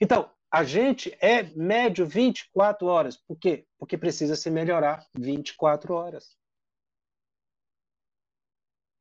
Então, 0.00 0.30
a 0.50 0.64
gente 0.64 1.16
é 1.20 1.42
médio 1.54 2.04
24 2.04 2.86
horas. 2.86 3.16
Por 3.16 3.38
quê? 3.38 3.66
Porque 3.78 3.96
precisa 3.96 4.34
se 4.34 4.50
melhorar 4.50 5.06
24 5.14 5.94
horas. 5.94 6.36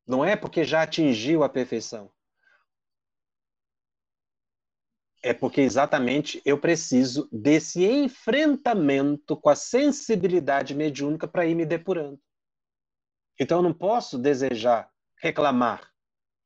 Não 0.06 0.24
é 0.24 0.36
porque 0.36 0.64
já 0.64 0.84
atingiu 0.84 1.44
a 1.44 1.50
perfeição. 1.50 2.12
É 5.22 5.34
porque 5.34 5.62
exatamente 5.62 6.42
eu 6.46 6.58
preciso 6.58 7.28
desse 7.32 7.86
enfrentamento 7.86 9.36
com 9.36 9.50
a 9.50 9.56
sensibilidade 9.56 10.74
mediúnica 10.74 11.28
para 11.28 11.46
ir 11.46 11.56
me 11.56 11.66
depurando. 11.66 12.20
Então 13.40 13.60
eu 13.60 13.64
não 13.64 13.74
posso 13.74 14.18
desejar 14.18 14.90
reclamar 15.18 15.92